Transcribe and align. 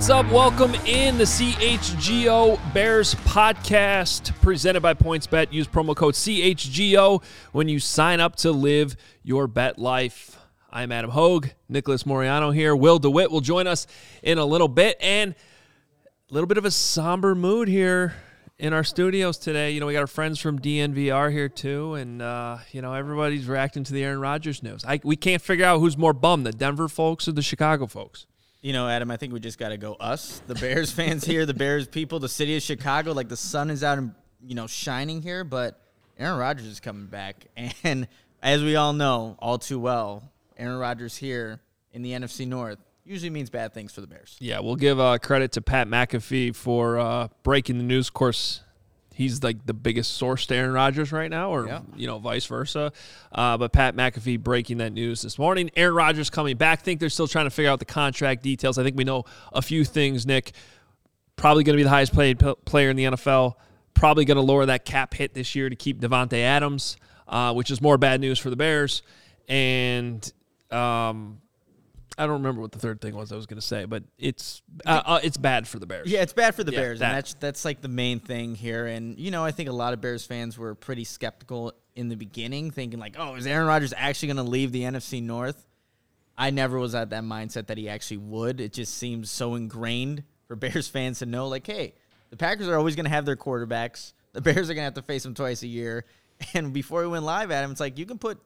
What's 0.00 0.08
up? 0.08 0.32
Welcome 0.32 0.74
in 0.86 1.18
the 1.18 1.24
CHGO 1.24 2.72
Bears 2.72 3.14
podcast 3.16 4.34
presented 4.40 4.80
by 4.80 4.94
PointsBet. 4.94 5.52
Use 5.52 5.68
promo 5.68 5.94
code 5.94 6.14
CHGO 6.14 7.22
when 7.52 7.68
you 7.68 7.78
sign 7.78 8.18
up 8.18 8.36
to 8.36 8.50
live 8.50 8.96
your 9.22 9.46
bet 9.46 9.78
life. 9.78 10.38
I'm 10.70 10.90
Adam 10.90 11.10
Hogue, 11.10 11.48
Nicholas 11.68 12.06
Moreano 12.06 12.50
here. 12.50 12.74
Will 12.74 12.98
DeWitt 12.98 13.30
will 13.30 13.42
join 13.42 13.66
us 13.66 13.86
in 14.22 14.38
a 14.38 14.44
little 14.46 14.68
bit 14.68 14.96
and 15.02 15.34
a 16.30 16.32
little 16.32 16.46
bit 16.46 16.56
of 16.56 16.64
a 16.64 16.70
somber 16.70 17.34
mood 17.34 17.68
here 17.68 18.14
in 18.58 18.72
our 18.72 18.84
studios 18.84 19.36
today. 19.36 19.72
You 19.72 19.80
know, 19.80 19.86
we 19.86 19.92
got 19.92 20.00
our 20.00 20.06
friends 20.06 20.38
from 20.38 20.58
DNVR 20.58 21.30
here 21.30 21.50
too, 21.50 21.92
and 21.92 22.22
uh, 22.22 22.56
you 22.72 22.80
know 22.80 22.94
everybody's 22.94 23.46
reacting 23.46 23.84
to 23.84 23.92
the 23.92 24.02
Aaron 24.02 24.20
Rodgers 24.20 24.62
news. 24.62 24.82
I, 24.82 24.98
we 25.04 25.16
can't 25.16 25.42
figure 25.42 25.66
out 25.66 25.80
who's 25.80 25.98
more 25.98 26.14
bummed, 26.14 26.46
the 26.46 26.52
Denver 26.52 26.88
folks 26.88 27.28
or 27.28 27.32
the 27.32 27.42
Chicago 27.42 27.86
folks. 27.86 28.24
You 28.62 28.74
know, 28.74 28.88
Adam, 28.88 29.10
I 29.10 29.16
think 29.16 29.32
we 29.32 29.40
just 29.40 29.58
got 29.58 29.70
to 29.70 29.78
go 29.78 29.94
us, 29.94 30.42
the 30.46 30.54
Bears 30.54 30.92
fans 30.92 31.24
here, 31.24 31.46
the 31.46 31.54
Bears 31.54 31.88
people, 31.88 32.18
the 32.18 32.28
city 32.28 32.56
of 32.56 32.62
Chicago. 32.62 33.12
Like 33.12 33.30
the 33.30 33.36
sun 33.36 33.70
is 33.70 33.82
out 33.82 33.96
and, 33.96 34.14
you 34.44 34.54
know, 34.54 34.66
shining 34.66 35.22
here, 35.22 35.44
but 35.44 35.80
Aaron 36.18 36.38
Rodgers 36.38 36.66
is 36.66 36.80
coming 36.80 37.06
back. 37.06 37.46
And 37.82 38.06
as 38.42 38.62
we 38.62 38.76
all 38.76 38.92
know, 38.92 39.36
all 39.38 39.58
too 39.58 39.78
well, 39.78 40.30
Aaron 40.58 40.78
Rodgers 40.78 41.16
here 41.16 41.60
in 41.92 42.02
the 42.02 42.12
NFC 42.12 42.46
North 42.46 42.78
usually 43.04 43.30
means 43.30 43.48
bad 43.50 43.72
things 43.72 43.92
for 43.92 44.02
the 44.02 44.06
Bears. 44.06 44.36
Yeah, 44.40 44.60
we'll 44.60 44.76
give 44.76 45.00
uh, 45.00 45.18
credit 45.18 45.52
to 45.52 45.62
Pat 45.62 45.88
McAfee 45.88 46.54
for 46.54 46.98
uh, 46.98 47.28
breaking 47.42 47.78
the 47.78 47.84
news. 47.84 48.08
Of 48.08 48.14
course, 48.14 48.60
he's 49.20 49.42
like 49.42 49.66
the 49.66 49.74
biggest 49.74 50.14
source 50.14 50.46
to 50.46 50.54
Aaron 50.56 50.72
Rodgers 50.72 51.12
right 51.12 51.30
now, 51.30 51.50
or 51.50 51.66
Yeah. 51.66 51.80
you 51.94 52.06
know, 52.06 52.18
vice 52.18 52.46
versa. 52.46 52.90
Uh, 53.30 53.58
but 53.58 53.70
Pat 53.72 53.94
McAfee 53.94 54.40
breaking 54.40 54.78
that 54.78 54.92
news 54.94 55.20
this 55.20 55.38
morning. 55.38 55.70
Aaron 55.76 55.94
Rodgers 55.94 56.30
coming 56.30 56.56
back. 56.56 56.82
think 56.82 57.00
they're 57.00 57.10
still 57.10 57.28
trying 57.28 57.44
to 57.46 57.50
figure 57.50 57.70
out 57.70 57.78
the 57.80 57.84
contract 57.84 58.42
details. 58.42 58.78
I 58.78 58.82
think 58.82 58.96
we 58.96 59.04
know 59.04 59.24
a 59.52 59.60
few 59.60 59.84
things. 59.84 60.26
Nick 60.26 60.52
probably 61.36 61.64
going 61.64 61.74
to 61.74 61.80
be 61.80 61.82
the 61.84 61.90
highest 61.90 62.14
paid 62.14 62.38
p- 62.38 62.54
player 62.64 62.88
in 62.90 62.96
the 62.96 63.04
NFL. 63.04 63.54
Probably 63.94 64.24
going 64.24 64.36
to 64.36 64.42
lower 64.42 64.64
that 64.66 64.84
cap 64.86 65.12
hit 65.12 65.34
this 65.34 65.54
year 65.54 65.68
to 65.68 65.76
keep 65.76 66.00
Davante 66.00 66.38
Adams, 66.42 66.96
uh, 67.28 67.52
which 67.52 67.70
is 67.70 67.80
more 67.82 67.98
bad 67.98 68.20
news 68.22 68.38
for 68.38 68.48
the 68.48 68.56
Bears. 68.56 69.02
And 69.48 70.32
um, 70.70 71.40
I 72.18 72.24
don't 72.24 72.34
remember 72.42 72.60
what 72.60 72.72
the 72.72 72.78
third 72.78 73.00
thing 73.00 73.14
was 73.14 73.32
I 73.32 73.36
was 73.36 73.46
going 73.46 73.60
to 73.60 73.66
say, 73.66 73.84
but 73.84 74.02
it's 74.18 74.62
uh, 74.84 75.02
uh, 75.04 75.20
it's 75.22 75.36
bad 75.36 75.66
for 75.68 75.78
the 75.78 75.86
Bears. 75.86 76.08
Yeah, 76.08 76.22
it's 76.22 76.32
bad 76.32 76.54
for 76.54 76.64
the 76.64 76.72
Yeah, 76.72 76.80
Bears, 76.80 76.98
that. 76.98 77.06
and 77.08 77.16
that's 77.16 77.34
that's 77.34 77.64
like 77.64 77.80
the 77.80 77.88
main 77.88 78.20
thing 78.20 78.54
here. 78.54 78.86
And 78.86 79.18
you 79.18 79.30
know, 79.30 79.44
I 79.44 79.52
think 79.52 79.68
a 79.68 79.72
lot 79.72 79.92
of 79.94 80.00
Bears 80.00 80.24
fans 80.26 80.58
were 80.58 80.74
pretty 80.74 81.04
skeptical 81.04 81.72
in 81.94 82.08
the 82.08 82.16
beginning, 82.16 82.70
thinking 82.72 82.98
like, 82.98 83.16
"Oh, 83.18 83.36
is 83.36 83.46
Aaron 83.46 83.66
Rodgers 83.66 83.94
actually 83.96 84.28
going 84.28 84.36
to 84.44 84.50
leave 84.50 84.72
the 84.72 84.82
NFC 84.82 85.22
North?" 85.22 85.66
I 86.36 86.50
never 86.50 86.78
was 86.78 86.94
at 86.94 87.10
that 87.10 87.22
mindset 87.22 87.66
that 87.66 87.76
he 87.78 87.88
actually 87.88 88.16
would. 88.18 88.60
It 88.60 88.72
just 88.72 88.94
seems 88.96 89.30
so 89.30 89.54
ingrained 89.54 90.24
for 90.46 90.56
Bears 90.56 90.88
fans 90.88 91.18
to 91.18 91.26
know, 91.26 91.48
like, 91.48 91.66
hey, 91.66 91.94
the 92.30 92.36
Packers 92.36 92.66
are 92.68 92.76
always 92.76 92.96
going 92.96 93.04
to 93.04 93.10
have 93.10 93.26
their 93.26 93.36
quarterbacks. 93.36 94.14
The 94.32 94.40
Bears 94.40 94.70
are 94.70 94.74
going 94.74 94.82
to 94.82 94.84
have 94.84 94.94
to 94.94 95.02
face 95.02 95.22
them 95.22 95.34
twice 95.34 95.62
a 95.62 95.66
year. 95.68 96.04
And 96.54 96.72
before 96.72 97.02
we 97.02 97.08
went 97.08 97.24
live, 97.24 97.50
at 97.50 97.58
Adam, 97.58 97.70
it's 97.72 97.80
like 97.80 97.98
you 97.98 98.06
can 98.06 98.16
put 98.16 98.40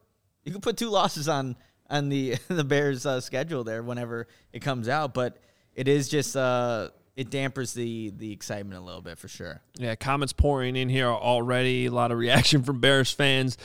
you 0.44 0.50
can 0.50 0.60
put 0.60 0.76
two 0.76 0.88
losses 0.90 1.28
on 1.28 1.54
on 1.90 2.08
the 2.08 2.36
the 2.48 2.64
Bears 2.64 3.06
uh, 3.06 3.20
schedule 3.20 3.64
there 3.64 3.82
whenever 3.82 4.26
it 4.52 4.60
comes 4.60 4.88
out, 4.88 5.14
but 5.14 5.36
it 5.74 5.88
is 5.88 6.08
just 6.08 6.36
uh 6.36 6.88
it 7.16 7.30
dampers 7.30 7.72
the 7.74 8.10
the 8.16 8.32
excitement 8.32 8.80
a 8.80 8.84
little 8.84 9.02
bit 9.02 9.18
for 9.18 9.28
sure. 9.28 9.60
Yeah, 9.78 9.94
comments 9.94 10.32
pouring 10.32 10.76
in 10.76 10.88
here 10.88 11.06
already. 11.08 11.86
A 11.86 11.90
lot 11.92 12.10
of 12.12 12.18
reaction 12.18 12.62
from 12.62 12.80
Bears 12.80 13.10
fans. 13.12 13.56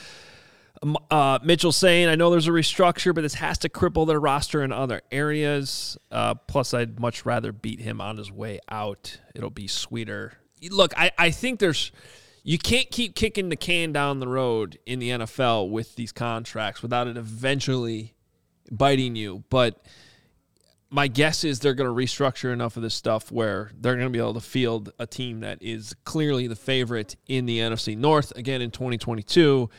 Um, 0.82 0.96
Uh, 1.10 1.38
Mitchell 1.42 1.72
saying, 1.72 2.08
I 2.08 2.14
know 2.14 2.30
there's 2.30 2.48
a 2.48 2.52
restructure, 2.52 3.14
but 3.14 3.20
this 3.20 3.34
has 3.34 3.58
to 3.58 3.68
cripple 3.68 4.06
their 4.06 4.18
roster 4.20 4.62
in 4.62 4.72
other 4.72 5.02
areas. 5.12 5.98
Uh, 6.10 6.34
plus, 6.34 6.72
I'd 6.72 6.98
much 6.98 7.26
rather 7.26 7.52
beat 7.52 7.80
him 7.80 8.00
on 8.00 8.16
his 8.16 8.32
way 8.32 8.60
out. 8.70 9.18
It'll 9.34 9.50
be 9.50 9.66
sweeter. 9.66 10.34
Look, 10.70 10.94
I, 10.96 11.10
I 11.18 11.30
think 11.32 11.58
there's. 11.60 11.92
You 12.42 12.58
can't 12.58 12.90
keep 12.90 13.14
kicking 13.14 13.48
the 13.48 13.56
can 13.56 13.92
down 13.92 14.20
the 14.20 14.28
road 14.28 14.78
in 14.86 14.98
the 14.98 15.10
NFL 15.10 15.70
with 15.70 15.96
these 15.96 16.12
contracts 16.12 16.82
without 16.82 17.06
it 17.06 17.16
eventually 17.16 18.14
biting 18.70 19.14
you. 19.14 19.44
But 19.50 19.84
my 20.90 21.06
guess 21.06 21.44
is 21.44 21.60
they're 21.60 21.74
going 21.74 21.88
to 21.88 21.94
restructure 21.94 22.52
enough 22.52 22.76
of 22.76 22.82
this 22.82 22.94
stuff 22.94 23.30
where 23.30 23.70
they're 23.78 23.94
going 23.94 24.06
to 24.06 24.10
be 24.10 24.18
able 24.18 24.34
to 24.34 24.40
field 24.40 24.92
a 24.98 25.06
team 25.06 25.40
that 25.40 25.62
is 25.62 25.94
clearly 26.04 26.46
the 26.46 26.56
favorite 26.56 27.16
in 27.26 27.46
the 27.46 27.58
NFC 27.58 27.96
North 27.96 28.32
again 28.36 28.60
in 28.60 28.70
2022. 28.70 29.70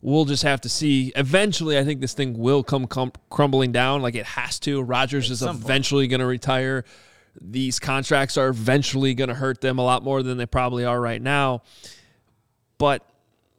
We'll 0.00 0.26
just 0.26 0.42
have 0.42 0.60
to 0.60 0.68
see. 0.68 1.12
Eventually, 1.16 1.78
I 1.78 1.84
think 1.84 2.00
this 2.00 2.14
thing 2.14 2.36
will 2.38 2.62
come 2.62 2.86
crumbling 3.30 3.72
down 3.72 4.02
like 4.02 4.14
it 4.14 4.26
has 4.26 4.58
to. 4.60 4.82
Rodgers 4.82 5.30
is 5.30 5.42
point. 5.42 5.56
eventually 5.56 6.06
going 6.06 6.20
to 6.20 6.26
retire. 6.26 6.84
These 7.40 7.78
contracts 7.78 8.36
are 8.36 8.48
eventually 8.48 9.14
going 9.14 9.28
to 9.28 9.34
hurt 9.34 9.60
them 9.60 9.78
a 9.78 9.84
lot 9.84 10.04
more 10.04 10.22
than 10.22 10.38
they 10.38 10.46
probably 10.46 10.84
are 10.84 11.00
right 11.00 11.22
now. 11.22 11.62
But, 12.78 13.04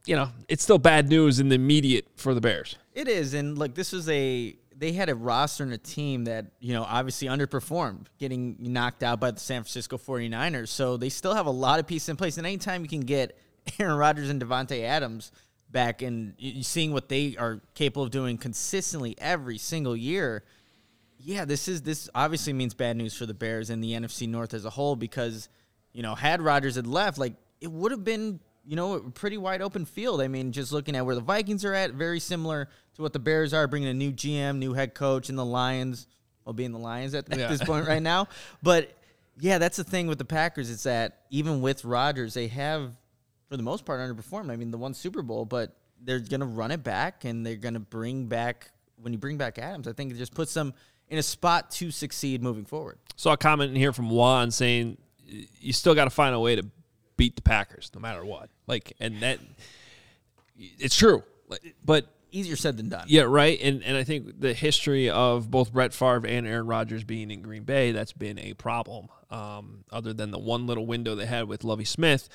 you 0.06 0.16
know, 0.16 0.30
it's 0.48 0.64
still 0.64 0.78
bad 0.78 1.10
news 1.10 1.40
in 1.40 1.50
the 1.50 1.56
immediate 1.56 2.08
for 2.16 2.34
the 2.34 2.42
Bears. 2.42 2.78
It 2.94 3.08
is, 3.08 3.34
and 3.34 3.58
look, 3.58 3.76
this 3.76 3.92
was 3.92 4.10
a 4.10 4.56
they 4.80 4.94
had 4.94 5.10
a 5.10 5.16
roster 5.16 5.64
and 5.64 5.74
a 5.74 5.78
team 5.78 6.24
that 6.24 6.46
you 6.60 6.74
know 6.74 6.84
obviously 6.84 7.28
underperformed, 7.28 8.08
getting 8.18 8.56
knocked 8.60 9.04
out 9.04 9.20
by 9.20 9.32
the 9.32 9.40
San 9.40 9.62
Francisco 9.64 9.98
49ers. 9.98 10.70
So 10.70 10.98
they 10.98 11.10
still 11.10 11.36
have 11.36 11.46
a 11.46 11.52
lot 11.52 11.80
of 11.80 11.88
pieces 11.88 12.10
in 12.10 12.16
place, 12.16 12.38
and 12.38 12.48
anytime 12.48 12.82
you 12.82 12.88
can 12.88 13.02
get 13.02 13.38
Aaron 13.80 13.98
Rodgers 13.98 14.30
and 14.30 14.42
Davante 14.42 14.84
Adams 14.84 15.32
back, 15.70 16.02
and 16.02 16.34
seeing 16.62 16.94
what 16.94 17.10
they 17.10 17.36
are 17.38 17.62
capable 17.76 18.04
of 18.04 18.12
doing 18.12 18.38
consistently 18.38 19.16
every 19.20 19.58
single 19.58 19.96
year, 19.96 20.44
yeah, 21.20 21.46
this 21.46 21.68
is 21.68 21.82
this 21.82 22.10
obviously 22.16 22.54
means 22.54 22.74
bad 22.74 22.96
news 22.96 23.16
for 23.16 23.26
the 23.26 23.34
Bears 23.34 23.70
and 23.70 23.84
the 23.84 23.92
NFC 23.92 24.28
North 24.28 24.54
as 24.54 24.66
a 24.66 24.70
whole 24.70 24.96
because 24.96 25.50
you 25.92 26.02
know 26.02 26.16
had 26.16 26.42
Rodgers 26.42 26.76
had 26.76 26.88
left, 26.88 27.18
like 27.18 27.34
it 27.60 27.72
would 27.72 27.92
have 27.92 28.06
been 28.06 28.40
you 28.70 28.76
know 28.76 29.00
pretty 29.16 29.38
wide 29.38 29.64
open 29.64 29.84
field. 29.84 30.22
I 30.22 30.28
mean, 30.28 30.52
just 30.52 30.72
looking 30.72 30.96
at 30.96 31.04
where 31.04 31.16
the 31.16 31.22
Vikings 31.22 31.66
are 31.66 31.74
at, 31.74 31.92
very 31.94 32.20
similar 32.20 32.70
to 32.94 33.02
what 33.02 33.14
the 33.14 33.20
Bears 33.20 33.52
are, 33.52 33.68
bringing 33.68 33.90
a 33.90 33.94
new 33.96 34.12
GM, 34.12 34.58
new 34.58 34.74
head 34.74 34.94
coach, 34.94 35.28
and 35.30 35.38
the 35.38 35.46
Lions. 35.46 36.06
Well, 36.46 36.54
being 36.54 36.72
the 36.72 36.78
Lions 36.80 37.16
at, 37.16 37.32
at 37.32 37.40
Yeah. 37.40 37.48
this 37.48 37.64
point 37.64 37.88
right 37.88 38.02
now, 38.02 38.28
but 38.64 38.92
yeah, 39.40 39.58
that's 39.58 39.78
the 39.78 39.84
thing 39.84 40.06
with 40.08 40.20
the 40.20 40.26
Packers. 40.26 40.70
It's 40.70 40.84
that 40.84 41.22
even 41.32 41.62
with 41.62 41.84
Rodgers, 41.84 42.36
they 42.36 42.48
have 42.48 42.96
for 43.50 43.58
the 43.58 43.64
most 43.64 43.86
part 43.86 44.00
underperformed. 44.02 44.52
I 44.52 44.56
mean, 44.56 44.70
the 44.70 44.78
one 44.78 44.94
Super 44.94 45.24
Bowl, 45.24 45.46
but 45.46 45.76
they're 46.02 46.20
going 46.20 46.40
to 46.42 46.46
run 46.46 46.70
it 46.72 46.84
back 46.84 47.26
and 47.26 47.44
they're 47.46 47.56
going 47.56 47.74
to 47.74 47.80
bring 47.80 48.28
back 48.28 48.70
when 49.02 49.14
you 49.14 49.20
bring 49.20 49.38
back 49.38 49.58
Adams. 49.58 49.88
I 49.88 49.94
think 49.94 50.12
it 50.12 50.18
just 50.18 50.34
puts 50.36 50.54
them 50.54 50.74
in 51.08 51.18
a 51.18 51.24
spot 51.24 51.72
to 51.72 51.90
succeed 51.90 52.44
moving 52.44 52.66
forward. 52.66 53.00
Saw 53.16 53.34
a 53.34 53.38
comment 53.38 53.72
in 53.72 53.76
here 53.76 53.92
from 53.94 54.10
Juan 54.12 54.52
saying 54.52 54.98
you 55.60 55.74
still 55.74 55.96
got 55.96 56.04
to 56.06 56.10
find 56.12 56.36
a 56.36 56.40
way 56.40 56.56
to 56.56 56.66
beat 57.20 57.36
the 57.36 57.42
Packers 57.42 57.92
no 57.94 58.00
matter 58.00 58.24
what. 58.24 58.50
Like, 58.66 58.94
and 59.00 59.22
that 59.22 59.40
it's 60.58 60.96
true, 60.96 61.24
but 61.84 62.06
Easier 62.32 62.56
said 62.56 62.78
than 62.78 62.90
done. 62.90 63.06
yeah, 63.08 63.24
right. 63.24 63.60
And 63.62 63.84
and 63.84 63.98
I 63.98 64.04
think 64.04 64.40
the 64.40 64.54
history 64.54 65.10
of 65.10 65.52
both 65.52 65.74
Brett 65.74 65.94
Favre 65.94 66.28
and 66.28 66.48
Aaron 66.48 66.68
Rodgers 66.68 67.04
being 67.04 67.32
in 67.32 67.42
Green 67.42 67.64
Bay 67.64 67.92
that's 67.92 68.14
been 68.14 68.40
a 68.40 68.54
problem. 68.54 69.10
Um, 69.32 69.84
other 69.92 70.14
than 70.14 70.32
the 70.32 70.40
one 70.40 70.66
little 70.66 70.86
window 70.86 71.14
they 71.16 71.26
had 71.26 71.48
with 71.48 71.64
Lovie 71.64 71.86
Smith, 71.86 72.30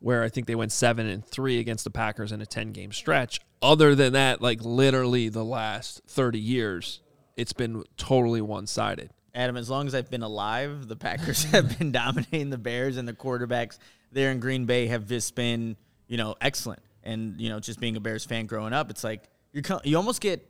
where 0.00 0.22
I 0.22 0.28
think 0.28 0.46
they 0.46 0.54
went 0.54 0.72
seven 0.72 1.06
and 1.06 1.24
three 1.24 1.58
against 1.58 1.84
the 1.84 1.90
Packers 1.90 2.32
in 2.32 2.40
a 2.40 2.46
10 2.46 2.72
game 2.72 2.92
stretch. 2.92 3.40
Other 3.62 3.94
than 3.94 4.14
that, 4.14 4.40
like 4.40 4.62
literally 4.62 5.28
the 5.28 5.44
last 5.44 6.00
30 6.08 6.38
years, 6.40 7.00
it's 7.36 7.52
been 7.52 7.84
totally 7.96 8.40
one 8.40 8.66
sided. 8.66 9.10
Adam, 9.34 9.56
as 9.56 9.70
long 9.70 9.86
as 9.86 9.94
I've 9.94 10.10
been 10.10 10.22
alive, 10.22 10.88
the 10.88 10.96
Packers 10.96 11.44
have 11.52 11.78
been 11.78 11.92
dominating 11.92 12.50
the 12.50 12.58
Bears, 12.58 12.96
and 12.96 13.06
the 13.06 13.12
quarterbacks 13.12 13.78
there 14.12 14.30
in 14.30 14.40
Green 14.40 14.66
Bay 14.66 14.86
have 14.86 15.06
just 15.06 15.34
been, 15.34 15.76
you 16.06 16.16
know, 16.16 16.34
excellent. 16.40 16.82
And 17.02 17.40
you 17.40 17.48
know, 17.48 17.60
just 17.60 17.80
being 17.80 17.96
a 17.96 18.00
Bears 18.00 18.24
fan 18.24 18.46
growing 18.46 18.72
up, 18.72 18.90
it's 18.90 19.04
like 19.04 19.28
you 19.52 19.62
you 19.84 19.96
almost 19.96 20.20
get 20.20 20.46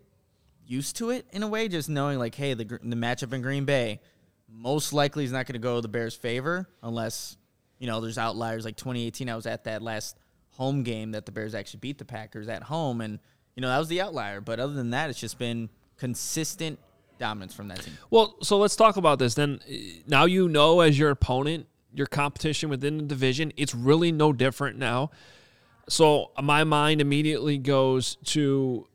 used 0.67 0.97
to 0.97 1.11
it 1.11 1.27
in 1.33 1.43
a 1.43 1.49
way, 1.49 1.69
just 1.69 1.89
knowing 1.89 2.19
like, 2.19 2.35
hey, 2.35 2.55
the 2.55 2.65
the 2.65 2.97
matchup 2.97 3.33
in 3.33 3.43
Green 3.43 3.65
Bay 3.65 4.01
most 4.49 4.93
likely 4.93 5.25
is 5.25 5.33
not 5.33 5.47
going 5.47 5.55
to 5.55 5.61
go 5.61 5.81
the 5.81 5.89
Bears' 5.89 6.15
favor 6.15 6.69
unless 6.83 7.37
you 7.79 7.87
know 7.87 8.01
there's 8.01 8.19
outliers. 8.19 8.65
Like 8.65 8.77
2018, 8.77 9.29
I 9.29 9.37
was 9.37 9.47
at 9.47 9.65
that 9.65 9.83
last 9.83 10.17
home 10.51 10.83
game 10.83 11.13
that 11.13 11.27
the 11.27 11.33
Bears 11.33 11.55
actually 11.55 11.81
beat 11.81 11.99
the 11.99 12.05
Packers 12.05 12.49
at 12.49 12.65
home, 12.65 13.01
and 13.01 13.19
you 13.55 13.61
know 13.61 13.69
that 13.69 13.79
was 13.79 13.89
the 13.89 14.01
outlier. 14.01 14.41
But 14.41 14.61
other 14.61 14.75
than 14.75 14.91
that, 14.91 15.11
it's 15.11 15.21
just 15.21 15.39
been 15.39 15.69
consistent 15.97 16.79
dominance 17.19 17.55
from 17.55 17.69
that 17.69 17.83
team. 17.83 17.95
Well, 18.11 18.37
so 18.43 18.59
let's 18.59 18.75
talk 18.75 18.97
about 18.97 19.19
this 19.19 19.35
then. 19.35 19.61
Now 20.07 20.25
you 20.25 20.49
know 20.49 20.81
as 20.81 20.99
your 20.99 21.11
opponent, 21.11 21.67
your 21.93 22.07
competition 22.07 22.69
within 22.69 22.99
the 22.99 23.05
division, 23.05 23.53
it's 23.57 23.75
really 23.75 24.13
no 24.13 24.33
different 24.33 24.79
now. 24.79 25.11
So 25.89 26.31
my 26.41 26.65
mind 26.65 27.01
immediately 27.01 27.59
goes 27.59 28.17
to 28.27 28.87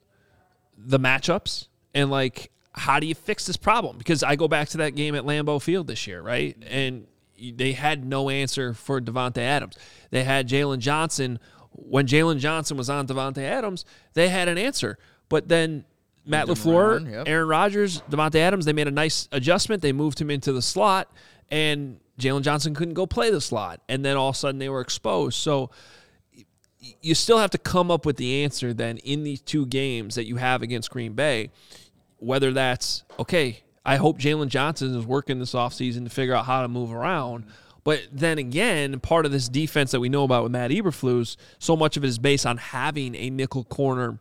the 0.77 0.99
matchups 0.99 1.67
and 1.93 2.09
like 2.09 2.51
how 2.73 2.99
do 2.99 3.07
you 3.07 3.15
fix 3.15 3.45
this 3.45 3.57
problem? 3.57 3.97
Because 3.97 4.21
I 4.21 4.35
go 4.35 4.47
back 4.47 4.69
to 4.69 4.77
that 4.79 4.95
game 4.95 5.15
at 5.15 5.23
Lambeau 5.23 5.61
Field 5.61 5.87
this 5.87 6.07
year, 6.07 6.21
right? 6.21 6.57
And 6.69 7.07
they 7.39 7.71
had 7.71 8.05
no 8.05 8.29
answer 8.29 8.73
for 8.73 8.99
Davante 8.99 9.37
Adams. 9.37 9.77
They 10.11 10.23
had 10.23 10.47
Jaylon 10.47 10.79
Johnson. 10.79 11.39
When 11.71 12.05
Jaylon 12.05 12.39
Johnson 12.39 12.77
was 12.77 12.89
on 12.89 13.07
Davante 13.07 13.39
Adams, 13.39 13.85
they 14.13 14.29
had 14.29 14.47
an 14.49 14.57
answer. 14.57 14.97
But 15.29 15.47
then 15.47 15.85
Matt 16.25 16.47
LaFleur, 16.47 17.09
yep. 17.09 17.27
Aaron 17.27 17.47
Rodgers, 17.47 18.01
Davante 18.09 18.35
Adams, 18.35 18.65
they 18.65 18.73
made 18.73 18.87
a 18.87 18.91
nice 18.91 19.29
adjustment. 19.31 19.81
They 19.81 19.93
moved 19.93 20.19
him 20.19 20.29
into 20.29 20.51
the 20.51 20.61
slot, 20.61 21.09
and 21.51 21.99
Jaylon 22.19 22.41
Johnson 22.41 22.73
couldn't 22.73 22.93
go 22.93 23.05
play 23.05 23.31
the 23.31 23.41
slot. 23.41 23.81
And 23.89 24.03
then 24.03 24.17
all 24.17 24.29
of 24.29 24.35
a 24.35 24.37
sudden 24.37 24.59
they 24.59 24.69
were 24.69 24.81
exposed. 24.81 25.37
So 25.37 25.69
you 27.01 27.15
still 27.15 27.37
have 27.37 27.51
to 27.51 27.57
come 27.57 27.89
up 27.89 28.05
with 28.05 28.17
the 28.17 28.43
answer 28.43 28.73
then 28.73 28.97
in 28.97 29.23
these 29.23 29.41
two 29.41 29.65
games 29.65 30.15
that 30.15 30.25
you 30.25 30.35
have 30.37 30.61
against 30.61 30.91
Green 30.91 31.13
Bay, 31.13 31.49
whether 32.17 32.53
that's, 32.53 33.03
okay, 33.19 33.63
I 33.85 33.97
hope 33.97 34.19
Jalen 34.19 34.49
Johnson 34.49 34.95
is 34.95 35.05
working 35.05 35.39
this 35.39 35.53
offseason 35.53 36.03
to 36.03 36.09
figure 36.09 36.33
out 36.33 36.45
how 36.45 36.61
to 36.61 36.67
move 36.67 36.91
around. 36.91 37.45
But 37.83 38.01
then 38.11 38.39
again, 38.39 38.99
part 38.99 39.25
of 39.25 39.31
this 39.31 39.47
defense 39.47 39.91
that 39.91 39.99
we 39.99 40.09
know 40.09 40.23
about 40.23 40.43
with 40.43 40.51
Matt 40.51 40.71
Eberflus, 40.71 41.37
so 41.59 41.75
much 41.75 41.97
of 41.97 42.03
it 42.03 42.07
is 42.07 42.17
based 42.17 42.45
on 42.45 42.57
having 42.57 43.15
a 43.15 43.29
nickel 43.29 43.63
corner 43.63 44.19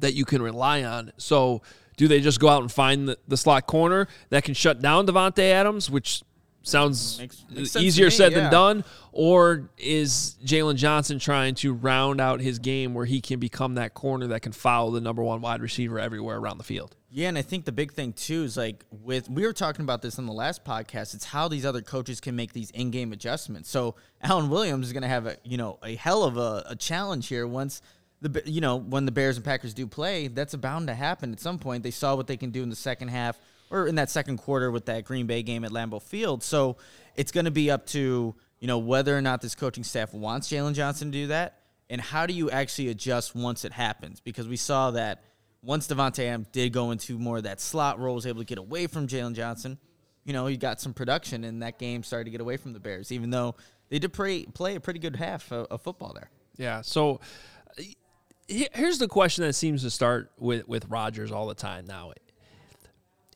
that 0.00 0.14
you 0.14 0.24
can 0.24 0.42
rely 0.42 0.82
on. 0.82 1.12
So 1.16 1.62
do 1.96 2.08
they 2.08 2.20
just 2.20 2.40
go 2.40 2.48
out 2.48 2.62
and 2.62 2.70
find 2.70 3.08
the, 3.08 3.18
the 3.26 3.36
slot 3.36 3.66
corner 3.66 4.08
that 4.30 4.44
can 4.44 4.54
shut 4.54 4.80
down 4.80 5.06
Davante 5.06 5.50
Adams, 5.50 5.90
which 5.90 6.22
sounds 6.66 7.18
makes, 7.18 7.44
makes 7.48 7.76
easier 7.76 8.10
said 8.10 8.32
yeah. 8.32 8.40
than 8.40 8.52
done, 8.52 8.84
or 9.12 9.70
is 9.78 10.36
Jaylon 10.44 10.74
Johnson 10.76 11.18
trying 11.18 11.54
to 11.56 11.72
round 11.72 12.20
out 12.20 12.40
his 12.40 12.58
game 12.58 12.92
where 12.92 13.06
he 13.06 13.20
can 13.20 13.38
become 13.38 13.76
that 13.76 13.94
corner 13.94 14.26
that 14.28 14.42
can 14.42 14.52
follow 14.52 14.90
the 14.90 15.00
number 15.00 15.22
one 15.22 15.40
wide 15.40 15.62
receiver 15.62 15.98
everywhere 15.98 16.36
around 16.36 16.58
the 16.58 16.64
field? 16.64 16.96
Yeah, 17.08 17.28
and 17.28 17.38
I 17.38 17.42
think 17.42 17.64
the 17.64 17.72
big 17.72 17.92
thing 17.92 18.12
too 18.12 18.42
is 18.42 18.56
like 18.56 18.84
with 18.90 19.30
we 19.30 19.46
were 19.46 19.52
talking 19.52 19.84
about 19.84 20.02
this 20.02 20.18
in 20.18 20.26
the 20.26 20.32
last 20.32 20.64
podcast. 20.64 21.14
It's 21.14 21.24
how 21.24 21.48
these 21.48 21.64
other 21.64 21.80
coaches 21.80 22.20
can 22.20 22.36
make 22.36 22.52
these 22.52 22.70
in-game 22.72 23.12
adjustments. 23.12 23.70
So 23.70 23.94
Alan 24.22 24.50
Williams 24.50 24.88
is 24.88 24.92
going 24.92 25.02
to 25.02 25.08
have 25.08 25.26
a 25.26 25.36
you 25.44 25.56
know 25.56 25.78
a 25.82 25.94
hell 25.94 26.24
of 26.24 26.36
a, 26.36 26.64
a 26.68 26.76
challenge 26.76 27.28
here 27.28 27.46
once 27.46 27.80
the 28.20 28.42
you 28.46 28.60
know 28.60 28.76
when 28.76 29.06
the 29.06 29.12
Bears 29.12 29.36
and 29.36 29.44
Packers 29.44 29.74
do 29.74 29.86
play, 29.86 30.28
that's 30.28 30.54
bound 30.54 30.88
to 30.88 30.94
happen 30.94 31.32
at 31.32 31.40
some 31.40 31.58
point. 31.58 31.82
They 31.82 31.90
saw 31.90 32.14
what 32.14 32.26
they 32.26 32.36
can 32.36 32.50
do 32.50 32.62
in 32.62 32.70
the 32.70 32.76
second 32.76 33.08
half 33.08 33.38
or 33.70 33.86
in 33.86 33.96
that 33.96 34.10
second 34.10 34.38
quarter 34.38 34.70
with 34.70 34.86
that 34.86 35.04
Green 35.04 35.26
Bay 35.26 35.42
game 35.42 35.64
at 35.64 35.70
Lambeau 35.70 36.00
Field. 36.00 36.42
So 36.42 36.76
it's 37.14 37.32
going 37.32 37.44
to 37.44 37.50
be 37.50 37.70
up 37.70 37.86
to 37.88 38.34
you 38.60 38.66
know 38.66 38.78
whether 38.78 39.16
or 39.16 39.20
not 39.20 39.40
this 39.40 39.54
coaching 39.54 39.84
staff 39.84 40.14
wants 40.14 40.48
Jaylon 40.48 40.74
Johnson 40.74 41.12
to 41.12 41.18
do 41.18 41.26
that, 41.28 41.60
and 41.90 42.00
how 42.00 42.26
do 42.26 42.32
you 42.32 42.50
actually 42.50 42.88
adjust 42.88 43.34
once 43.34 43.64
it 43.64 43.72
happens? 43.72 44.20
Because 44.20 44.48
we 44.48 44.56
saw 44.56 44.92
that 44.92 45.22
once 45.62 45.88
Davante 45.88 46.20
Adams 46.20 46.46
did 46.52 46.72
go 46.72 46.92
into 46.92 47.18
more 47.18 47.38
of 47.38 47.42
that 47.42 47.60
slot 47.60 47.98
role, 47.98 48.14
was 48.14 48.26
able 48.26 48.40
to 48.40 48.46
get 48.46 48.58
away 48.58 48.86
from 48.86 49.08
Jaylon 49.08 49.34
Johnson. 49.34 49.78
You 50.24 50.32
know, 50.32 50.46
he 50.46 50.56
got 50.56 50.80
some 50.80 50.94
production, 50.94 51.44
and 51.44 51.62
that 51.62 51.78
game 51.78 52.02
started 52.02 52.24
to 52.24 52.30
get 52.30 52.40
away 52.40 52.56
from 52.56 52.72
the 52.72 52.80
Bears, 52.80 53.12
even 53.12 53.30
though 53.30 53.54
they 53.88 53.98
did 53.98 54.12
play, 54.12 54.44
play 54.44 54.74
a 54.74 54.80
pretty 54.80 54.98
good 54.98 55.16
half 55.16 55.52
of 55.52 55.82
football 55.82 56.12
there. 56.14 56.30
Yeah. 56.56 56.80
So 56.80 57.20
here's 58.48 58.98
the 58.98 59.08
question 59.08 59.44
that 59.44 59.54
seems 59.54 59.82
to 59.82 59.90
start 59.90 60.30
with 60.38 60.66
with 60.68 60.86
Rodgers 60.88 61.32
all 61.32 61.46
the 61.46 61.54
time 61.54 61.86
now. 61.86 62.12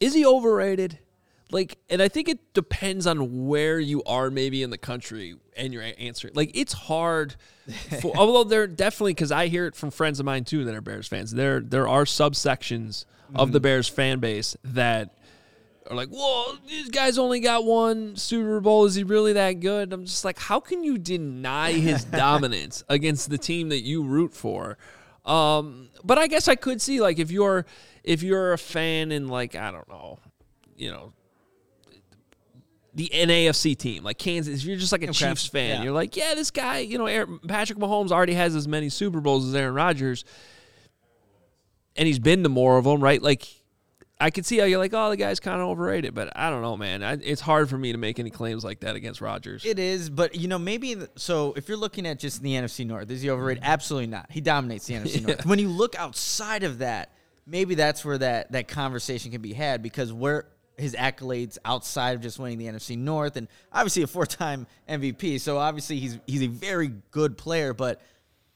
Is 0.01 0.15
he 0.15 0.25
overrated? 0.25 0.99
Like, 1.53 1.79
and 1.89 2.01
I 2.01 2.09
think 2.09 2.29
it 2.29 2.55
depends 2.55 3.07
on 3.07 3.47
where 3.49 3.81
you 3.81 4.03
are, 4.05 4.31
maybe 4.31 4.63
in 4.63 4.71
the 4.71 4.79
country, 4.79 5.35
and 5.57 5.73
your 5.73 5.83
answer. 5.99 6.31
Like, 6.33 6.53
it's 6.55 6.73
hard. 6.73 7.35
For, 8.01 8.17
although 8.17 8.45
there 8.45 8.67
definitely, 8.67 9.15
because 9.15 9.33
I 9.33 9.49
hear 9.49 9.67
it 9.67 9.75
from 9.75 9.91
friends 9.91 10.21
of 10.21 10.27
mine 10.27 10.45
too 10.45 10.65
that 10.65 10.75
are 10.75 10.81
Bears 10.81 11.09
fans. 11.09 11.33
There, 11.33 11.61
there 11.61 11.89
are 11.89 12.05
subsections 12.05 13.05
mm-hmm. 13.05 13.37
of 13.37 13.53
the 13.53 13.59
mm-hmm. 13.59 13.65
Bears 13.65 13.89
fan 13.89 14.21
base 14.21 14.57
that 14.65 15.17
are 15.89 15.97
like, 15.97 16.09
"Whoa, 16.09 16.57
this 16.69 16.89
guy's 16.89 17.19
only 17.19 17.41
got 17.41 17.65
one 17.65 18.17
Super 18.17 18.61
Bowl. 18.61 18.85
Is 18.85 18.95
he 18.95 19.03
really 19.03 19.33
that 19.35 19.55
good?" 19.61 19.93
I'm 19.93 20.05
just 20.05 20.25
like, 20.25 20.39
how 20.39 20.61
can 20.61 20.85
you 20.85 20.99
deny 20.99 21.73
his 21.73 22.05
dominance 22.11 22.85
against 22.89 23.29
the 23.29 23.39
team 23.39 23.71
that 23.71 23.81
you 23.81 24.05
root 24.05 24.35
for? 24.35 24.79
Um, 25.31 25.91
but 26.03 26.19
I 26.19 26.27
guess 26.27 26.49
I 26.49 26.57
could 26.57 26.83
see 26.83 27.01
like 27.01 27.21
if 27.21 27.31
you're 27.31 27.65
if 28.03 28.23
you're 28.23 28.53
a 28.53 28.59
fan 28.59 29.13
in 29.13 29.29
like 29.29 29.55
I 29.55 29.71
don't 29.71 29.89
know, 29.89 30.19
you 30.77 30.91
know, 30.91 31.13
the 32.95 33.09
NAFC 33.15 33.77
team 33.77 34.03
like 34.03 34.19
Kansas. 34.19 34.63
If 34.63 34.65
you're 34.65 34.77
just 34.77 34.91
like 34.91 35.03
a 35.03 35.11
okay. 35.11 35.13
Chiefs 35.13 35.47
fan, 35.47 35.79
yeah. 35.79 35.83
you're 35.85 35.93
like, 35.93 36.17
yeah, 36.17 36.35
this 36.35 36.51
guy, 36.51 36.79
you 36.79 36.99
know, 36.99 37.07
Aaron, 37.07 37.39
Patrick 37.47 37.79
Mahomes 37.79 38.11
already 38.11 38.35
has 38.35 38.57
as 38.57 38.67
many 38.67 38.89
Super 38.89 39.21
Bowls 39.21 39.47
as 39.47 39.55
Aaron 39.55 39.75
Rodgers, 39.75 40.25
and 41.95 42.09
he's 42.09 42.19
been 42.19 42.43
to 42.43 42.49
more 42.49 42.77
of 42.77 42.85
them, 42.85 43.01
right? 43.01 43.23
Like 43.23 43.47
I 44.21 44.31
could 44.31 44.45
see 44.45 44.59
how 44.59 44.67
you're 44.67 44.79
like, 44.79 44.93
oh, 44.93 45.09
the 45.09 45.17
guy's 45.17 45.41
kind 45.41 45.61
of 45.61 45.69
overrated, 45.69 46.15
but 46.15 46.31
I 46.37 46.51
don't 46.51 46.63
know, 46.63 46.77
man. 46.77 47.03
I, 47.03 47.13
it's 47.15 47.41
hard 47.41 47.71
for 47.71 47.79
me 47.79 47.93
to 47.93 47.99
make 47.99 48.19
any 48.19 48.31
claims 48.31 48.63
like 48.63 48.81
that 48.81 48.95
against 48.95 49.21
Rodgers. 49.21 49.65
It 49.65 49.79
is, 49.79 50.11
but 50.11 50.35
you 50.35 50.47
know, 50.47 50.59
maybe 50.59 50.95
the, 50.95 51.11
so. 51.17 51.55
If 51.57 51.69
you're 51.69 51.79
looking 51.79 52.07
at 52.07 52.19
just 52.19 52.43
the 52.43 52.53
NFC 52.53 52.87
North, 52.87 53.11
is 53.11 53.23
he 53.23 53.31
overrated? 53.31 53.63
Absolutely 53.65 54.09
not. 54.09 54.31
He 54.31 54.41
dominates 54.41 54.87
the 54.87 54.95
NFC 54.95 55.21
yeah. 55.21 55.27
North. 55.27 55.47
When 55.47 55.59
you 55.59 55.69
look 55.69 55.97
outside 55.97 56.63
of 56.63 56.79
that, 56.79 57.15
maybe 57.47 57.75
that's 57.75 58.05
where 58.05 58.19
that 58.19 58.53
that 58.53 58.69
conversation 58.69 59.33
can 59.33 59.41
be 59.41 59.55
had 59.55 59.83
because 59.83 60.13
where 60.13 60.47
his 60.77 60.95
accolades 60.95 61.59
outside 61.65 62.13
of 62.13 62.23
just 62.23 62.39
winning 62.39 62.59
the 62.59 62.67
NFC 62.67 62.97
North 62.97 63.37
and 63.37 63.49
obviously 63.73 64.03
a 64.03 64.07
four-time 64.07 64.67
MVP. 64.89 65.41
So 65.41 65.59
obviously 65.59 65.99
he's 65.99 66.19
he's 66.27 66.43
a 66.43 66.49
very 66.49 66.93
good 67.11 67.39
player, 67.39 67.73
but 67.73 68.01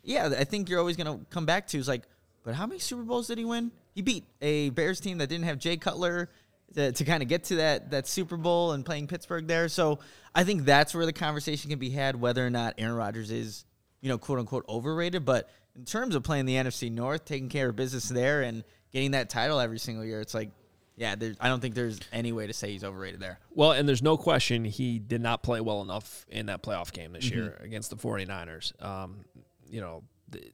yeah, 0.02 0.34
I 0.38 0.44
think 0.44 0.68
you're 0.68 0.78
always 0.78 0.96
going 0.96 1.18
to 1.18 1.24
come 1.30 1.46
back 1.46 1.66
to 1.68 1.78
is 1.78 1.88
like, 1.88 2.02
but 2.42 2.54
how 2.54 2.66
many 2.66 2.78
Super 2.78 3.02
Bowls 3.02 3.28
did 3.28 3.38
he 3.38 3.44
win? 3.44 3.70
He 3.94 4.02
beat 4.02 4.24
a 4.40 4.70
Bears 4.70 5.00
team 5.00 5.18
that 5.18 5.28
didn't 5.28 5.44
have 5.44 5.58
Jay 5.58 5.76
Cutler 5.76 6.28
to, 6.74 6.92
to 6.92 7.04
kind 7.04 7.22
of 7.22 7.28
get 7.28 7.44
to 7.44 7.56
that 7.56 7.90
that 7.90 8.06
Super 8.06 8.36
Bowl 8.36 8.72
and 8.72 8.84
playing 8.84 9.06
Pittsburgh 9.06 9.46
there. 9.46 9.68
So 9.68 10.00
I 10.34 10.44
think 10.44 10.64
that's 10.64 10.94
where 10.94 11.06
the 11.06 11.12
conversation 11.12 11.70
can 11.70 11.78
be 11.78 11.90
had 11.90 12.20
whether 12.20 12.44
or 12.44 12.50
not 12.50 12.74
Aaron 12.78 12.96
Rodgers 12.96 13.30
is, 13.30 13.64
you 14.00 14.08
know, 14.08 14.18
quote 14.18 14.38
unquote 14.38 14.64
overrated. 14.68 15.24
But 15.24 15.48
in 15.76 15.84
terms 15.84 16.14
of 16.14 16.22
playing 16.22 16.46
the 16.46 16.54
NFC 16.54 16.90
North, 16.90 17.24
taking 17.24 17.48
care 17.48 17.68
of 17.68 17.76
business 17.76 18.08
there 18.08 18.42
and 18.42 18.64
getting 18.92 19.12
that 19.12 19.30
title 19.30 19.60
every 19.60 19.78
single 19.78 20.04
year, 20.04 20.20
it's 20.20 20.34
like 20.34 20.50
yeah, 20.96 21.16
I 21.40 21.48
don't 21.48 21.60
think 21.60 21.74
there's 21.74 21.98
any 22.12 22.30
way 22.30 22.46
to 22.46 22.52
say 22.52 22.70
he's 22.70 22.84
overrated 22.84 23.18
there. 23.18 23.40
Well, 23.50 23.72
and 23.72 23.88
there's 23.88 24.02
no 24.02 24.16
question 24.16 24.64
he 24.64 25.00
did 25.00 25.20
not 25.20 25.42
play 25.42 25.60
well 25.60 25.82
enough 25.82 26.24
in 26.28 26.46
that 26.46 26.62
playoff 26.62 26.92
game 26.92 27.12
this 27.12 27.24
mm-hmm. 27.24 27.36
year 27.36 27.60
against 27.64 27.90
the 27.90 27.96
49ers. 27.96 28.80
Um, 28.80 29.24
you 29.68 29.80
know, 29.80 30.04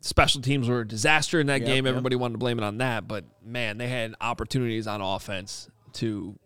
special 0.00 0.40
teams 0.40 0.68
were 0.68 0.80
a 0.80 0.88
disaster 0.88 1.40
in 1.40 1.46
that 1.48 1.60
yep, 1.60 1.68
game. 1.68 1.86
Everybody 1.86 2.16
yep. 2.16 2.20
wanted 2.20 2.34
to 2.34 2.38
blame 2.38 2.58
it 2.58 2.64
on 2.64 2.78
that, 2.78 3.08
but 3.08 3.24
man, 3.44 3.78
they 3.78 3.88
had 3.88 4.14
opportunities 4.20 4.86
on 4.86 5.00
offense 5.00 5.68
to 5.94 6.38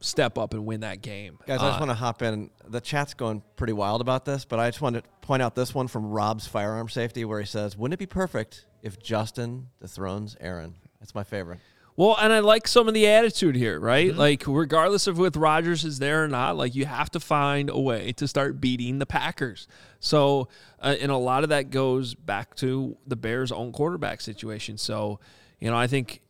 step 0.00 0.38
up 0.38 0.54
and 0.54 0.66
win 0.66 0.80
that 0.80 1.02
game. 1.02 1.38
Guys, 1.46 1.60
I 1.60 1.68
just 1.68 1.76
uh, 1.76 1.80
want 1.80 1.90
to 1.90 1.94
hop 1.94 2.22
in. 2.22 2.50
The 2.68 2.80
chat's 2.80 3.14
going 3.14 3.42
pretty 3.56 3.72
wild 3.72 4.00
about 4.00 4.24
this, 4.24 4.44
but 4.44 4.58
I 4.58 4.68
just 4.68 4.80
want 4.80 4.96
to 4.96 5.02
point 5.20 5.42
out 5.42 5.54
this 5.54 5.74
one 5.74 5.88
from 5.88 6.06
Rob's 6.06 6.46
firearm 6.46 6.88
safety 6.88 7.24
where 7.24 7.40
he 7.40 7.46
says, 7.46 7.76
"Wouldn't 7.76 7.94
it 7.94 7.98
be 7.98 8.06
perfect 8.06 8.66
if 8.82 8.98
Justin 9.00 9.68
dethrones 9.80 10.36
Aaron?" 10.40 10.74
That's 11.00 11.14
my 11.14 11.24
favorite. 11.24 11.60
Well, 11.96 12.16
and 12.18 12.32
I 12.32 12.38
like 12.38 12.66
some 12.66 12.88
of 12.88 12.94
the 12.94 13.06
attitude 13.06 13.56
here, 13.56 13.78
right? 13.78 14.10
Mm-hmm. 14.10 14.18
Like, 14.18 14.44
regardless 14.46 15.06
of 15.06 15.20
if 15.20 15.36
Rodgers 15.36 15.84
is 15.84 15.98
there 15.98 16.24
or 16.24 16.28
not, 16.28 16.56
like 16.56 16.74
you 16.74 16.86
have 16.86 17.10
to 17.10 17.20
find 17.20 17.68
a 17.68 17.78
way 17.78 18.12
to 18.12 18.26
start 18.26 18.60
beating 18.60 18.98
the 18.98 19.06
Packers. 19.06 19.68
So, 19.98 20.48
uh, 20.80 20.96
and 21.00 21.12
a 21.12 21.16
lot 21.16 21.42
of 21.42 21.50
that 21.50 21.70
goes 21.70 22.14
back 22.14 22.54
to 22.56 22.96
the 23.06 23.16
Bears' 23.16 23.52
own 23.52 23.72
quarterback 23.72 24.20
situation. 24.20 24.78
So, 24.78 25.20
you 25.58 25.70
know, 25.70 25.76
I 25.76 25.86
think 25.86 26.22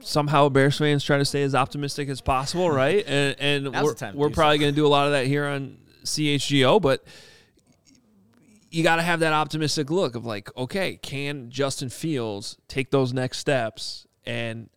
somehow 0.00 0.48
Bears 0.48 0.78
fans 0.78 1.04
try 1.04 1.18
to 1.18 1.24
stay 1.24 1.42
as 1.42 1.54
optimistic 1.54 2.08
as 2.08 2.20
possible, 2.20 2.70
right? 2.72 3.04
And, 3.06 3.36
and 3.38 3.72
we're, 3.72 3.94
we're 4.14 4.30
probably 4.30 4.58
going 4.58 4.72
to 4.72 4.76
do 4.76 4.86
a 4.86 4.88
lot 4.88 5.06
of 5.06 5.12
that 5.12 5.26
here 5.26 5.46
on 5.46 5.78
CHGO, 6.04 6.80
but 6.80 7.04
you 8.70 8.82
got 8.82 8.96
to 8.96 9.02
have 9.02 9.20
that 9.20 9.32
optimistic 9.32 9.90
look 9.90 10.14
of 10.14 10.24
like, 10.24 10.54
okay, 10.56 10.96
can 10.96 11.50
Justin 11.50 11.90
Fields 11.90 12.56
take 12.68 12.90
those 12.90 13.12
next 13.12 13.38
steps? 13.38 14.06
And 14.24 14.68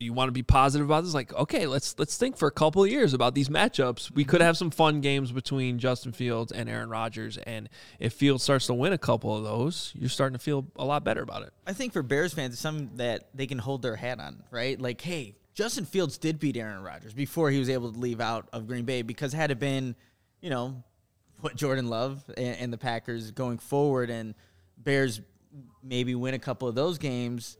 you 0.00 0.14
want 0.14 0.28
to 0.28 0.32
be 0.32 0.42
positive 0.42 0.86
about 0.86 1.04
this? 1.04 1.12
Like, 1.12 1.32
okay, 1.34 1.66
let's 1.66 1.98
let's 1.98 2.16
think 2.16 2.36
for 2.36 2.48
a 2.48 2.50
couple 2.50 2.82
of 2.82 2.90
years 2.90 3.12
about 3.12 3.34
these 3.34 3.48
matchups. 3.48 4.10
We 4.10 4.24
could 4.24 4.40
mm-hmm. 4.40 4.46
have 4.46 4.56
some 4.56 4.70
fun 4.70 5.00
games 5.02 5.30
between 5.30 5.78
Justin 5.78 6.12
Fields 6.12 6.50
and 6.50 6.68
Aaron 6.68 6.88
Rodgers, 6.88 7.36
and 7.36 7.68
if 7.98 8.14
Fields 8.14 8.42
starts 8.42 8.66
to 8.66 8.74
win 8.74 8.92
a 8.92 8.98
couple 8.98 9.36
of 9.36 9.44
those, 9.44 9.92
you're 9.94 10.08
starting 10.08 10.38
to 10.38 10.42
feel 10.42 10.66
a 10.76 10.84
lot 10.84 11.04
better 11.04 11.22
about 11.22 11.42
it. 11.42 11.52
I 11.66 11.74
think 11.74 11.92
for 11.92 12.02
Bears 12.02 12.32
fans, 12.32 12.54
it's 12.54 12.62
something 12.62 12.90
that 12.96 13.28
they 13.34 13.46
can 13.46 13.58
hold 13.58 13.82
their 13.82 13.96
hat 13.96 14.18
on, 14.18 14.42
right? 14.50 14.80
Like, 14.80 15.00
hey, 15.02 15.36
Justin 15.54 15.84
Fields 15.84 16.16
did 16.16 16.38
beat 16.38 16.56
Aaron 16.56 16.82
Rodgers 16.82 17.12
before 17.12 17.50
he 17.50 17.58
was 17.58 17.68
able 17.68 17.92
to 17.92 17.98
leave 17.98 18.20
out 18.20 18.48
of 18.52 18.66
Green 18.66 18.84
Bay 18.84 19.02
because 19.02 19.32
had 19.34 19.50
it 19.50 19.58
been, 19.58 19.94
you 20.40 20.48
know, 20.48 20.82
what 21.40 21.56
Jordan 21.56 21.88
Love 21.88 22.24
and, 22.36 22.56
and 22.56 22.72
the 22.72 22.78
Packers 22.78 23.30
going 23.30 23.58
forward 23.58 24.08
and 24.08 24.34
Bears 24.78 25.20
maybe 25.82 26.14
win 26.14 26.34
a 26.34 26.38
couple 26.38 26.68
of 26.68 26.74
those 26.74 26.98
games, 26.98 27.58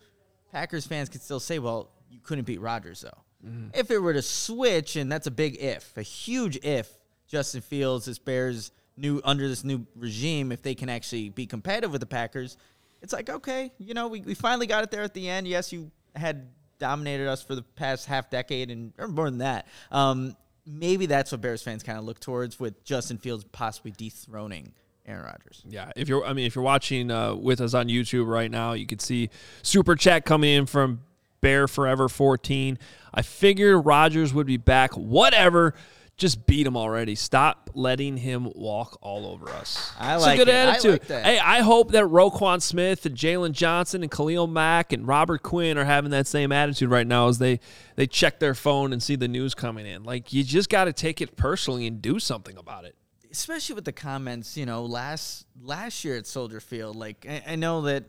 Packers 0.53 0.87
fans 0.87 1.09
could 1.09 1.23
still 1.23 1.41
say, 1.41 1.59
well, 1.59 1.91
you 2.11 2.21
couldn't 2.23 2.45
beat 2.45 2.61
Rodgers 2.61 3.01
though. 3.03 3.23
Mm-hmm. 3.47 3.69
If 3.75 3.91
it 3.91 3.99
were 3.99 4.13
to 4.13 4.23
switch, 4.23 4.97
and 4.97 5.11
that's 5.11 5.27
a 5.27 5.31
big 5.31 5.57
if, 5.61 5.97
a 5.97 6.03
huge 6.03 6.57
if, 6.65 6.91
Justin 7.27 7.61
Fields, 7.61 8.07
this 8.07 8.19
Bears 8.19 8.73
new 8.97 9.21
under 9.25 9.49
this 9.49 9.65
new 9.65 9.87
regime, 9.95 10.53
if 10.53 10.63
they 10.63 10.75
can 10.75 10.89
actually 10.89 11.31
be 11.31 11.47
competitive 11.47 11.93
with 11.93 12.01
the 12.01 12.07
Packers, 12.07 12.57
it's 13.03 13.13
like 13.13 13.31
okay, 13.31 13.73
you 13.79 13.95
know, 13.95 14.09
we, 14.09 14.21
we 14.21 14.35
finally 14.35 14.67
got 14.67 14.85
it 14.85 14.91
there 14.91 15.03
at 15.03 15.15
the 15.15 15.29
end. 15.29 15.49
Yes, 15.49 15.73
you 15.73 15.91
had 16.15 16.49
dominated 16.79 17.29
us 17.29 17.43
for 17.43 17.55
the 17.55 17.63
past 17.63 18.07
half 18.07 18.29
decade 18.31 18.71
and 18.71 18.93
or 18.99 19.09
more 19.09 19.31
than 19.31 19.39
that. 19.39 19.67
Um, 19.91 20.37
maybe 20.67 21.07
that's 21.07 21.33
what 21.33 21.41
Bears 21.41 21.63
fans 21.63 21.83
kind 21.83 21.99
of 21.99 22.05
look 22.05 22.21
towards 22.21 22.61
with 22.61 22.85
Justin 22.85 23.19
Fields 23.19 23.45
possibly 23.53 23.93
dethroning 23.93 24.73
Aaron 25.07 25.25
Rodgers. 25.25 25.63
Yeah, 25.69 25.91
if 25.97 26.09
you're, 26.09 26.25
I 26.25 26.33
mean, 26.33 26.47
if 26.47 26.55
you're 26.55 26.65
watching 26.65 27.11
uh, 27.11 27.35
with 27.35 27.61
us 27.61 27.75
on 27.75 27.89
YouTube 27.89 28.27
right 28.27 28.51
now, 28.51 28.73
you 28.73 28.87
can 28.87 28.99
see 28.99 29.31
super 29.63 29.97
chat 29.97 30.25
coming 30.25 30.51
in 30.55 30.67
from 30.67 31.01
Bear 31.41 31.67
Forever 31.67 32.09
14. 32.09 32.79
I 33.13 33.23
figured 33.23 33.85
Rodgers 33.85 34.33
would 34.35 34.47
be 34.47 34.57
back. 34.57 34.93
Whatever. 34.95 35.75
Just 36.17 36.47
beat 36.47 36.67
him 36.67 36.77
already. 36.77 37.15
Stop 37.15 37.71
letting 37.73 38.19
him 38.19 38.53
walk 38.55 38.99
all 39.01 39.27
over 39.27 39.49
us. 39.49 39.91
I 39.99 40.17
like 40.17 40.35
it's 40.35 40.43
a 40.43 40.45
good 40.45 40.53
it. 40.53 40.55
attitude. 40.55 40.91
I 40.91 40.93
like 40.93 41.07
that. 41.07 41.25
Hey, 41.25 41.39
I 41.39 41.61
hope 41.61 41.93
that 41.93 42.05
Roquan 42.05 42.61
Smith 42.61 43.07
and 43.07 43.17
Jaylon 43.17 43.53
Johnson 43.53 44.03
and 44.03 44.11
Khalil 44.11 44.47
Mack 44.47 44.93
and 44.93 45.09
Robert 45.09 45.43
Quinn 45.43 45.79
are 45.79 45.87
having 45.87 46.11
that 46.11 46.27
same 46.27 46.53
attitude 46.53 46.91
right 46.91 47.07
now 47.07 47.29
as 47.29 47.39
they 47.39 47.59
they 47.97 48.07
check 48.07 48.39
their 48.39 48.55
phone 48.55 48.93
and 48.93 49.03
see 49.03 49.17
the 49.17 49.29
news 49.29 49.55
coming 49.55 49.87
in. 49.87 50.05
Like 50.05 50.31
you 50.31 50.45
just 50.45 50.69
got 50.69 50.85
to 50.85 50.93
take 50.93 51.23
it 51.23 51.37
personally 51.37 51.87
and 51.87 52.03
do 52.03 52.19
something 52.19 52.59
about 52.59 52.85
it. 52.85 52.97
Especially 53.31 53.75
with 53.75 53.85
the 53.85 53.93
comments, 53.93 54.57
you 54.57 54.67
know, 54.67 54.85
last 54.85 55.47
last 55.63 56.05
year 56.05 56.17
at 56.17 56.27
Soldier 56.27 56.61
Field. 56.61 56.97
Like 56.97 57.27
I, 57.29 57.53
I 57.53 57.57
know 57.57 57.83
that 57.83 58.05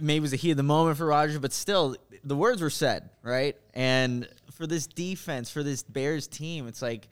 maybe 0.00 0.20
was 0.20 0.32
a 0.32 0.36
heat 0.36 0.52
of 0.52 0.56
the 0.56 0.62
moment 0.62 0.96
for 0.96 1.06
Rodgers, 1.06 1.38
but 1.38 1.52
still 1.52 1.96
the 2.24 2.36
words 2.36 2.62
were 2.62 2.70
said, 2.70 3.10
right? 3.22 3.56
And 3.74 4.28
for 4.52 4.66
this 4.66 4.86
defense, 4.86 5.50
for 5.50 5.62
this 5.62 5.82
Bears 5.82 6.26
team, 6.26 6.68
it's 6.68 6.82
like 6.82 7.08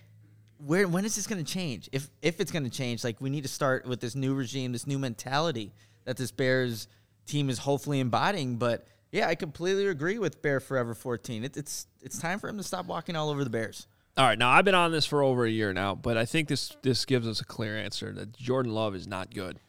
where 0.58 0.88
when 0.88 1.04
is 1.04 1.16
this 1.16 1.26
going 1.26 1.44
to 1.44 1.50
change? 1.50 1.88
If 1.92 2.10
if 2.22 2.40
it's 2.40 2.50
going 2.50 2.64
to 2.64 2.70
change, 2.70 3.04
like 3.04 3.20
we 3.20 3.30
need 3.30 3.42
to 3.42 3.48
start 3.48 3.86
with 3.86 4.00
this 4.00 4.14
new 4.14 4.34
regime, 4.34 4.72
this 4.72 4.86
new 4.86 4.98
mentality 4.98 5.72
that 6.04 6.16
this 6.16 6.30
Bears 6.30 6.88
team 7.26 7.50
is 7.50 7.58
hopefully 7.58 8.00
embodying. 8.00 8.56
But 8.56 8.86
yeah, 9.12 9.28
I 9.28 9.34
completely 9.34 9.86
agree 9.86 10.18
with 10.18 10.42
Bear 10.42 10.60
Forever 10.60 10.94
14. 10.94 11.44
It, 11.44 11.56
it's 11.56 11.86
it's 12.02 12.18
time 12.18 12.38
for 12.38 12.48
him 12.48 12.56
to 12.56 12.62
stop 12.62 12.86
walking 12.86 13.16
all 13.16 13.30
over 13.30 13.44
the 13.44 13.50
Bears. 13.50 13.86
All 14.18 14.24
right, 14.24 14.36
now 14.36 14.50
I've 14.50 14.64
been 14.64 14.74
on 14.74 14.90
this 14.90 15.06
for 15.06 15.22
over 15.22 15.46
a 15.46 15.50
year 15.50 15.72
now, 15.72 15.94
but 15.94 16.16
I 16.16 16.24
think 16.24 16.48
this 16.48 16.76
this 16.82 17.04
gives 17.04 17.28
us 17.28 17.40
a 17.40 17.44
clear 17.44 17.78
answer 17.78 18.12
that 18.14 18.36
Jordan 18.36 18.72
Love 18.72 18.96
is 18.96 19.06
not 19.06 19.32
good. 19.32 19.60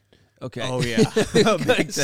Okay. 0.42 0.60
Oh 0.62 0.82
yeah, 0.82 1.04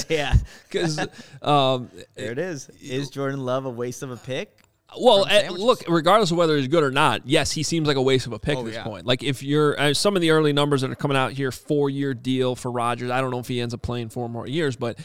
yeah. 0.08 0.34
Because 0.62 0.98
um, 1.42 1.90
there 2.14 2.30
it 2.30 2.38
is. 2.38 2.68
Is 2.80 3.10
Jordan 3.10 3.40
Love 3.44 3.64
a 3.64 3.70
waste 3.70 4.04
of 4.04 4.12
a 4.12 4.16
pick? 4.16 4.60
Well, 4.96 5.26
uh, 5.28 5.50
look, 5.50 5.82
regardless 5.88 6.30
of 6.30 6.36
whether 6.36 6.56
he's 6.56 6.68
good 6.68 6.84
or 6.84 6.92
not, 6.92 7.22
yes, 7.26 7.50
he 7.50 7.64
seems 7.64 7.88
like 7.88 7.96
a 7.96 8.02
waste 8.02 8.28
of 8.28 8.32
a 8.32 8.38
pick 8.38 8.56
Oh, 8.56 8.60
at 8.60 8.66
this 8.66 8.74
yeah. 8.76 8.84
point. 8.84 9.06
Like 9.06 9.24
if 9.24 9.42
you're 9.42 9.78
uh, 9.78 9.92
some 9.92 10.14
of 10.14 10.22
the 10.22 10.30
early 10.30 10.52
numbers 10.52 10.82
that 10.82 10.90
are 10.92 10.94
coming 10.94 11.16
out 11.16 11.32
here, 11.32 11.50
four 11.50 11.90
year 11.90 12.14
deal 12.14 12.54
for 12.54 12.70
Rodgers. 12.70 13.10
I 13.10 13.20
don't 13.20 13.32
know 13.32 13.40
if 13.40 13.48
he 13.48 13.60
ends 13.60 13.74
up 13.74 13.82
playing 13.82 14.10
four 14.10 14.28
more 14.28 14.46
years, 14.46 14.76
but 14.76 15.00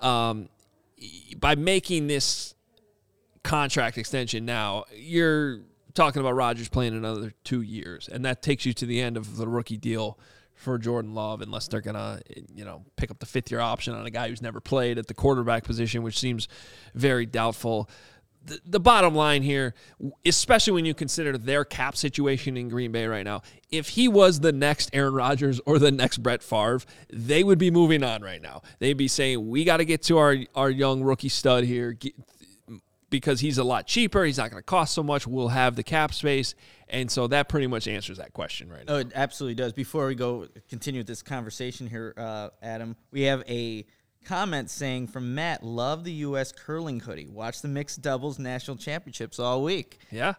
um, 0.00 0.48
by 1.36 1.56
making 1.56 2.06
this 2.06 2.54
contract 3.42 3.98
extension 3.98 4.46
now, 4.46 4.84
you're 4.96 5.60
talking 5.96 6.20
about 6.20 6.34
Rodgers 6.34 6.68
playing 6.68 6.94
another 6.94 7.32
two 7.42 7.62
years, 7.62 8.08
and 8.08 8.24
that 8.24 8.42
takes 8.42 8.64
you 8.64 8.72
to 8.74 8.86
the 8.86 9.00
end 9.00 9.16
of 9.16 9.36
the 9.36 9.48
rookie 9.48 9.76
deal 9.76 10.18
for 10.54 10.78
Jordan 10.78 11.14
Love, 11.14 11.42
unless 11.42 11.68
they're 11.68 11.80
gonna, 11.80 12.20
you 12.54 12.64
know, 12.64 12.84
pick 12.96 13.10
up 13.10 13.18
the 13.18 13.26
fifth 13.26 13.50
year 13.50 13.60
option 13.60 13.94
on 13.94 14.06
a 14.06 14.10
guy 14.10 14.28
who's 14.28 14.42
never 14.42 14.60
played 14.60 14.98
at 14.98 15.06
the 15.06 15.14
quarterback 15.14 15.64
position, 15.64 16.02
which 16.02 16.18
seems 16.18 16.48
very 16.94 17.26
doubtful. 17.26 17.90
The, 18.44 18.60
the 18.64 18.80
bottom 18.80 19.14
line 19.14 19.42
here, 19.42 19.74
especially 20.24 20.72
when 20.72 20.84
you 20.84 20.94
consider 20.94 21.36
their 21.36 21.64
cap 21.64 21.96
situation 21.96 22.56
in 22.56 22.68
Green 22.68 22.92
Bay 22.92 23.06
right 23.06 23.24
now, 23.24 23.42
if 23.70 23.88
he 23.90 24.06
was 24.08 24.40
the 24.40 24.52
next 24.52 24.88
Aaron 24.92 25.14
Rodgers 25.14 25.60
or 25.66 25.78
the 25.78 25.90
next 25.90 26.18
Brett 26.18 26.42
Favre, 26.42 26.80
they 27.12 27.42
would 27.42 27.58
be 27.58 27.70
moving 27.70 28.04
on 28.04 28.22
right 28.22 28.40
now. 28.40 28.62
They'd 28.78 28.94
be 28.94 29.08
saying, 29.08 29.48
"We 29.48 29.64
got 29.64 29.78
to 29.78 29.84
get 29.84 30.02
to 30.04 30.18
our 30.18 30.36
our 30.54 30.70
young 30.70 31.02
rookie 31.02 31.28
stud 31.28 31.64
here." 31.64 31.92
Get, 31.92 32.14
because 33.10 33.40
he's 33.40 33.58
a 33.58 33.64
lot 33.64 33.86
cheaper. 33.86 34.24
He's 34.24 34.38
not 34.38 34.50
going 34.50 34.60
to 34.60 34.66
cost 34.66 34.94
so 34.94 35.02
much. 35.02 35.26
We'll 35.26 35.48
have 35.48 35.76
the 35.76 35.82
cap 35.82 36.12
space. 36.12 36.54
And 36.88 37.10
so 37.10 37.26
that 37.28 37.48
pretty 37.48 37.66
much 37.66 37.88
answers 37.88 38.18
that 38.18 38.32
question 38.32 38.70
right 38.70 38.86
now. 38.86 38.94
Oh, 38.94 38.98
it 38.98 39.12
absolutely 39.14 39.54
does. 39.54 39.72
Before 39.72 40.06
we 40.06 40.14
go 40.14 40.46
continue 40.68 41.00
with 41.00 41.06
this 41.06 41.22
conversation 41.22 41.88
here, 41.88 42.14
uh, 42.16 42.50
Adam, 42.62 42.96
we 43.10 43.22
have 43.22 43.42
a 43.48 43.86
comment 44.24 44.70
saying 44.70 45.06
from 45.06 45.34
Matt, 45.34 45.62
love 45.62 46.04
the 46.04 46.12
U.S. 46.12 46.52
curling 46.52 47.00
hoodie. 47.00 47.28
Watch 47.28 47.62
the 47.62 47.68
mixed 47.68 48.02
doubles 48.02 48.38
national 48.38 48.76
championships 48.76 49.38
all 49.38 49.62
week. 49.62 49.98
Yeah. 50.10 50.34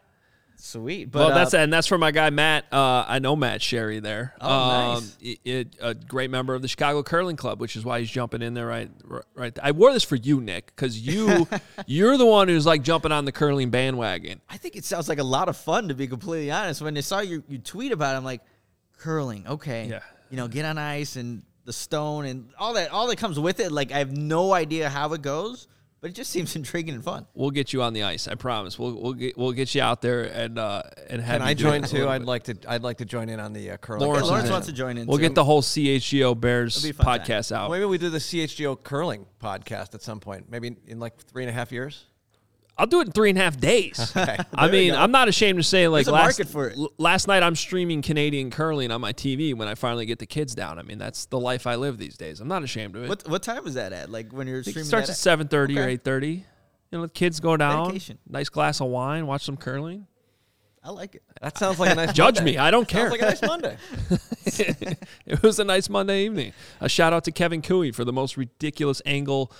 Sweet. 0.60 1.12
But 1.12 1.20
well, 1.20 1.36
that's 1.36 1.54
uh, 1.54 1.60
and 1.60 1.72
that's 1.72 1.88
for 1.88 1.98
my 1.98 2.12
guy 2.12 2.30
Matt. 2.32 2.66
Uh, 2.72 3.06
I 3.08 3.20
know 3.20 3.36
Matt 3.36 3.62
Sherry 3.62 4.00
there. 4.00 4.34
Oh, 4.42 4.96
nice. 4.96 5.18
it, 5.22 5.40
it- 5.46 5.76
a 5.80 5.94
great 5.94 6.32
member 6.32 6.56
of 6.56 6.62
the 6.62 6.68
Chicago 6.68 7.04
Curling 7.04 7.36
Club, 7.36 7.62
which 7.62 7.76
is 7.76 7.86
why 7.86 8.00
he's 8.00 8.10
jumping 8.10 8.42
in 8.42 8.54
there 8.56 8.66
right, 8.66 8.90
right. 9.04 9.24
right. 9.36 9.60
I 9.62 9.72
wore 9.72 9.94
this 9.94 10.04
for 10.04 10.16
you, 10.16 10.42
Nick, 10.42 10.68
because 10.68 11.00
you 11.00 11.48
you're 11.86 12.18
the 12.18 12.26
one 12.26 12.48
who's 12.48 12.66
like 12.66 12.82
jumping 12.82 13.12
on 13.12 13.26
the 13.26 13.32
curling 13.32 13.70
bandwagon. 13.70 14.42
I 14.50 14.58
think 14.58 14.76
it 14.76 14.84
sounds 14.84 15.08
like 15.08 15.20
a 15.20 15.24
lot 15.24 15.48
of 15.48 15.56
fun 15.58 15.90
to 15.90 15.94
be 15.94 16.08
completely 16.08 16.52
honest. 16.52 16.82
When 16.82 16.98
I 16.98 17.02
saw 17.02 17.20
you, 17.20 17.44
you 17.48 17.60
tweet 17.60 17.92
about 17.92 18.16
it, 18.16 18.18
I'm 18.18 18.24
like, 18.26 18.42
curling, 18.98 19.46
okay. 19.48 19.86
Yeah. 19.88 20.00
You 20.30 20.38
know, 20.38 20.48
get 20.48 20.66
on 20.66 20.78
ice 20.78 21.16
and 21.16 21.44
the 21.66 21.74
stone 21.74 22.26
and 22.26 22.50
all 22.58 22.74
that 22.74 22.92
all 22.92 23.08
that 23.08 23.18
comes 23.18 23.40
with 23.40 23.60
it. 23.60 23.72
Like 23.72 23.92
I 23.92 24.00
have 24.00 24.16
no 24.18 24.54
idea 24.54 24.90
how 24.90 25.14
it 25.14 25.22
goes, 25.22 25.68
but 26.01 26.10
it 26.10 26.13
just 26.13 26.32
seems 26.32 26.56
intriguing 26.56 26.96
and 26.96 27.04
fun. 27.04 27.25
We'll 27.34 27.51
get 27.51 27.74
you 27.74 27.82
on 27.82 27.94
the 27.94 28.04
ice. 28.04 28.27
I 28.27 28.36
promise. 28.36 28.77
We'll 28.77 28.94
we'll 29.01 29.13
get 29.13 29.38
we'll 29.38 29.51
get 29.51 29.74
you 29.75 29.82
out 29.82 30.01
there 30.01 30.24
and 30.24 30.58
uh 30.60 30.84
and 31.10 31.22
have 31.22 31.39
Can 31.39 31.42
you 31.42 31.48
I 31.48 31.54
do 31.54 31.63
join 31.63 31.82
too? 31.84 32.08
I'd 32.08 32.24
like 32.24 32.44
to. 32.44 32.58
I'd 32.68 32.84
like 32.84 32.98
to 32.98 33.06
join 33.06 33.30
in 33.30 33.39
on 33.39 33.54
the 33.54 33.72
uh, 33.72 33.77
curling. 33.77 34.06
Lawrence 34.08 34.27
Lawrence 34.27 34.50
wants 34.50 34.68
to 34.68 34.74
join 34.74 34.98
in. 34.98 35.08
We'll 35.08 35.18
too. 35.18 35.24
get 35.24 35.36
the 35.36 35.44
whole 35.44 35.62
CHGO 35.62 36.39
Bears 36.39 36.77
It'll 36.77 36.96
be 36.96 37.01
a 37.01 37.04
time. 37.04 37.20
podcast 37.20 37.51
out. 37.51 37.72
Maybe 37.72 37.86
we 37.86 37.98
do 37.98 38.10
the 38.10 38.20
CHGO 38.20 38.82
curling 38.84 39.25
podcast 39.42 39.94
at 39.96 40.01
some 40.01 40.20
point. 40.20 40.50
Maybe 40.50 40.75
in 40.86 41.00
like 41.00 41.18
three 41.18 41.44
and 41.44 41.50
a 41.50 41.54
half 41.54 41.72
years. 41.72 42.06
I'll 42.79 42.86
do 42.88 43.00
it 43.01 43.07
in 43.07 43.12
three 43.12 43.29
and 43.29 43.39
a 43.39 43.41
half 43.41 43.57
days. 43.57 44.13
I 44.53 44.69
mean. 44.69 44.93
I'm 44.93 45.12
not 45.12 45.27
ashamed 45.27 45.57
to 45.60 45.63
say 45.63 45.88
like 45.88 46.07
last, 46.07 46.43
for 46.46 46.74
last 46.98 47.27
night 47.27 47.41
I'm 47.43 47.55
streaming 47.55 48.01
Canadian 48.01 48.51
curling 48.51 48.91
on 48.91 49.01
my 49.01 49.13
TV 49.13 49.55
when 49.55 49.67
I 49.67 49.75
finally 49.75 50.05
get 50.05 50.19
the 50.19 50.25
kids 50.25 50.53
down. 50.53 50.77
I 50.77 50.84
mean, 50.84 50.98
that's 50.98 51.25
the 51.25 51.39
life 51.39 51.65
I 51.65 51.75
live 51.75 51.98
these 51.98 52.17
days. 52.17 52.39
I'm 52.39 52.48
not 52.48 52.63
ashamed 52.63 52.96
of 52.96 53.03
it. 53.03 53.10
What 53.10 53.27
what 53.27 53.43
time 53.43 53.65
is 53.65 53.74
that 53.74 53.93
at? 53.93 54.12
Like 54.12 54.31
when 54.31 54.48
you're 54.48 54.60
I 54.60 54.63
think 54.63 54.77
it 54.77 54.86
streaming 54.86 55.05
starts 55.05 55.24
that 55.24 55.39
at 55.39 55.50
7:30 55.50 55.77
Okay. 55.77 55.81
or 55.81 55.98
8:30. 55.98 56.27
You 56.36 56.43
know, 56.91 57.01
the 57.01 57.10
kids 57.10 57.39
go 57.39 57.57
down. 57.57 57.86
Dedication. 57.88 58.19
Nice 58.29 58.50
glass 58.50 58.79
of 58.79 58.88
wine, 58.88 59.27
watch 59.27 59.43
some 59.43 59.57
curling. 59.57 60.07
I 60.84 60.91
like 60.91 61.15
it. 61.15 61.24
That 61.41 61.57
sounds 61.57 61.79
like 61.79 61.91
a 61.91 61.96
nice. 61.96 62.13
Judge 62.13 62.36
Monday. 62.36 62.51
me, 62.53 62.57
I 62.57 62.72
don't 62.72 62.88
care. 62.88 63.10
Sounds 63.10 63.12
like 63.12 63.22
a 63.22 63.25
nice 63.25 63.41
Monday. 63.41 63.77
it 65.25 65.43
was 65.43 65.60
a 65.60 65.65
nice 65.65 65.89
Monday 65.89 66.24
evening. 66.25 66.53
A 66.79 66.88
shout 66.88 67.12
out 67.12 67.25
to 67.25 67.31
Kevin 67.34 67.62
Cooey 67.62 67.91
for 67.93 68.05
the 68.05 68.13
most 68.13 68.38
ridiculous 68.38 69.01
angle 69.05 69.51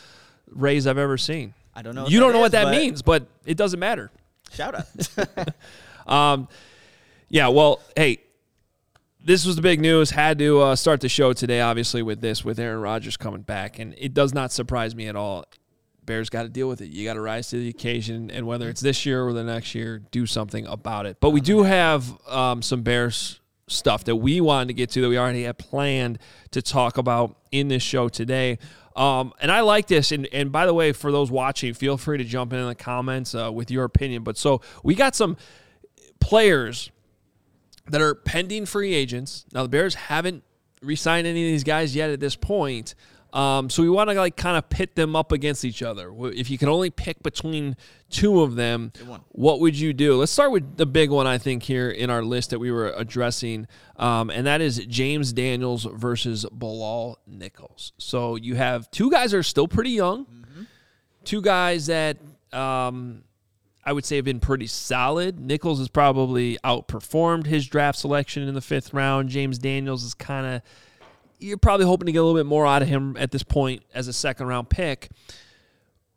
raise 0.48 0.88
I've 0.88 0.98
ever 0.98 1.18
seen. 1.18 1.54
I 1.78 1.84
don't 1.84 1.94
know 1.94 2.08
You 2.08 2.20
don't 2.20 2.32
know 2.34 2.40
is, 2.40 2.42
what 2.42 2.52
that 2.54 2.64
but- 2.66 2.72
means, 2.72 3.02
but 3.04 3.28
it 3.46 3.56
doesn't 3.56 3.80
matter. 3.80 4.12
Shout 4.52 4.76
out. 4.76 5.48
Um, 6.08 6.48
yeah, 7.28 7.50
well, 7.50 7.82
hey, 7.98 8.22
this 9.24 9.46
was 9.46 9.58
the 9.58 9.62
big 9.62 9.82
news. 9.82 10.10
Had 10.10 10.40
to 10.40 10.62
uh, 10.62 10.76
start 10.78 11.02
the 11.02 11.10
show 11.10 11.34
today, 11.34 11.60
obviously, 11.60 12.02
with 12.02 12.22
this, 12.22 12.46
with 12.46 12.60
Aaron 12.60 12.80
Rodgers 12.80 13.18
coming 13.18 13.42
back. 13.42 13.78
And 13.78 13.94
it 13.98 14.14
does 14.14 14.34
not 14.34 14.54
surprise 14.54 14.96
me 14.96 15.08
at 15.08 15.18
all. 15.18 15.46
Bears 16.06 16.30
got 16.30 16.44
to 16.44 16.50
deal 16.50 16.70
with 16.70 16.80
it. 16.80 16.92
You 16.92 17.04
got 17.04 17.16
to 17.16 17.20
rise 17.22 17.50
to 17.50 17.58
the 17.58 17.68
occasion. 17.68 18.32
And 18.32 18.48
whether 18.48 18.70
it's 18.70 18.80
this 18.80 19.06
year 19.06 19.22
or 19.28 19.34
the 19.34 19.44
next 19.44 19.76
year, 19.76 20.02
do 20.12 20.26
something 20.26 20.66
about 20.66 21.06
it. 21.06 21.18
But 21.20 21.32
we 21.32 21.42
do 21.42 21.64
have 21.64 22.06
um, 22.30 22.62
some 22.62 22.84
Bears 22.84 23.42
stuff 23.68 24.06
that 24.06 24.16
we 24.16 24.40
wanted 24.40 24.70
to 24.70 24.74
get 24.74 24.90
to 24.92 25.02
that 25.02 25.10
we 25.10 25.18
already 25.18 25.44
had 25.44 25.58
planned 25.58 26.20
to 26.52 26.62
talk 26.62 26.98
about 26.98 27.36
in 27.52 27.68
this 27.68 27.84
show 27.84 28.08
today. 28.08 28.60
Um, 28.98 29.32
and 29.40 29.52
I 29.52 29.62
like 29.62 29.88
this. 29.88 30.12
And, 30.12 30.28
and 30.34 30.52
by 30.52 30.66
the 30.66 30.74
way, 30.74 30.92
for 30.92 31.12
those 31.12 31.30
watching, 31.30 31.74
feel 31.76 31.98
free 31.98 32.18
to 32.18 32.24
jump 32.24 32.52
in 32.52 32.60
in 32.60 32.68
the 32.68 32.76
comments 32.76 33.36
uh, 33.36 33.52
with 33.54 33.70
your 33.70 33.84
opinion. 33.84 34.24
But 34.24 34.38
so 34.38 34.62
we 34.84 34.96
got 34.96 35.16
some 35.16 35.38
players 36.20 36.90
that 37.86 38.02
are 38.02 38.16
pending 38.16 38.66
free 38.66 38.94
agents. 38.94 39.46
Now 39.54 39.64
the 39.64 39.70
Bears 39.70 39.94
haven't 39.94 40.44
re 40.82 40.96
signed 40.96 41.28
any 41.28 41.48
of 41.48 41.52
these 41.52 41.64
guys 41.64 41.96
yet 41.96 42.10
at 42.10 42.20
this 42.20 42.36
point. 42.36 42.96
Um, 43.38 43.70
so 43.70 43.84
we 43.84 43.90
want 43.90 44.10
to 44.10 44.16
like 44.16 44.36
kind 44.36 44.58
of 44.58 44.68
pit 44.68 44.96
them 44.96 45.16
up 45.16 45.32
against 45.32 45.64
each 45.64 45.84
other. 45.84 46.12
If 46.34 46.50
you 46.50 46.58
can 46.58 46.70
only 46.70 46.90
pick 46.90 47.22
between 47.22 47.78
two 48.10 48.42
of 48.42 48.56
them, 48.56 48.92
what 49.30 49.60
would 49.60 49.78
you 49.78 49.94
do? 49.94 50.16
Let's 50.16 50.32
start 50.32 50.52
with 50.52 50.76
the 50.76 50.88
big 50.88 51.12
one 51.12 51.28
I 51.28 51.38
think 51.38 51.62
here 51.62 51.92
in 51.92 52.10
our 52.10 52.24
list 52.24 52.50
that 52.50 52.58
we 52.58 52.72
were 52.72 52.92
addressing, 52.98 53.68
um, 53.98 54.32
and 54.32 54.48
that 54.48 54.60
is 54.62 54.84
James 54.88 55.34
Daniels 55.34 55.88
versus 55.94 56.48
Bilal 56.52 57.20
Nichols. 57.28 57.94
So 58.00 58.38
you 58.38 58.56
have 58.56 58.90
two 58.90 59.12
guys 59.12 59.30
that 59.32 59.38
are 59.38 59.44
still 59.44 59.68
pretty 59.68 59.92
young, 59.92 60.26
two 61.24 61.44
guys 61.44 61.86
that 61.86 62.18
um, 62.52 63.24
I 63.86 63.94
would 63.94 64.04
say 64.04 64.16
have 64.16 64.26
been 64.26 64.40
pretty 64.40 64.66
solid. 64.66 65.40
Nichols 65.40 65.78
has 65.78 65.90
probably 65.90 66.58
outperformed 66.64 67.46
his 67.46 67.68
draft 67.68 68.00
selection 68.00 68.48
in 68.48 68.56
the 68.56 68.62
fifth 68.62 68.96
round. 68.96 69.30
James 69.30 69.60
Daniels 69.60 70.04
is 70.04 70.16
kind 70.16 70.48
of 70.48 70.62
you're 71.40 71.58
probably 71.58 71.86
hoping 71.86 72.08
to 72.08 72.12
get 72.12 72.20
a 72.20 72.24
little 72.24 72.40
bit 72.40 72.46
more 72.46 72.66
out 72.66 72.82
of 72.82 72.88
him 72.88 73.16
at 73.18 73.32
this 73.32 73.44
point 73.44 73.84
as 73.94 74.08
a 74.08 74.14
second 74.14 74.48
round 74.48 74.70
pick. 74.70 75.10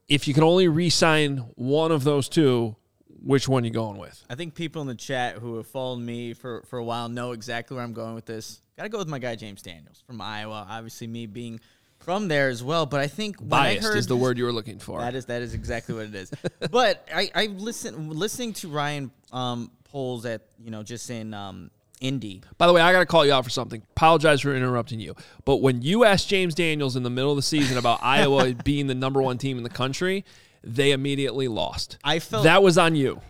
If 0.08 0.26
you 0.26 0.34
can 0.34 0.42
only 0.42 0.66
re-sign 0.66 1.38
one 1.54 1.92
of 1.92 2.02
those 2.04 2.28
two, 2.28 2.74
which 3.22 3.48
one 3.48 3.64
you 3.64 3.70
going 3.70 3.98
with? 3.98 4.24
I 4.28 4.34
think 4.34 4.54
people 4.54 4.82
in 4.82 4.88
the 4.88 4.94
chat 4.94 5.36
who 5.36 5.56
have 5.56 5.66
followed 5.66 6.00
me 6.00 6.34
for, 6.34 6.62
for 6.62 6.78
a 6.78 6.84
while 6.84 7.08
know 7.08 7.32
exactly 7.32 7.76
where 7.76 7.84
I'm 7.84 7.92
going 7.92 8.14
with 8.14 8.26
this. 8.26 8.60
Got 8.76 8.84
to 8.84 8.88
go 8.88 8.98
with 8.98 9.08
my 9.08 9.18
guy 9.18 9.36
James 9.36 9.62
Daniels 9.62 10.02
from 10.06 10.20
Iowa. 10.20 10.66
Obviously, 10.68 11.06
me 11.06 11.26
being 11.26 11.60
from 11.98 12.28
there 12.28 12.48
as 12.48 12.64
well. 12.64 12.86
But 12.86 13.00
I 13.00 13.06
think 13.06 13.36
Biased 13.46 13.84
I 13.84 13.88
heard 13.88 13.98
is 13.98 14.06
the 14.06 14.16
word 14.16 14.38
you 14.38 14.44
were 14.44 14.52
looking 14.52 14.78
for. 14.78 15.00
That 15.00 15.14
is 15.14 15.26
that 15.26 15.42
is 15.42 15.54
exactly 15.54 15.94
what 15.94 16.06
it 16.06 16.14
is. 16.14 16.32
but 16.70 17.06
I 17.14 17.30
I 17.34 17.46
listen 17.46 18.10
listening 18.10 18.54
to 18.54 18.68
Ryan 18.68 19.10
um, 19.32 19.70
polls 19.84 20.24
at 20.24 20.42
you 20.58 20.70
know 20.70 20.82
just 20.82 21.10
in 21.10 21.34
um, 21.34 21.70
Indy. 22.00 22.42
By 22.58 22.66
the 22.66 22.72
way, 22.72 22.80
I 22.80 22.92
got 22.92 23.00
to 23.00 23.06
call 23.06 23.24
you 23.26 23.32
out 23.32 23.44
for 23.44 23.50
something. 23.50 23.82
Apologize 23.90 24.40
for 24.40 24.54
interrupting 24.54 25.00
you. 25.00 25.14
But 25.44 25.56
when 25.58 25.82
you 25.82 26.04
asked 26.04 26.28
James 26.28 26.54
Daniels 26.54 26.96
in 26.96 27.02
the 27.02 27.10
middle 27.10 27.30
of 27.30 27.36
the 27.36 27.42
season 27.42 27.76
about 27.78 28.00
Iowa 28.02 28.54
being 28.64 28.86
the 28.86 28.94
number 28.94 29.20
one 29.22 29.38
team 29.38 29.58
in 29.58 29.62
the 29.64 29.70
country, 29.70 30.24
they 30.64 30.92
immediately 30.92 31.46
lost. 31.48 31.98
I 32.02 32.18
felt 32.18 32.44
that 32.44 32.62
was 32.62 32.78
on 32.78 32.94
you. 32.96 33.20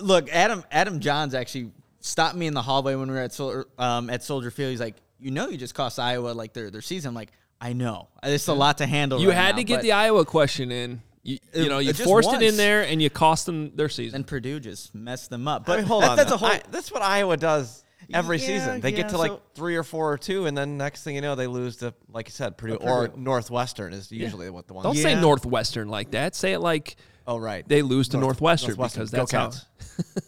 look, 0.00 0.28
Adam 0.30 0.64
Adam 0.70 1.00
Jahns 1.00 1.34
actually 1.34 1.70
stopped 2.00 2.36
me 2.36 2.46
in 2.46 2.54
the 2.54 2.62
hallway 2.62 2.94
when 2.94 3.08
we 3.08 3.14
were 3.14 3.20
at 3.20 3.32
Sol- 3.32 3.64
um, 3.78 4.10
at 4.10 4.22
Soldier 4.22 4.50
Field. 4.50 4.70
He's 4.70 4.80
like, 4.80 4.96
"You 5.18 5.30
know, 5.30 5.48
you 5.48 5.56
just 5.56 5.74
cost 5.74 5.98
Iowa 5.98 6.28
like 6.30 6.52
their 6.52 6.70
their 6.70 6.80
season." 6.82 7.08
I'm 7.10 7.14
like, 7.14 7.32
"I 7.60 7.72
know. 7.72 8.08
It's 8.22 8.48
a 8.48 8.52
lot 8.54 8.78
to 8.78 8.86
handle." 8.86 9.20
You 9.20 9.28
right 9.28 9.36
had 9.36 9.50
now, 9.52 9.58
to 9.58 9.64
get 9.64 9.82
the 9.82 9.92
Iowa 9.92 10.24
question 10.24 10.70
in. 10.72 11.02
You, 11.22 11.38
you 11.52 11.68
know, 11.68 11.80
you 11.80 11.90
it 11.90 11.96
just 11.96 12.08
forced 12.08 12.32
it 12.32 12.40
in 12.42 12.56
there 12.56 12.82
and 12.82 13.02
you 13.02 13.10
cost 13.10 13.44
them 13.44 13.76
their 13.76 13.90
season. 13.90 14.16
And 14.16 14.26
Purdue 14.26 14.58
just 14.58 14.94
messed 14.94 15.28
them 15.28 15.46
up. 15.46 15.62
I 15.62 15.64
But 15.66 15.76
mean, 15.80 15.86
hold 15.86 16.02
that- 16.04 16.10
on. 16.10 16.16
That's 16.16 16.30
though. 16.30 16.34
a 16.36 16.38
whole. 16.38 16.48
I- 16.48 16.62
that's 16.70 16.90
what 16.90 17.02
Iowa 17.02 17.36
does 17.36 17.84
every 18.12 18.38
Yeah, 18.38 18.46
season. 18.46 18.80
They 18.80 18.90
yeah, 18.90 18.96
get 18.98 19.08
to 19.10 19.18
like 19.18 19.30
so- 19.32 19.42
three 19.54 19.76
or 19.76 19.82
four 19.84 20.12
or 20.12 20.18
two, 20.18 20.46
and 20.46 20.56
then 20.56 20.76
next 20.76 21.02
thing 21.04 21.14
you 21.14 21.20
know, 21.20 21.34
they 21.34 21.46
lose 21.46 21.76
to, 21.76 21.94
like 22.12 22.28
you 22.28 22.32
said, 22.32 22.56
Purdue, 22.56 22.76
or 22.76 23.08
Purdue. 23.08 23.20
Northwestern 23.22 23.92
is 23.92 24.10
usually 24.12 24.50
what 24.50 24.66
the 24.66 24.74
one. 24.74 24.84
Don't 24.84 24.96
say 24.96 25.20
Northwestern 25.20 25.88
like 25.88 26.12
that. 26.12 26.34
Say 26.34 26.52
it 26.52 26.60
like 26.60 26.96
Oh 27.26 27.36
right. 27.36 27.66
they 27.68 27.82
lose 27.82 28.08
to 28.08 28.16
North- 28.16 28.40
Northwestern, 28.40 28.70
Northwestern. 28.76 29.04
because 29.06 29.10
Go 29.32 29.38
that's 29.38 29.64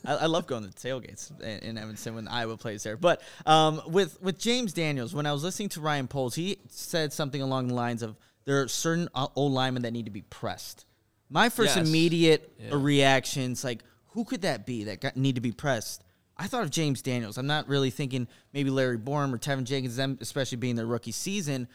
how. 0.05 0.15
I, 0.19 0.25
I 0.25 0.27
love 0.27 0.47
going 0.47 0.69
to 0.69 0.71
tailgates 0.71 1.31
in, 1.41 1.59
in 1.71 1.79
Evanston 1.79 2.15
when 2.15 2.29
Iowa 2.29 2.57
plays 2.57 2.83
there. 2.83 2.97
But 2.97 3.23
um, 3.47 3.81
with 3.89 4.21
with 4.23 4.39
James 4.39 4.73
Daniels, 4.73 5.15
when 5.15 5.27
I 5.27 5.33
was 5.33 5.43
listening 5.43 5.71
to 5.71 5.81
Ryan 5.81 6.07
Poles, 6.09 6.35
he 6.35 6.59
said 6.69 7.13
something 7.13 7.41
along 7.43 7.69
the 7.69 7.75
lines 7.75 8.03
of 8.03 8.17
there 8.45 8.61
are 8.63 8.69
certain 8.69 9.09
old 9.15 9.53
linemen 9.53 9.83
that 9.83 9.93
need 9.93 10.05
to 10.07 10.11
be 10.11 10.23
pressed. 10.23 10.85
My 11.31 11.49
first 11.49 11.77
Yes. 11.77 11.89
immediate 11.89 12.53
Yeah. 12.61 12.71
reactions 12.73 13.65
like, 13.65 13.83
who 14.09 14.25
could 14.25 14.43
that 14.43 14.67
be 14.67 14.85
that 14.85 15.01
got, 15.01 15.17
need 15.17 15.37
to 15.37 15.41
be 15.41 15.53
pressed? 15.53 16.05
I 16.43 16.49
thought 16.49 16.65
of 16.65 16.71
James 16.71 17.03
Daniels. 17.03 17.39
I'm 17.39 17.47
not 17.47 17.69
really 17.69 17.91
thinking 17.91 18.27
maybe 18.53 18.69
Larry 18.69 18.99
Borom 18.99 19.33
or 19.33 19.39
Teven 19.39 19.63
Jenkins, 19.63 19.95
them 19.95 20.19
especially 20.21 20.59
being 20.59 20.75
their 20.75 20.87
rookie 20.87 21.13
season. 21.13 21.69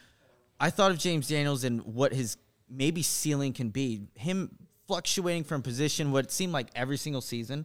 I 0.60 0.68
thought 0.68 0.90
of 0.90 0.98
James 0.98 1.26
Daniels 1.26 1.64
and 1.64 1.80
what 1.94 2.12
his 2.12 2.36
maybe 2.68 3.00
ceiling 3.00 3.54
can 3.54 3.70
be. 3.70 4.02
Him 4.14 4.50
fluctuating 4.86 5.44
from 5.44 5.62
position, 5.62 6.12
what 6.12 6.30
seemed 6.30 6.52
like 6.52 6.66
every 6.74 6.98
single 6.98 7.22
season 7.22 7.64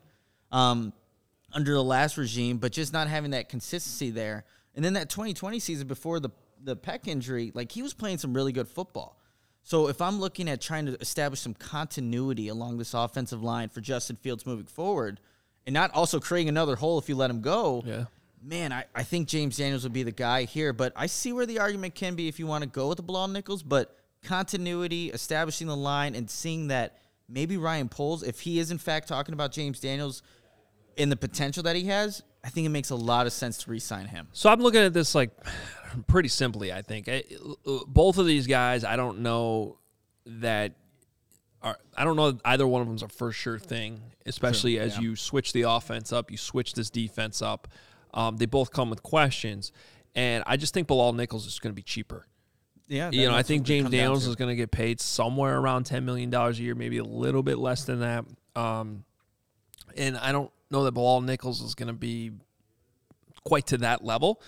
um, 0.49 0.93
under 1.51 1.73
the 1.73 1.83
last 1.83 2.17
regime, 2.17 2.55
but 2.57 2.71
just 2.71 2.93
not 2.93 3.09
having 3.09 3.31
that 3.31 3.49
consistency 3.49 4.09
there. 4.09 4.45
And 4.73 4.85
then 4.85 4.93
that 4.93 5.09
2020 5.09 5.59
season 5.59 5.87
before 5.87 6.21
the 6.21 6.29
the 6.63 6.77
Peck 6.77 7.09
injury, 7.09 7.51
like 7.53 7.69
he 7.69 7.81
was 7.81 7.93
playing 7.93 8.17
some 8.17 8.33
really 8.33 8.53
good 8.53 8.69
football. 8.69 9.19
So 9.63 9.89
if 9.89 10.01
I'm 10.01 10.21
looking 10.21 10.47
at 10.47 10.61
trying 10.61 10.85
to 10.85 10.97
establish 11.01 11.41
some 11.41 11.53
continuity 11.53 12.47
along 12.47 12.77
this 12.77 12.93
offensive 12.93 13.43
line 13.43 13.67
for 13.67 13.81
Justin 13.81 14.15
Fields 14.15 14.45
moving 14.45 14.67
forward, 14.67 15.19
and 15.65 15.73
not 15.73 15.91
also 15.93 16.19
creating 16.19 16.49
another 16.49 16.75
hole 16.75 16.99
if 16.99 17.07
you 17.09 17.15
let 17.15 17.29
him 17.29 17.41
go, 17.41 17.83
Yeah. 17.85 18.05
man, 18.41 18.71
I, 18.73 18.85
I 18.93 19.03
think 19.03 19.27
James 19.27 19.57
Daniels 19.57 19.83
would 19.83 19.93
be 19.93 20.03
the 20.03 20.11
guy 20.11 20.43
here. 20.43 20.73
But 20.73 20.93
I 20.95 21.05
see 21.07 21.31
where 21.33 21.45
the 21.45 21.59
argument 21.59 21.95
can 21.95 22.15
be 22.15 22.27
if 22.27 22.39
you 22.39 22.47
want 22.47 22.63
to 22.63 22.69
go 22.69 22.89
with 22.89 22.97
the 22.97 23.03
Bilal 23.03 23.29
Nichols, 23.29 23.63
but 23.63 23.97
continuity, 24.23 25.09
establishing 25.11 25.67
the 25.67 25.75
line, 25.75 26.15
and 26.15 26.29
seeing 26.29 26.67
that 26.67 26.97
maybe 27.29 27.57
Ryan 27.57 27.89
Poles, 27.89 28.23
if 28.23 28.41
he 28.41 28.59
is 28.59 28.71
in 28.71 28.77
fact 28.77 29.07
talking 29.07 29.33
about 29.33 29.51
James 29.51 29.79
Daniels 29.79 30.21
and 30.97 31.11
the 31.11 31.15
potential 31.15 31.63
that 31.63 31.75
he 31.75 31.85
has, 31.85 32.21
I 32.43 32.49
think 32.49 32.65
it 32.65 32.69
makes 32.69 32.89
a 32.89 32.95
lot 32.95 33.25
of 33.25 33.31
sense 33.33 33.57
to 33.63 33.71
re-sign 33.71 34.05
him. 34.07 34.27
So 34.33 34.49
I'm 34.49 34.59
looking 34.59 34.81
at 34.81 34.93
this 34.93 35.15
like 35.15 35.31
pretty 36.07 36.29
simply. 36.29 36.73
I 36.73 36.81
think 36.81 37.07
I, 37.07 37.23
uh, 37.65 37.79
both 37.87 38.17
of 38.17 38.25
these 38.25 38.47
guys. 38.47 38.83
I 38.83 38.95
don't 38.97 39.19
know 39.19 39.77
that. 40.25 40.73
Are, 41.63 41.77
I 41.95 42.03
don't 42.03 42.15
know 42.15 42.31
that 42.31 42.41
either 42.45 42.67
one 42.67 42.81
of 42.81 42.87
them's 42.87 43.03
a 43.03 43.07
for 43.07 43.31
sure 43.31 43.57
thing, 43.57 44.01
especially 44.25 44.79
as 44.79 44.95
yeah. 44.95 45.03
you 45.03 45.15
switch 45.15 45.53
the 45.53 45.63
offense 45.63 46.11
up, 46.11 46.29
you 46.29 46.37
switch 46.37 46.73
this 46.73 46.89
defense 46.89 47.41
up. 47.41 47.67
Um, 48.13 48.37
they 48.37 48.45
both 48.45 48.71
come 48.71 48.89
with 48.89 49.01
questions, 49.01 49.71
and 50.13 50.43
I 50.45 50.57
just 50.57 50.73
think 50.73 50.87
Bilal 50.87 51.13
Nichols 51.13 51.47
is 51.47 51.57
going 51.59 51.71
to 51.71 51.75
be 51.75 51.81
cheaper. 51.81 52.27
Yeah, 52.87 53.09
you 53.11 53.27
know, 53.27 53.33
I 53.33 53.43
think 53.43 53.63
James 53.63 53.89
Daniels 53.89 54.27
is 54.27 54.35
going 54.35 54.49
to 54.49 54.55
get 54.55 54.69
paid 54.69 54.99
somewhere 54.99 55.57
around 55.57 55.85
ten 55.85 56.05
million 56.05 56.29
dollars 56.29 56.59
a 56.59 56.63
year, 56.63 56.75
maybe 56.75 56.97
a 56.97 57.03
little 57.03 57.41
bit 57.41 57.57
less 57.57 57.85
than 57.85 58.01
that. 58.01 58.25
Um, 58.55 59.05
and 59.95 60.17
I 60.17 60.31
don't 60.31 60.51
know 60.69 60.83
that 60.83 60.91
Bilal 60.91 61.21
Nichols 61.21 61.61
is 61.61 61.75
going 61.75 61.87
to 61.87 61.93
be 61.93 62.31
quite 63.43 63.67
to 63.67 63.77
that 63.79 64.03
level. 64.03 64.41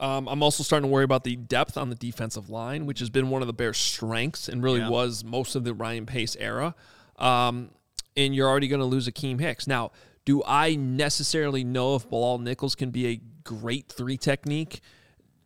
Um, 0.00 0.28
I'm 0.28 0.42
also 0.42 0.62
starting 0.62 0.88
to 0.88 0.92
worry 0.92 1.04
about 1.04 1.24
the 1.24 1.36
depth 1.36 1.76
on 1.76 1.88
the 1.88 1.94
defensive 1.94 2.50
line, 2.50 2.86
which 2.86 2.98
has 2.98 3.10
been 3.10 3.30
one 3.30 3.42
of 3.42 3.46
the 3.46 3.52
Bears' 3.52 3.78
strengths 3.78 4.48
and 4.48 4.62
really 4.62 4.80
Yeah. 4.80 4.88
was 4.88 5.24
most 5.24 5.54
of 5.54 5.64
the 5.64 5.72
Ryan 5.72 6.04
Pace 6.06 6.36
era. 6.38 6.74
Um, 7.16 7.70
and 8.16 8.34
you're 8.34 8.48
already 8.48 8.68
going 8.68 8.80
to 8.80 8.86
lose 8.86 9.08
Akiem 9.08 9.40
Hicks. 9.40 9.66
Now, 9.66 9.92
do 10.24 10.42
I 10.46 10.74
necessarily 10.76 11.64
know 11.64 11.94
if 11.94 12.08
Bilal 12.08 12.38
Nichols 12.38 12.74
can 12.74 12.90
be 12.90 13.06
a 13.06 13.20
great 13.44 13.88
three 13.90 14.16
technique? 14.16 14.80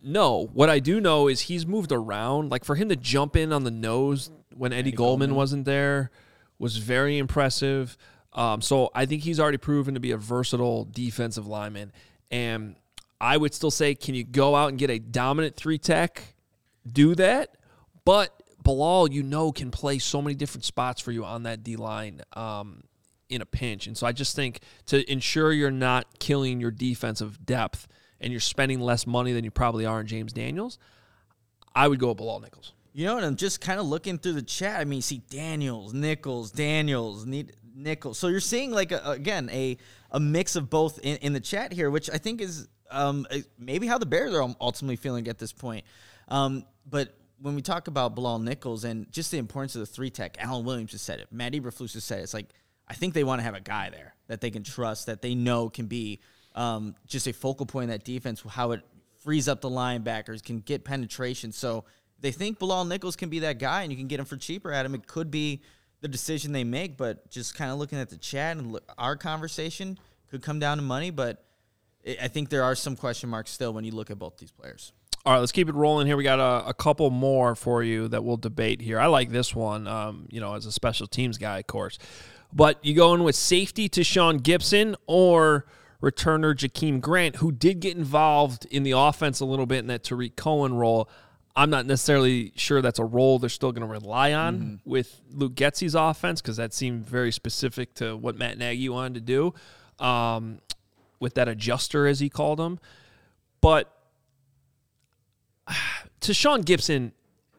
No. 0.03 0.49
What 0.53 0.71
I 0.71 0.79
do 0.79 1.01
know 1.01 1.29
is 1.29 1.43
he's 1.43 1.67
moved 1.67 1.93
around. 1.93 2.51
Like 2.51 2.65
for 2.65 2.75
him 2.77 2.89
to 2.89 2.97
jump 2.97 3.37
in 3.37 3.53
on 3.53 3.65
the 3.65 3.71
nose 3.71 4.31
when 4.57 4.73
Eddie, 4.73 4.93
Goldman, 4.93 5.35
wasn't 5.35 5.65
there 5.65 6.11
was 6.59 6.77
very 6.79 7.19
impressive. 7.19 7.97
Um, 8.33 8.61
so 8.61 8.91
I 8.95 9.07
think 9.07 9.23
he's 9.23 9.39
already 9.41 9.59
proven 9.59 9.95
to 9.95 10.01
be 10.01 10.11
a 10.11 10.17
versatile 10.17 10.85
defensive 10.85 11.47
lineman. 11.47 11.93
And 12.31 12.77
I 13.21 13.37
would 13.37 13.55
still 13.55 13.71
say, 13.71 13.95
can 13.95 14.15
you 14.15 14.25
go 14.25 14.55
out 14.55 14.69
and 14.71 14.79
get 14.79 14.91
a 14.91 14.99
dominant 14.99 15.57
three 15.57 15.79
tech? 15.79 16.35
Do 16.91 17.15
that. 17.17 17.57
But 18.05 18.43
Bilal, 18.63 19.13
you 19.13 19.23
know, 19.23 19.53
can 19.53 19.71
play 19.71 19.99
so 19.99 20.23
many 20.23 20.35
different 20.35 20.65
spots 20.65 21.01
for 21.01 21.13
you 21.13 21.25
on 21.25 21.43
that 21.45 21.63
D 21.63 21.77
line 21.77 22.23
um, 22.35 22.85
in 23.29 23.43
a 23.43 23.47
pinch. 23.47 23.87
And 23.87 23.97
so 23.97 24.07
I 24.07 24.13
just 24.13 24.37
think 24.37 24.61
to 24.87 25.11
ensure 25.11 25.53
you're 25.53 25.71
not 25.71 26.19
killing 26.19 26.61
your 26.61 26.71
defensive 26.71 27.45
depth 27.45 27.89
and 28.21 28.33
you're 28.33 28.41
spending 28.41 28.81
less 28.81 29.07
money 29.07 29.33
than 29.33 29.45
you 29.45 29.51
probably 29.51 29.87
are 29.87 30.01
in 30.01 30.07
James 30.07 30.33
Daniels, 30.33 30.79
I 31.75 31.89
would 31.89 31.99
go 31.99 32.09
with 32.09 32.19
Bilal 32.19 32.41
Nichols. 32.41 32.73
You 32.93 33.07
know, 33.07 33.17
and 33.17 33.25
I'm 33.25 33.37
just 33.37 33.61
kind 33.61 33.79
of 33.79 33.87
looking 33.87 34.19
through 34.19 34.33
the 34.33 34.43
chat. 34.43 34.81
I 34.81 34.85
mean, 34.85 35.03
see 35.03 35.23
Daniels, 35.31 35.95
Nichols, 35.95 36.51
Daniels, 36.51 37.27
Need, 37.27 37.53
Nichols. 37.75 38.19
So 38.19 38.29
you're 38.29 38.41
seeing 38.41 38.73
like 38.73 38.91
a, 38.91 39.03
again 39.05 39.49
a 39.53 39.77
a 40.11 40.19
mix 40.19 40.57
of 40.57 40.69
both 40.69 40.99
in, 41.01 41.17
in 41.19 41.33
the 41.33 41.41
chat 41.41 41.73
here, 41.73 41.91
which 41.91 42.11
I 42.11 42.19
think 42.19 42.41
is 42.41 42.67
um, 42.91 43.27
uh, 43.31 43.39
maybe 43.59 43.87
how 43.87 43.99
the 43.99 44.07
Bears 44.07 44.35
are 44.35 44.49
ultimately 44.61 44.97
feeling 44.97 45.29
at 45.29 45.39
this 45.39 45.53
point. 45.53 45.85
Um, 46.29 46.65
but 46.89 47.15
when 47.41 47.55
we 47.55 47.63
talk 47.63 47.89
about 47.89 48.15
Bilal 48.15 48.41
Nichols 48.41 48.85
and 48.85 49.11
just 49.13 49.31
the 49.31 49.39
importance 49.39 49.75
of 49.75 49.81
the 49.81 49.87
three 49.87 50.11
tech, 50.11 50.37
Alan 50.41 50.65
Williams 50.65 50.91
just 50.91 51.05
said 51.05 51.21
it. 51.21 51.29
Matt 51.31 51.53
Eberflus 51.53 51.93
just 51.93 52.07
said 52.07 52.21
it. 52.21 52.23
It's 52.23 52.35
like 52.35 52.49
I 52.89 52.95
think 52.95 53.15
they 53.15 53.25
want 53.25 53.41
to 53.41 53.45
have 53.45 53.55
a 53.55 53.61
guy 53.61 53.91
there 53.91 54.15
that 54.29 54.41
they 54.41 54.51
can 54.51 54.63
trust, 54.63 55.07
that 55.07 55.23
they 55.23 55.35
know 55.35 55.69
can 55.69 55.87
be 55.87 56.21
um, 56.55 56.95
just 57.07 57.27
a 57.27 57.33
focal 57.33 57.67
point 57.67 57.85
in 57.85 57.91
that 57.91 58.05
defense. 58.05 58.43
How 58.49 58.73
it 58.73 58.83
frees 59.23 59.49
up 59.49 59.61
the 59.61 59.71
linebackers, 59.71 60.43
can 60.43 60.61
get 60.61 60.85
penetration. 60.85 61.53
So 61.53 61.85
they 62.21 62.33
think 62.33 62.59
Bilal 62.59 62.85
Nichols 62.87 63.17
can 63.17 63.29
be 63.29 63.41
that 63.41 63.59
guy, 63.59 63.83
and 63.83 63.93
you 63.93 63.99
can 63.99 64.09
get 64.09 64.21
him 64.21 64.27
for 64.27 64.37
cheaper 64.37 64.73
at 64.73 64.87
him. 64.87 64.95
It 64.95 65.07
could 65.07 65.31
be 65.31 65.63
the 66.01 66.09
decision 66.09 66.53
they 66.53 66.65
make, 66.65 66.97
but 66.97 67.31
just 67.31 67.55
kind 67.55 67.71
of 67.71 67.79
looking 67.79 67.99
at 67.99 68.09
the 68.09 68.17
chat 68.17 68.57
and 68.57 68.79
our 68.97 69.17
conversation 69.17 69.99
could 70.31 70.43
come 70.43 70.59
down 70.59 70.79
to 70.79 70.83
money. 70.83 71.11
But 71.11 71.45
I 72.23 72.29
think 72.29 72.49
there 72.49 72.63
are 72.65 72.75
some 72.75 72.97
question 72.97 73.29
marks 73.29 73.51
still 73.51 73.73
when 73.73 73.85
you 73.85 73.93
look 73.93 74.11
at 74.11 74.19
both 74.19 74.39
these 74.39 74.51
players. 74.51 74.93
All 75.27 75.33
right, 75.35 75.41
let's 75.41 75.53
keep 75.53 75.69
it 75.69 75.75
rolling 75.75 76.07
here. 76.07 76.17
We 76.17 76.25
got 76.25 76.39
a, 76.39 76.69
a 76.69 76.75
couple 76.75 77.11
more 77.11 77.55
for 77.55 77.83
you 77.83 78.09
that 78.09 78.25
we'll 78.25 78.37
debate 78.37 78.81
here. 78.81 78.99
I 78.99 79.07
like 79.07 79.31
this 79.31 79.55
one, 79.55 79.87
um, 79.87 80.27
you 80.31 80.41
know, 80.41 80.55
as 80.55 80.65
a 80.65 80.73
special 80.73 81.07
teams 81.07 81.37
guy, 81.39 81.59
of 81.59 81.67
course. 81.67 81.99
But 82.53 82.83
you 82.85 82.95
going 82.95 83.25
with 83.25 83.37
safety 83.37 83.89
Tashaun 83.91 84.41
Gipson 84.41 84.95
or 85.07 85.67
returner 86.03 86.55
Jakeem 86.55 87.01
Grant, 87.01 87.37
who 87.37 87.53
did 87.53 87.81
get 87.81 87.97
involved 87.97 88.65
in 88.71 88.85
the 88.85 88.93
offense 88.93 89.41
a 89.41 89.45
little 89.45 89.67
bit 89.67 89.81
in 89.81 89.89
that 89.89 90.05
Tarik 90.05 90.37
Cohen 90.37 90.73
role. 90.75 91.11
I'm 91.57 91.71
not 91.71 91.85
necessarily 91.87 92.53
sure 92.55 92.81
that's 92.81 93.01
a 93.01 93.05
role 93.05 93.41
they're 93.41 93.51
still 93.51 93.73
going 93.73 93.87
to 93.87 93.93
rely 93.93 94.33
on 94.33 94.59
Mm-hmm. 94.59 94.91
with 94.91 95.21
Luke 95.31 95.57
Getsy's 95.57 95.97
offense 95.97 96.41
because 96.41 96.57
that 96.57 96.73
seemed 96.73 97.05
very 97.05 97.33
specific 97.33 97.95
to 97.95 98.17
what 98.17 98.37
Matt 98.39 98.57
Nagy 98.59 98.89
wanted 98.89 99.15
to 99.15 99.21
do 99.21 99.55
um, 100.05 100.61
with 101.21 101.35
that 101.35 101.49
adjuster, 101.49 102.07
as 102.07 102.21
he 102.21 102.29
called 102.29 102.61
him. 102.61 102.79
But 103.61 103.93
Tashaun 106.21 106.65
Gipson 106.65 107.13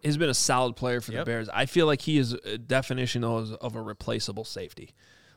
has 0.04 0.18
been 0.18 0.30
a 0.30 0.34
solid 0.34 0.76
player 0.76 1.02
for 1.02 1.12
the 1.12 1.18
Yep. 1.18 1.26
Bears. 1.26 1.50
I 1.50 1.66
feel 1.66 1.86
like 1.86 2.02
he 2.02 2.18
is 2.18 2.34
a 2.34 2.58
definition 2.58 3.24
of, 3.24 3.52
of 3.56 3.76
a 3.76 3.82
replaceable 3.82 4.46
safety, 4.46 4.94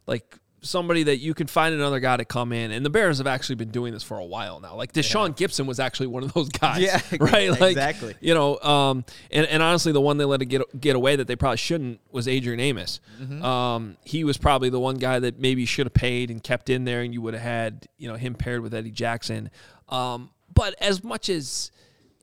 like 0.07 0.39
somebody 0.63 1.03
that 1.03 1.19
you 1.19 1.35
can 1.35 1.47
find 1.47 1.75
another 1.75 2.01
guy 2.01 2.17
to 2.17 2.25
come 2.25 2.53
in. 2.53 2.71
And 2.71 2.87
the 2.87 2.91
Bears 2.91 3.19
have 3.19 3.27
actually 3.27 3.57
been 3.57 3.71
doing 3.71 3.93
this 3.93 4.03
for 4.03 4.19
a 4.19 4.25
while 4.25 4.61
now. 4.61 4.77
Like 4.77 4.93
Tashaun 4.93 5.37
Gipson 5.37 5.67
was 5.67 5.81
actually 5.81 6.07
one 6.07 6.23
of 6.23 6.33
those 6.33 6.49
guys. 6.61 6.81
Yeah, 6.81 7.01
right. 7.21 7.51
Like, 7.51 7.73
exactly. 7.73 8.15
You 8.21 8.35
know, 8.35 8.59
um, 8.61 9.05
and 9.31 9.47
and 9.47 9.63
honestly, 9.63 9.93
the 9.93 10.01
one 10.01 10.17
they 10.17 10.25
let 10.25 10.41
it 10.41 10.47
get 10.47 10.81
get 10.81 10.97
away 10.97 11.17
that 11.17 11.27
they 11.27 11.37
probably 11.37 11.57
shouldn't 11.59 12.01
was 12.11 12.29
Adrian 12.29 12.61
Amos. 12.61 13.01
Mm-hmm. 13.21 13.45
Um, 13.45 13.97
he 14.05 14.25
was 14.25 14.39
probably 14.39 14.71
the 14.71 14.81
one 14.81 14.97
guy 14.97 15.19
that 15.19 15.39
maybe 15.39 15.67
should 15.67 15.87
have 15.87 15.95
paid 15.95 16.31
and 16.31 16.43
kept 16.43 16.71
in 16.71 16.85
there, 16.85 17.03
and 17.03 17.13
you 17.13 17.21
would 17.21 17.35
have 17.35 17.43
had 17.43 17.89
you 17.99 18.09
know 18.09 18.17
him 18.17 18.35
paired 18.35 18.61
with 18.61 18.73
Eddie 18.73 18.91
Jackson. 18.91 19.51
Um, 19.89 20.31
but 20.55 20.75
as 20.81 21.03
much 21.03 21.29
as 21.29 21.71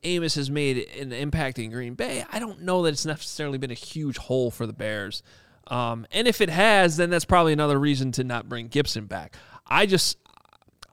Amos 0.02 0.34
has 0.34 0.50
made 0.50 0.88
an 0.98 1.12
impact 1.12 1.58
in 1.58 1.70
Green 1.70 1.94
Bay, 1.94 2.24
I 2.30 2.38
don't 2.38 2.62
know 2.62 2.82
that 2.82 2.90
it's 2.90 3.06
necessarily 3.06 3.58
been 3.58 3.70
a 3.70 3.74
huge 3.74 4.16
hole 4.16 4.50
for 4.50 4.66
the 4.66 4.72
Bears. 4.72 5.22
Um, 5.70 6.06
and 6.10 6.26
if 6.26 6.40
it 6.40 6.50
has, 6.50 6.96
then 6.96 7.10
that's 7.10 7.24
probably 7.24 7.52
another 7.52 7.78
reason 7.78 8.12
to 8.12 8.24
not 8.24 8.48
bring 8.48 8.68
Gipson 8.68 9.08
back. 9.08 9.36
I 9.66 9.86
just 9.86 10.18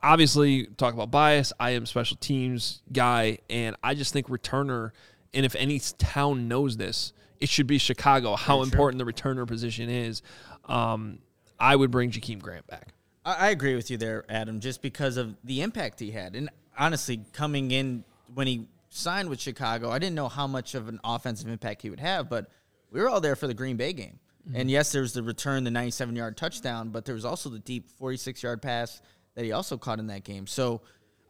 obviously 0.02 0.66
talk 0.66 0.94
about 0.94 1.10
bias. 1.10 1.52
I 1.58 1.70
am 1.70 1.84
special 1.84 2.16
teams 2.16 2.82
guy, 2.92 3.38
and 3.50 3.76
I 3.82 3.94
just 3.94 4.12
think 4.12 4.28
returner. 4.28 4.92
And 5.34 5.44
if 5.44 5.56
any 5.56 5.80
town 5.80 6.48
knows 6.48 6.76
this, 6.76 7.12
it 7.40 7.48
should 7.48 7.66
be 7.66 7.78
Chicago. 7.78 8.36
How 8.36 8.62
important 8.62 9.04
the 9.04 9.10
returner 9.10 9.46
position 9.46 9.90
is. 9.90 10.22
Um, 10.66 11.18
I 11.58 11.74
would 11.74 11.90
bring 11.90 12.10
Jakeem 12.10 12.40
Grant 12.40 12.66
back. 12.66 12.94
I, 13.24 13.34
I 13.34 13.48
agree 13.50 13.74
with 13.74 13.90
you 13.90 13.96
there, 13.96 14.24
Adam, 14.28 14.60
just 14.60 14.80
because 14.80 15.16
of 15.16 15.36
the 15.42 15.62
impact 15.62 15.98
he 16.00 16.12
had. 16.12 16.36
And 16.36 16.50
honestly, 16.78 17.20
coming 17.32 17.72
in 17.72 18.04
when 18.32 18.46
he 18.46 18.66
signed 18.90 19.28
with 19.28 19.40
Chicago, 19.40 19.90
I 19.90 19.98
didn't 19.98 20.14
know 20.14 20.28
how 20.28 20.46
much 20.46 20.74
of 20.74 20.88
an 20.88 21.00
offensive 21.02 21.48
impact 21.48 21.82
he 21.82 21.90
would 21.90 22.00
have, 22.00 22.28
but 22.28 22.48
we 22.90 23.00
were 23.00 23.08
all 23.08 23.20
there 23.20 23.36
for 23.36 23.46
the 23.46 23.54
Green 23.54 23.76
Bay 23.76 23.92
game. 23.92 24.18
And 24.48 24.56
mm-hmm. 24.56 24.68
yes, 24.70 24.92
there 24.92 25.02
was 25.02 25.12
the 25.12 25.22
return, 25.22 25.64
the 25.64 25.70
97 25.70 26.16
yard 26.16 26.36
touchdown, 26.36 26.90
but 26.90 27.04
there 27.04 27.14
was 27.14 27.24
also 27.24 27.48
the 27.48 27.58
deep 27.58 27.90
46 27.98 28.42
yard 28.42 28.62
pass 28.62 29.00
that 29.34 29.44
he 29.44 29.52
also 29.52 29.76
caught 29.76 29.98
in 29.98 30.08
that 30.08 30.24
game. 30.24 30.46
So 30.46 30.80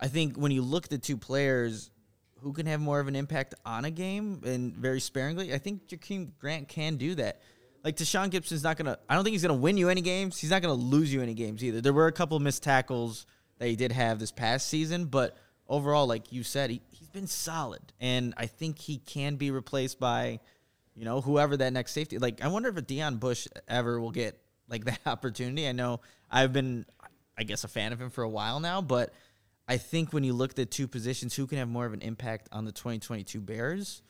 I 0.01 0.09
think 0.09 0.37
when 0.37 0.53
you 0.53 0.63
look 0.63 0.85
at 0.85 0.91
the 0.91 0.99
two 0.99 1.17
players, 1.17 1.91
who 2.41 2.53
can 2.53 2.67
have 2.67 2.81
more 2.81 3.01
of 3.01 3.09
an 3.09 3.17
impact 3.17 3.55
on 3.67 3.85
a 3.85 3.91
game 3.91 4.41
and 4.45 4.75
very 4.75 5.01
sparingly, 5.01 5.53
I 5.53 5.59
think 5.59 5.89
Jakeem 5.89 6.31
Grant 6.39 6.69
can 6.69 6.97
do 6.97 7.15
that. 7.17 7.41
Like 7.85 7.97
Tashaun 7.97 8.31
Gipson's 8.31 8.63
not 8.63 8.77
gonna. 8.77 8.99
I 9.09 9.15
don't 9.15 9.25
think 9.25 9.33
he's 9.33 9.43
gonna 9.43 9.55
win 9.55 9.77
you 9.77 9.89
any 9.89 10.01
games. 10.01 10.39
He's 10.39 10.51
not 10.51 10.63
gonna 10.63 10.75
lose 10.75 11.13
you 11.13 11.23
any 11.23 11.35
games 11.35 11.63
either. 11.65 11.81
There 11.81 11.93
were 11.93 12.07
a 12.07 12.13
couple 12.13 12.37
of 12.37 12.43
missed 12.43 12.63
tackles 12.63 13.27
that 13.59 13.69
he 13.69 13.77
did 13.77 13.93
have 13.93 14.19
this 14.19 14.33
past 14.33 14.69
season, 14.69 15.07
but 15.07 15.37
overall, 15.69 16.07
like 16.07 16.33
you 16.33 16.43
said, 16.43 16.71
he, 16.71 16.81
he's 16.91 17.09
been 17.09 17.27
solid, 17.27 17.83
and 18.01 18.35
I 18.37 18.47
think 18.47 18.79
he 18.79 18.99
can 18.99 19.37
be 19.37 19.51
replaced 19.51 20.01
by, 20.01 20.41
you 20.99 21.05
know, 21.05 21.21
whoever 21.21 21.57
that 21.57 21.73
next 21.73 21.93
safety. 21.93 22.19
Like 22.19 22.43
I 22.43 22.49
wonder 22.49 22.69
if 22.69 22.77
a 22.77 22.83
Deon 22.83 23.21
Bush 23.21 23.47
ever 23.69 24.01
will 24.01 24.11
get 24.11 24.41
like 24.69 24.85
that 24.87 25.01
opportunity. 25.07 25.69
I 25.69 25.73
know 25.73 26.01
I've 26.31 26.53
been, 26.53 26.87
I 27.37 27.45
guess, 27.45 27.65
a 27.65 27.69
fan 27.69 27.93
of 27.93 28.01
him 28.01 28.11
for 28.11 28.23
a 28.25 28.29
while 28.29 28.61
now, 28.61 28.83
but 28.83 29.13
I 29.69 29.77
think 29.77 30.13
when 30.13 30.25
you 30.25 30.33
look 30.33 30.51
at 30.51 30.57
the 30.57 30.67
two 30.67 30.89
positions, 30.89 31.35
who 31.35 31.47
can 31.47 31.59
have 31.59 31.69
more 31.69 31.87
of 31.87 31.93
an 31.93 32.03
impact 32.03 32.49
on 32.53 32.65
the 32.65 32.73
2022 32.73 33.41
Bears? 33.41 34.03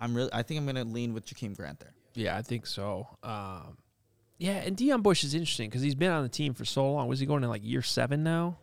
I'm 0.00 0.14
really. 0.14 0.30
I 0.32 0.42
think 0.42 0.58
I'm 0.58 0.66
gonna 0.66 0.84
lean 0.84 1.14
with 1.14 1.26
Jakeem 1.26 1.56
Grant 1.56 1.80
there. 1.80 1.94
Yeah, 2.14 2.36
I 2.36 2.42
think 2.42 2.66
so. 2.66 3.08
Um, 3.22 3.76
yeah, 4.38 4.54
and 4.58 4.76
Deon 4.76 5.02
Bush 5.02 5.24
is 5.24 5.34
interesting 5.34 5.68
because 5.68 5.82
he's 5.82 5.94
been 5.94 6.10
on 6.10 6.22
the 6.22 6.28
team 6.28 6.54
for 6.54 6.64
so 6.64 6.90
long. 6.92 7.08
Was 7.08 7.20
he 7.20 7.26
going 7.26 7.42
in 7.42 7.48
like 7.48 7.64
year 7.64 7.82
seven 7.82 8.22
now? 8.22 8.58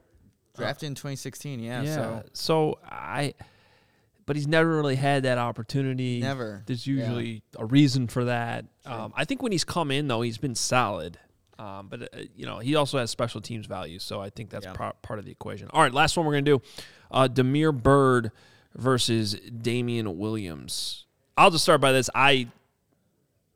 Drafted 0.55 0.87
in 0.87 0.95
2016, 0.95 1.59
yeah. 1.59 1.81
Yeah. 1.81 1.95
So 1.95 2.23
So 2.33 2.79
I, 2.85 3.33
but 4.31 4.37
he's 4.37 4.47
never 4.47 4.69
really 4.77 4.95
had 4.95 5.23
that 5.23 5.37
opportunity. 5.37 6.21
Never. 6.21 6.63
There's 6.65 6.87
Yeah. 6.87 6.99
usually 7.03 7.43
a 7.59 7.65
reason 7.65 8.07
for 8.07 8.23
that. 8.23 8.63
Um, 8.85 9.11
I 9.13 9.25
think 9.25 9.41
when 9.43 9.51
he's 9.51 9.65
come 9.65 9.91
in 9.91 10.07
though, 10.07 10.21
he's 10.21 10.37
been 10.37 10.55
solid. 10.55 11.19
Um, 11.59 11.89
but 11.89 12.03
uh, 12.03 12.21
you 12.33 12.45
know, 12.45 12.59
he 12.59 12.75
also 12.75 12.97
has 12.97 13.11
special 13.11 13.41
teams 13.41 13.65
value, 13.65 13.99
so 13.99 14.21
I 14.21 14.29
think 14.29 14.49
that's 14.49 14.65
Yeah. 14.65 14.71
par- 14.71 14.95
part 15.01 15.19
of 15.19 15.25
the 15.25 15.31
equation. 15.31 15.67
All 15.73 15.81
right, 15.81 15.93
last 15.93 16.15
one 16.15 16.25
we're 16.25 16.31
gonna 16.31 16.43
do: 16.43 16.61
uh, 17.11 17.27
Damiere 17.27 17.73
Byrd 17.73 18.31
versus 18.73 19.33
Damien 19.33 20.17
Williams. 20.17 21.03
I'll 21.37 21.51
just 21.51 21.65
start 21.65 21.81
by 21.81 21.91
this. 21.91 22.09
I 22.15 22.47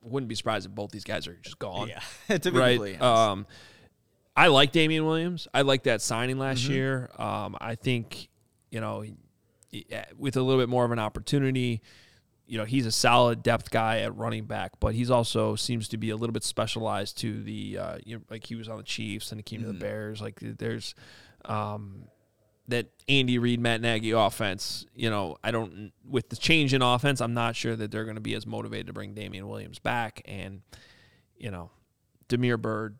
wouldn't 0.03 0.27
be 0.27 0.35
surprised 0.35 0.65
if 0.65 0.75
both 0.75 0.91
these 0.91 1.05
guys 1.05 1.25
are 1.25 1.35
just 1.41 1.57
gone 1.57 1.87
yeah, 1.87 2.37
to 2.37 2.51
be 2.51 2.57
right? 2.59 3.01
Um, 3.01 3.47
I 4.35 4.47
like 4.47 4.73
Damien 4.73 5.05
Williams. 5.05 5.47
I 5.53 5.61
like 5.61 5.83
that 5.83 6.01
signing 6.01 6.37
last 6.37 6.63
Mm-hmm. 6.63 6.73
year. 6.73 7.09
Um, 7.17 7.55
I 7.61 7.75
think 7.75 8.27
you 8.71 8.81
know, 8.81 9.05
with 10.17 10.35
a 10.37 10.41
little 10.41 10.61
bit 10.61 10.69
more 10.69 10.85
of 10.85 10.91
an 10.91 10.99
opportunity, 10.99 11.81
you 12.47 12.57
know, 12.57 12.65
he's 12.65 12.85
a 12.85 12.91
solid 12.91 13.41
depth 13.41 13.71
guy 13.71 13.99
at 13.99 14.15
running 14.15 14.45
back, 14.45 14.73
but 14.79 14.93
he's 14.93 15.09
also 15.09 15.55
seems 15.55 15.87
to 15.89 15.97
be 15.97 16.11
a 16.11 16.15
little 16.15 16.33
bit 16.33 16.43
specialized 16.43 17.17
to 17.19 17.41
the 17.41 17.77
uh, 17.77 17.97
you 18.05 18.15
know, 18.17 18.21
like 18.29 18.45
he 18.45 18.55
was 18.55 18.69
on 18.69 18.77
the 18.77 18.83
Chiefs 18.83 19.31
and 19.31 19.39
he 19.39 19.43
came 19.43 19.61
to 19.61 19.67
the 19.67 19.73
Mm. 19.73 19.79
Bears. 19.79 20.21
Like 20.21 20.39
there's 20.39 20.93
um, 21.45 22.03
that 22.67 22.87
Andy 23.09 23.37
Reid, 23.39 23.59
Matt 23.59 23.81
Nagy 23.81 24.11
offense. 24.11 24.85
You 24.95 25.09
know, 25.09 25.37
I 25.43 25.51
don't 25.51 25.91
with 26.07 26.29
the 26.29 26.35
change 26.35 26.73
in 26.73 26.81
offense, 26.81 27.19
I'm 27.21 27.33
not 27.33 27.55
sure 27.55 27.75
that 27.75 27.89
they're 27.91 28.05
going 28.05 28.15
to 28.15 28.21
be 28.21 28.35
as 28.35 28.45
motivated 28.45 28.87
to 28.87 28.93
bring 28.93 29.13
Damien 29.15 29.47
Williams 29.47 29.79
back. 29.79 30.21
And 30.25 30.61
you 31.37 31.49
know, 31.51 31.71
Damiere 32.27 32.57
Byrd, 32.57 32.97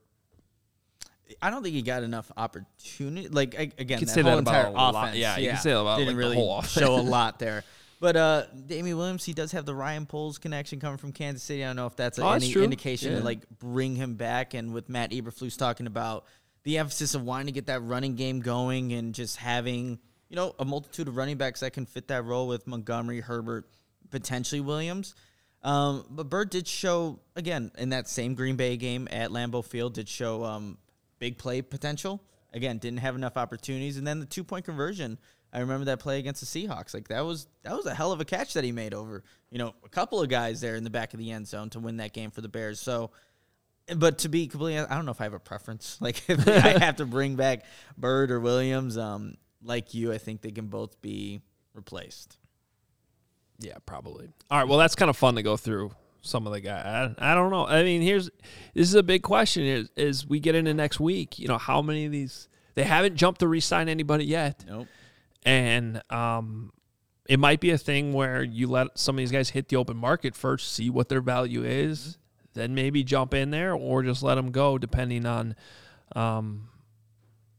I 1.41 1.49
don't 1.49 1.63
think 1.63 1.73
he 1.75 1.81
got 1.81 2.03
enough 2.03 2.31
opportunity. 2.37 3.27
Like 3.29 3.55
I- 3.55 3.71
again, 3.77 3.99
could 3.99 4.07
that 4.07 4.13
say 4.13 4.21
whole 4.21 4.31
that 4.31 4.39
about 4.39 4.55
entire 4.67 4.71
lot- 4.73 4.95
offense. 5.05 5.17
yeah, 5.17 5.37
you 5.37 5.49
can 5.49 5.57
say 5.59 5.71
that 5.71 5.79
about, 5.79 5.97
didn't 5.97 6.07
like, 6.09 6.15
the 6.15 6.19
really 6.19 6.35
whole 6.35 6.61
show 6.63 6.95
a 6.95 7.01
lot 7.01 7.39
there. 7.39 7.63
But 7.99 8.15
uh, 8.17 8.43
Damien 8.67 8.97
Williams, 8.97 9.23
he 9.23 9.33
does 9.33 9.53
have 9.53 9.65
the 9.65 9.73
Ryan 9.73 10.05
Poles 10.05 10.37
connection 10.37 10.79
coming 10.79 10.97
from 10.97 11.11
Kansas 11.13 11.41
City. 11.43 11.63
I 11.63 11.67
don't 11.67 11.77
know 11.77 11.87
if 11.87 11.95
that's 11.95 12.19
Oh, 12.19 12.29
any 12.29 12.51
true. 12.51 12.63
indication 12.63 13.13
Yeah. 13.13 13.19
to 13.19 13.23
like 13.25 13.47
bring 13.57 13.95
him 13.95 14.15
back. 14.15 14.53
And 14.53 14.73
with 14.73 14.89
Matt 14.89 15.11
Eberflus 15.11 15.57
talking 15.57 15.87
about 15.87 16.25
the 16.63 16.77
emphasis 16.77 17.15
of 17.15 17.23
wanting 17.23 17.47
to 17.47 17.51
get 17.53 17.67
that 17.67 17.81
running 17.81 18.15
game 18.15 18.41
going 18.41 18.91
and 18.93 19.15
just 19.15 19.37
having 19.37 19.97
you 20.29 20.35
know 20.35 20.53
a 20.59 20.65
multitude 20.65 21.07
of 21.07 21.15
running 21.15 21.37
backs 21.37 21.61
that 21.61 21.71
can 21.73 21.85
fit 21.85 22.09
that 22.09 22.25
role 22.25 22.47
with 22.47 22.67
Montgomery, 22.67 23.21
Herbert, 23.21 23.67
potentially 24.11 24.61
Williams. 24.61 25.15
Um, 25.63 26.05
but 26.11 26.29
Byrd 26.29 26.49
did 26.51 26.67
show 26.67 27.19
again 27.35 27.71
in 27.77 27.89
that 27.89 28.07
same 28.07 28.35
Green 28.35 28.55
Bay 28.55 28.77
game 28.77 29.07
at 29.09 29.31
Lambeau 29.31 29.63
Field 29.65 29.93
did 29.95 30.07
show 30.09 30.43
um, 30.43 30.77
big 31.19 31.37
play 31.37 31.61
potential. 31.61 32.21
Again, 32.53 32.77
didn't 32.77 32.99
have 32.99 33.15
enough 33.15 33.35
opportunities, 33.37 33.97
and 33.97 34.07
then 34.07 34.19
the 34.19 34.25
two 34.25 34.43
point 34.43 34.65
conversion. 34.65 35.17
I 35.51 35.59
remember 35.59 35.85
that 35.85 35.99
play 35.99 36.19
against 36.19 36.41
the 36.41 36.67
Seahawks. 36.67 36.93
Like 36.93 37.07
that 37.09 37.25
was 37.25 37.47
that 37.63 37.75
was 37.75 37.85
a 37.85 37.93
hell 37.93 38.11
of 38.11 38.21
a 38.21 38.25
catch 38.25 38.53
that 38.53 38.63
he 38.63 38.71
made 38.71 38.93
over 38.93 39.23
you 39.49 39.57
know 39.57 39.73
a 39.85 39.89
couple 39.89 40.21
of 40.21 40.29
guys 40.29 40.61
there 40.61 40.75
in 40.75 40.83
the 40.83 40.89
back 40.89 41.13
of 41.13 41.19
the 41.19 41.31
end 41.31 41.47
zone 41.47 41.69
to 41.71 41.79
win 41.79 41.97
that 41.97 42.13
game 42.13 42.31
for 42.31 42.41
the 42.41 42.49
Bears. 42.49 42.79
So, 42.79 43.11
but 43.95 44.19
to 44.19 44.29
be 44.29 44.47
completely, 44.47 44.77
honest, 44.77 44.91
I 44.91 44.95
don't 44.95 45.05
know 45.05 45.11
if 45.11 45.21
I 45.21 45.25
have 45.25 45.33
a 45.33 45.39
preference. 45.39 45.97
Like 46.01 46.29
if 46.29 46.47
I 46.47 46.79
have 46.79 46.97
to 46.97 47.05
bring 47.05 47.35
back 47.35 47.63
Byrd 47.97 48.31
or 48.31 48.39
Williams, 48.39 48.97
um, 48.97 49.35
like 49.63 49.93
you, 49.93 50.13
I 50.13 50.17
think 50.17 50.41
they 50.41 50.51
can 50.51 50.67
both 50.67 51.01
be 51.01 51.41
replaced. 51.73 52.37
Yeah, 53.59 53.77
probably. 53.85 54.29
All 54.51 54.59
right. 54.59 54.67
Well, 54.67 54.79
that's 54.79 54.95
kind 54.95 55.09
of 55.09 55.15
fun 55.17 55.35
to 55.35 55.43
go 55.43 55.55
through 55.55 55.91
some 56.25 56.47
of 56.47 56.53
the 56.53 56.61
guys. 56.61 57.15
I, 57.17 57.31
I 57.31 57.35
don't 57.35 57.51
know. 57.51 57.65
I 57.67 57.83
mean, 57.83 58.01
here's 58.01 58.29
this 58.73 58.87
is 58.87 58.95
a 58.95 59.03
big 59.03 59.21
question. 59.21 59.63
Is 59.63 59.89
is 59.95 60.27
we 60.27 60.39
get 60.39 60.55
into 60.55 60.73
next 60.73 60.99
week? 60.99 61.39
You 61.39 61.47
know, 61.47 61.57
how 61.57 61.81
many 61.81 62.05
of 62.05 62.11
these 62.11 62.47
they 62.75 62.83
haven't 62.83 63.15
jumped 63.15 63.39
to 63.39 63.47
re-sign 63.47 63.87
anybody 63.87 64.25
yet, 64.25 64.65
Nope. 64.67 64.87
and 65.43 66.01
um, 66.11 66.73
it 67.29 67.39
might 67.39 67.61
be 67.61 67.71
a 67.71 67.77
thing 67.77 68.11
where 68.13 68.43
you 68.43 68.67
let 68.67 68.97
some 68.99 69.15
of 69.15 69.19
these 69.19 69.31
guys 69.31 69.49
hit 69.51 69.69
the 69.69 69.77
open 69.77 69.95
market 69.97 70.35
first, 70.35 70.73
see 70.73 70.89
what 70.89 71.07
their 71.07 71.21
value 71.21 71.63
is, 71.63 72.17
then 72.53 72.75
maybe 72.75 73.03
jump 73.03 73.33
in 73.33 73.51
there, 73.51 73.73
or 73.73 74.03
just 74.03 74.23
let 74.23 74.35
them 74.35 74.51
go, 74.51 74.77
depending 74.77 75.25
on. 75.25 75.55
Um, 76.15 76.69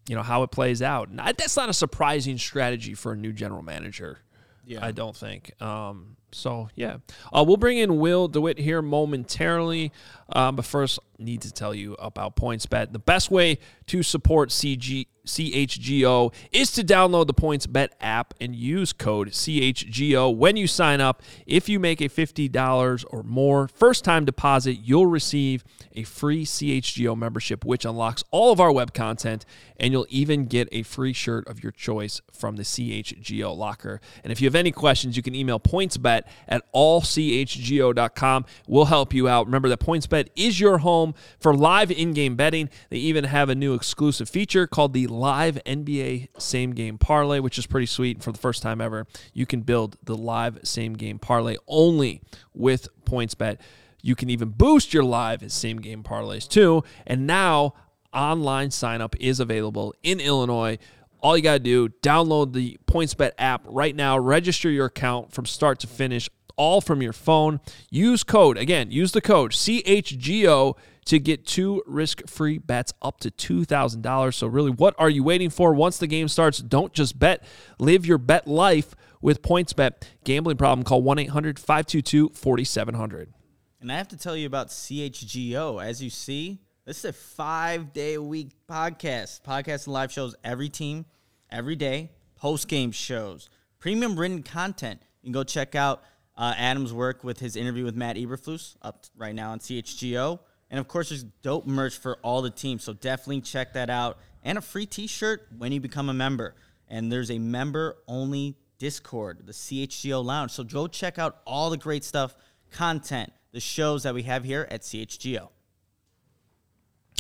you 0.09 0.15
know 0.15 0.23
how 0.23 0.45
it 0.45 0.53
plays 0.53 0.83
out. 0.83 1.09
That's 1.17 1.57
not 1.57 1.69
a 1.69 1.73
surprising 1.73 2.39
strategy 2.39 2.95
for 2.95 3.13
a 3.13 3.17
new 3.17 3.33
general 3.33 3.63
manager. 3.63 4.21
Yeah. 4.67 4.85
I 4.85 4.91
don't 4.93 5.17
think. 5.17 5.53
Um, 5.63 6.17
So 6.33 6.69
yeah, 6.75 6.99
uh, 7.33 7.45
we'll 7.47 7.57
bring 7.57 7.79
in 7.79 7.99
Will 7.99 8.29
DeWitt 8.29 8.59
here 8.59 8.83
momentarily, 8.83 9.93
um, 10.29 10.57
but 10.57 10.65
first 10.67 10.99
need 11.19 11.41
to 11.43 11.53
tell 11.53 11.73
you 11.73 11.95
about 11.95 12.37
PointsBet. 12.37 12.93
The 12.93 12.99
best 12.99 13.31
way 13.31 13.59
to 13.87 14.03
support 14.03 14.51
CG 14.51 15.07
CHGO 15.27 16.33
is 16.53 16.73
to 16.73 16.83
download 16.83 17.27
the 17.27 17.35
PointsBet 17.35 17.89
app 18.01 18.35
and 18.41 18.55
use 18.55 18.93
code 18.93 19.29
CHGO 19.29 20.35
when 20.35 20.57
you 20.57 20.67
sign 20.67 21.01
up. 21.01 21.23
If 21.47 21.69
you 21.69 21.79
make 21.79 22.01
a 22.01 22.09
$50 22.09 23.05
or 23.11 23.23
more 23.23 23.69
first 23.69 24.05
time 24.05 24.25
deposit, 24.25 24.79
you'll 24.83 25.07
receive 25.07 25.65
a 25.95 26.05
free 26.05 26.45
CHGO 26.45 27.17
membership, 27.17 27.65
which 27.65 27.85
unlocks 27.85 28.23
all 28.31 28.53
of 28.53 28.61
our 28.61 28.71
web 28.71 28.93
content, 28.93 29.45
and 29.79 29.93
you'll 29.93 30.07
even 30.09 30.47
get 30.47 30.69
a 30.73 30.83
free 30.83 31.13
shirt 31.13 31.49
of 31.49 31.63
your 31.63 31.73
choice 31.73 32.21
from 32.33 32.57
the 32.57 32.63
CHGO 32.63 33.57
locker. 33.57 34.01
And 34.23 34.33
if 34.33 34.41
you 34.41 34.47
have 34.47 34.55
any 34.55 34.73
questions, 34.73 35.17
you 35.17 35.23
can 35.23 35.35
email 35.35 35.59
pointsbet 35.59 36.23
at 36.49 36.71
allchgo.com. 36.73 38.47
We'll 38.67 38.85
help 38.87 39.15
you 39.15 39.29
out. 39.29 39.47
Remember 39.47 39.69
that 39.69 39.81
PointsBet 39.81 40.29
is 40.37 40.61
your 40.61 40.79
home 40.79 41.15
for 41.39 41.55
live 41.55 41.91
in 41.91 42.13
game 42.13 42.37
betting. 42.37 42.71
They 42.91 42.99
even 42.99 43.25
have 43.25 43.49
a 43.49 43.55
new 43.55 43.75
exclusive 43.75 44.29
feature 44.29 44.67
called 44.67 44.93
the 44.93 45.07
live 45.19 45.59
NBA 45.67 46.29
same 46.39 46.73
game 46.73 46.99
parlay, 46.99 47.41
which 47.41 47.59
is 47.59 47.67
pretty 47.67 47.87
sweet. 47.87 48.23
For 48.23 48.33
the 48.33 48.39
first 48.39 48.63
time 48.63 48.81
ever, 48.81 49.07
you 49.33 49.47
can 49.47 49.63
build 49.63 49.97
the 50.03 50.17
live 50.17 50.61
same 50.65 50.95
game 50.95 51.19
parlay 51.19 51.57
only 51.67 52.23
with 52.55 52.89
PointsBet. 53.05 53.59
You 54.03 54.15
can 54.15 54.31
even 54.31 54.51
boost 54.51 54.95
your 54.95 55.05
live 55.05 55.51
same 55.51 55.79
game 55.79 56.03
parlays 56.03 56.49
too. 56.49 56.85
And 57.07 57.27
now 57.27 57.75
online 58.13 58.71
sign 58.71 59.01
up 59.01 59.15
is 59.21 59.41
available 59.41 59.95
in 60.03 60.21
Illinois. 60.21 60.79
All 61.21 61.37
you 61.37 61.43
got 61.43 61.55
to 61.55 61.59
do, 61.59 61.89
download 62.03 62.53
the 62.53 62.79
PointsBet 62.87 63.33
app 63.39 63.63
right 63.67 63.97
now, 63.97 64.19
register 64.19 64.71
your 64.71 64.87
account 64.87 65.33
from 65.33 65.47
start 65.47 65.81
to 65.81 65.87
finish, 65.87 66.29
all 66.57 66.81
from 66.81 67.03
your 67.03 67.13
phone. 67.13 67.61
Use 67.91 68.23
code, 68.23 68.57
again, 68.57 68.91
use 68.91 69.13
the 69.13 69.21
code 69.21 69.53
CHGO 69.53 70.77
to 71.07 71.19
get 71.19 71.47
two 71.47 71.83
risk 71.87 72.29
free 72.29 72.59
bets 72.59 72.93
up 73.01 73.21
to 73.21 73.31
$2,000. 73.31 74.35
So, 74.35 74.47
really, 74.47 74.71
what 74.71 74.95
are 74.99 75.11
you 75.11 75.25
waiting 75.25 75.51
for? 75.51 75.73
Once 75.73 75.99
the 75.99 76.07
game 76.07 76.29
starts, 76.29 76.59
don't 76.59 76.93
just 76.93 77.19
bet, 77.19 77.43
live 77.79 78.05
your 78.05 78.19
bet 78.19 78.47
life 78.47 78.95
with 79.21 79.43
PointsBet. 79.43 80.03
Gambling 80.25 80.57
problem, 80.57 80.85
call 80.85 81.03
1 81.03 81.19
800 81.19 81.59
522 81.59 82.31
4700. 82.31 83.33
And 83.81 83.93
I 83.93 83.97
have 83.97 84.09
to 84.09 84.17
tell 84.17 84.37
you 84.37 84.47
about 84.47 84.69
CHGO. 84.69 85.85
As 85.85 86.03
you 86.03 86.11
see, 86.11 86.61
this 86.85 86.99
is 86.99 87.05
a 87.07 87.13
five 87.13 87.93
day 87.93 88.15
a 88.15 88.23
week 88.23 88.51
podcast. 88.69 89.43
Podcast 89.43 89.87
and 89.87 89.95
live 89.95 90.13
shows 90.13 90.35
every 90.43 90.69
team, 90.69 91.05
every 91.51 91.77
day, 91.77 92.11
post 92.37 92.69
game 92.69 92.91
shows, 92.91 93.49
premium 93.79 94.19
written 94.19 94.43
content. 94.43 95.01
You 95.23 95.29
can 95.29 95.33
go 95.33 95.45
check 95.45 95.75
out 95.75 96.03
uh, 96.37 96.55
Adam's 96.57 96.93
work 96.93 97.25
with 97.25 97.39
his 97.39 97.57
interview 97.57 97.85
with 97.85 97.97
Matt 97.97 98.17
Eberflus 98.17 98.77
up 98.83 99.05
right 99.17 99.35
now 99.35 99.53
on 99.53 99.59
CHGO. 99.59 100.41
And 100.71 100.81
of 100.81 100.89
course, 100.89 101.11
there's 101.11 101.25
dope 101.43 101.67
merch 101.67 101.97
for 101.97 102.19
all 102.23 102.43
the 102.43 102.51
teams. 102.51 102.85
So 102.85 102.93
definitely 102.93 103.41
check 103.41 103.73
that 103.75 103.91
out. 103.91 104.19
And 104.43 104.59
a 104.59 104.61
free 104.61 104.87
t 104.87 105.07
shirt 105.07 105.47
when 105.57 105.73
you 105.73 105.81
become 105.81 106.09
a 106.09 106.15
member. 106.15 106.55
And 106.89 107.11
there's 107.11 107.31
a 107.31 107.39
member 107.39 107.97
only 108.07 108.57
Discord, 108.79 109.47
the 109.47 109.53
CHGO 109.53 110.25
Lounge. 110.25 110.51
So 110.51 110.65
go 110.65 110.87
check 110.87 111.19
out 111.19 111.39
all 111.47 111.71
the 111.71 111.77
great 111.77 112.05
stuff, 112.05 112.37
content, 112.71 113.33
the 113.53 113.61
shows 113.61 114.03
that 114.03 114.15
we 114.15 114.23
have 114.25 114.45
here 114.45 114.69
at 114.71 114.83
CHGO. 114.83 115.49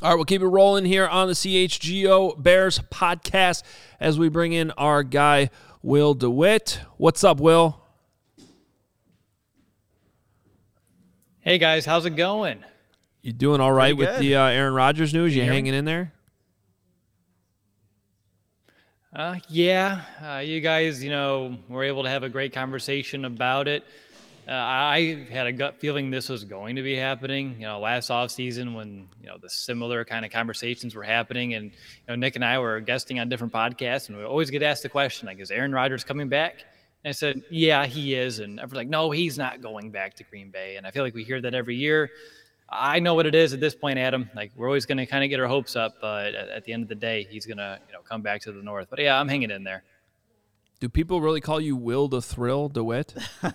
All 0.02 0.10
right, 0.10 0.14
we'll 0.14 0.26
keep 0.26 0.42
it 0.42 0.46
rolling 0.46 0.84
here 0.84 1.06
on 1.06 1.26
the 1.26 1.32
CHGO 1.32 2.40
Bears 2.42 2.80
podcast 2.90 3.62
as 3.98 4.18
we 4.18 4.28
bring 4.28 4.52
in 4.52 4.70
our 4.72 5.02
guy, 5.02 5.48
Will 5.82 6.12
DeWitt. 6.12 6.80
What's 6.98 7.24
up, 7.24 7.40
Will? 7.40 7.80
Hey, 11.40 11.56
guys, 11.56 11.86
how's 11.86 12.04
it 12.04 12.14
going? 12.16 12.62
You 13.26 13.32
doing 13.32 13.60
all 13.60 13.72
right 13.72 13.96
with 13.96 14.20
the 14.20 14.36
uh, 14.36 14.46
Aaron 14.46 14.72
Rodgers 14.72 15.12
news? 15.12 15.34
You 15.34 15.42
hanging 15.42 15.74
in 15.74 15.84
there? 15.84 16.12
Uh, 19.12 19.34
yeah, 19.48 20.02
uh, 20.24 20.38
you 20.38 20.60
guys, 20.60 21.02
you 21.02 21.10
know, 21.10 21.56
were 21.68 21.82
able 21.82 22.04
to 22.04 22.08
have 22.08 22.22
a 22.22 22.28
great 22.28 22.52
conversation 22.52 23.24
about 23.24 23.66
it. 23.66 23.82
Uh, 24.46 24.52
I 24.52 25.26
had 25.28 25.48
a 25.48 25.52
gut 25.52 25.80
feeling 25.80 26.08
this 26.08 26.28
was 26.28 26.44
going 26.44 26.76
to 26.76 26.82
be 26.82 26.94
happening. 26.94 27.56
You 27.58 27.66
know, 27.66 27.80
last 27.80 28.10
off 28.10 28.30
season 28.30 28.74
when 28.74 29.08
you 29.20 29.26
know 29.26 29.38
the 29.42 29.50
similar 29.50 30.04
kind 30.04 30.24
of 30.24 30.30
conversations 30.30 30.94
were 30.94 31.02
happening, 31.02 31.54
and 31.54 31.64
you 31.72 32.06
know 32.06 32.14
Nick 32.14 32.36
and 32.36 32.44
I 32.44 32.60
were 32.60 32.78
guesting 32.78 33.18
on 33.18 33.28
different 33.28 33.52
podcasts, 33.52 34.08
and 34.08 34.16
we 34.16 34.22
always 34.22 34.50
get 34.50 34.62
asked 34.62 34.84
the 34.84 34.88
question 34.88 35.26
like, 35.26 35.40
"Is 35.40 35.50
Aaron 35.50 35.72
Rodgers 35.72 36.04
coming 36.04 36.28
back?" 36.28 36.64
And 37.02 37.08
I 37.08 37.12
said, 37.12 37.42
"Yeah, 37.50 37.86
he 37.86 38.14
is," 38.14 38.38
and 38.38 38.60
everyone's 38.60 38.76
like, 38.76 38.88
"No, 38.88 39.10
he's 39.10 39.36
not 39.36 39.62
going 39.62 39.90
back 39.90 40.14
to 40.14 40.22
Green 40.22 40.52
Bay." 40.52 40.76
And 40.76 40.86
I 40.86 40.92
feel 40.92 41.02
like 41.02 41.14
we 41.14 41.24
hear 41.24 41.40
that 41.40 41.54
every 41.54 41.74
year. 41.74 42.08
I 42.68 42.98
know 42.98 43.14
what 43.14 43.26
it 43.26 43.34
is 43.34 43.52
at 43.52 43.60
this 43.60 43.74
point, 43.74 43.98
Adam. 43.98 44.28
Like 44.34 44.52
we're 44.56 44.66
always 44.66 44.86
going 44.86 44.98
to 44.98 45.06
kind 45.06 45.22
of 45.22 45.30
get 45.30 45.38
our 45.40 45.46
hopes 45.46 45.76
up, 45.76 45.96
but 46.00 46.34
at, 46.34 46.48
at, 46.48 46.64
the 46.64 46.72
end 46.72 46.82
of 46.82 46.88
the 46.88 46.96
day, 46.96 47.26
he's 47.30 47.46
going 47.46 47.58
to 47.58 47.78
you 47.86 47.92
know 47.92 48.00
come 48.00 48.22
back 48.22 48.40
to 48.42 48.52
the 48.52 48.62
north. 48.62 48.88
But 48.90 48.98
yeah, 48.98 49.18
I'm 49.18 49.28
hanging 49.28 49.50
in 49.50 49.62
there. 49.62 49.84
Do 50.80 50.88
people 50.88 51.20
really 51.20 51.40
call 51.40 51.60
you 51.60 51.76
Will 51.76 52.08
the 52.08 52.20
Thrill 52.20 52.68
DeWitt? 52.68 53.14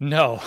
no, 0.00 0.40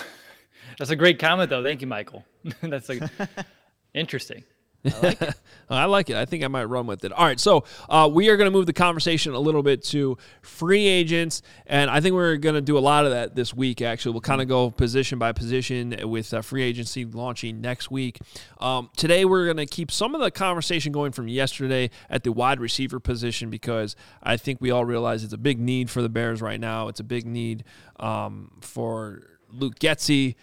that's 0.78 0.90
a 0.90 0.96
great 0.96 1.18
comment 1.18 1.50
though. 1.50 1.62
Thank 1.62 1.80
you, 1.80 1.86
Michael. 1.86 2.24
that's 2.62 2.88
like 2.88 3.02
interesting. 3.94 4.44
I 5.68 5.86
like 5.86 6.10
it. 6.10 6.16
I 6.16 6.24
think 6.24 6.44
I 6.44 6.48
might 6.48 6.64
run 6.64 6.86
with 6.86 7.04
it. 7.04 7.12
All 7.12 7.24
right, 7.24 7.40
so 7.40 7.64
uh, 7.88 8.08
we 8.12 8.28
are 8.28 8.36
going 8.36 8.46
to 8.46 8.56
move 8.56 8.66
the 8.66 8.72
conversation 8.72 9.34
a 9.34 9.38
little 9.38 9.62
bit 9.62 9.82
to 9.84 10.16
free 10.42 10.86
agents, 10.86 11.42
and 11.66 11.90
I 11.90 12.00
think 12.00 12.14
we're 12.14 12.36
going 12.36 12.54
to 12.54 12.60
do 12.60 12.78
a 12.78 12.80
lot 12.80 13.04
of 13.04 13.10
that 13.10 13.34
this 13.34 13.52
week. 13.52 13.82
Actually, 13.82 14.12
we'll 14.12 14.20
kind 14.20 14.40
of 14.40 14.48
go 14.48 14.70
position 14.70 15.18
by 15.18 15.32
position 15.32 15.94
with 16.04 16.32
uh, 16.32 16.42
free 16.42 16.62
agency 16.62 17.04
launching 17.04 17.60
next 17.60 17.90
week. 17.90 18.18
Um, 18.58 18.90
today, 18.96 19.24
we're 19.24 19.44
going 19.44 19.56
to 19.56 19.66
keep 19.66 19.90
some 19.90 20.14
of 20.14 20.20
the 20.20 20.30
conversation 20.30 20.92
going 20.92 21.12
from 21.12 21.28
yesterday 21.28 21.90
at 22.08 22.22
the 22.22 22.32
wide 22.32 22.60
receiver 22.60 23.00
position 23.00 23.50
because 23.50 23.96
I 24.22 24.36
think 24.36 24.60
we 24.60 24.70
all 24.70 24.84
realize 24.84 25.24
it's 25.24 25.32
a 25.32 25.38
big 25.38 25.58
need 25.58 25.90
for 25.90 26.02
the 26.02 26.08
Bears 26.08 26.40
right 26.40 26.60
now. 26.60 26.88
It's 26.88 27.00
a 27.00 27.04
big 27.04 27.26
need 27.26 27.64
um, 27.98 28.52
for 28.60 29.22
Luke 29.50 29.78
Getsy 29.78 30.36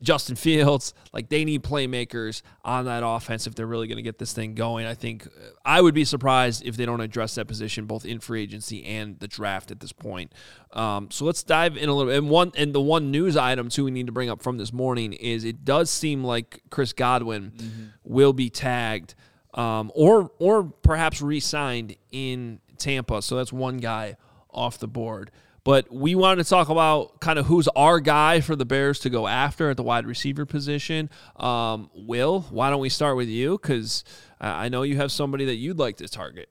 Justin 0.00 0.36
Fields, 0.36 0.94
like 1.12 1.28
they 1.28 1.44
need 1.44 1.62
playmakers 1.62 2.42
on 2.64 2.84
that 2.84 3.02
offense 3.04 3.46
if 3.46 3.54
they're 3.54 3.66
really 3.66 3.88
going 3.88 3.96
to 3.96 4.02
get 4.02 4.18
this 4.18 4.32
thing 4.32 4.54
going. 4.54 4.86
I 4.86 4.94
think 4.94 5.26
uh, 5.26 5.50
I 5.64 5.80
would 5.80 5.94
be 5.94 6.04
surprised 6.04 6.64
if 6.64 6.76
they 6.76 6.86
don't 6.86 7.00
address 7.00 7.34
that 7.34 7.46
position 7.46 7.86
both 7.86 8.04
in 8.04 8.20
free 8.20 8.42
agency 8.42 8.84
and 8.84 9.18
the 9.18 9.26
draft 9.26 9.70
at 9.70 9.80
this 9.80 9.92
point. 9.92 10.32
Um, 10.72 11.10
so 11.10 11.24
let's 11.24 11.42
dive 11.42 11.76
in 11.76 11.88
a 11.88 11.94
little. 11.94 12.12
And 12.12 12.30
one 12.30 12.52
and 12.56 12.72
the 12.72 12.80
one 12.80 13.10
news 13.10 13.36
item 13.36 13.68
too 13.68 13.84
we 13.84 13.90
need 13.90 14.06
to 14.06 14.12
bring 14.12 14.30
up 14.30 14.42
from 14.42 14.58
this 14.58 14.72
morning 14.72 15.14
is 15.14 15.44
it 15.44 15.64
does 15.64 15.90
seem 15.90 16.22
like 16.22 16.62
Chris 16.70 16.92
Godwin 16.92 17.50
mm-hmm. 17.50 17.84
will 18.04 18.32
be 18.32 18.50
tagged 18.50 19.14
um, 19.54 19.90
or 19.94 20.30
or 20.38 20.64
perhaps 20.64 21.20
re-signed 21.20 21.96
in 22.12 22.60
Tampa. 22.78 23.20
So 23.22 23.36
that's 23.36 23.52
one 23.52 23.78
guy 23.78 24.16
off 24.50 24.78
the 24.78 24.88
board. 24.88 25.30
But 25.68 25.92
we 25.92 26.14
wanted 26.14 26.42
to 26.42 26.48
talk 26.48 26.70
about 26.70 27.20
kind 27.20 27.38
of 27.38 27.44
who's 27.44 27.68
our 27.76 28.00
guy 28.00 28.40
for 28.40 28.56
the 28.56 28.64
Bears 28.64 29.00
to 29.00 29.10
go 29.10 29.26
after 29.26 29.68
at 29.68 29.76
the 29.76 29.82
wide 29.82 30.06
receiver 30.06 30.46
position. 30.46 31.10
Um, 31.36 31.90
Will, 31.94 32.40
why 32.48 32.70
don't 32.70 32.80
we 32.80 32.88
start 32.88 33.18
with 33.18 33.28
you? 33.28 33.58
Because 33.58 34.02
I 34.40 34.70
know 34.70 34.80
you 34.80 34.96
have 34.96 35.12
somebody 35.12 35.44
that 35.44 35.56
you'd 35.56 35.78
like 35.78 35.98
to 35.98 36.08
target. 36.08 36.48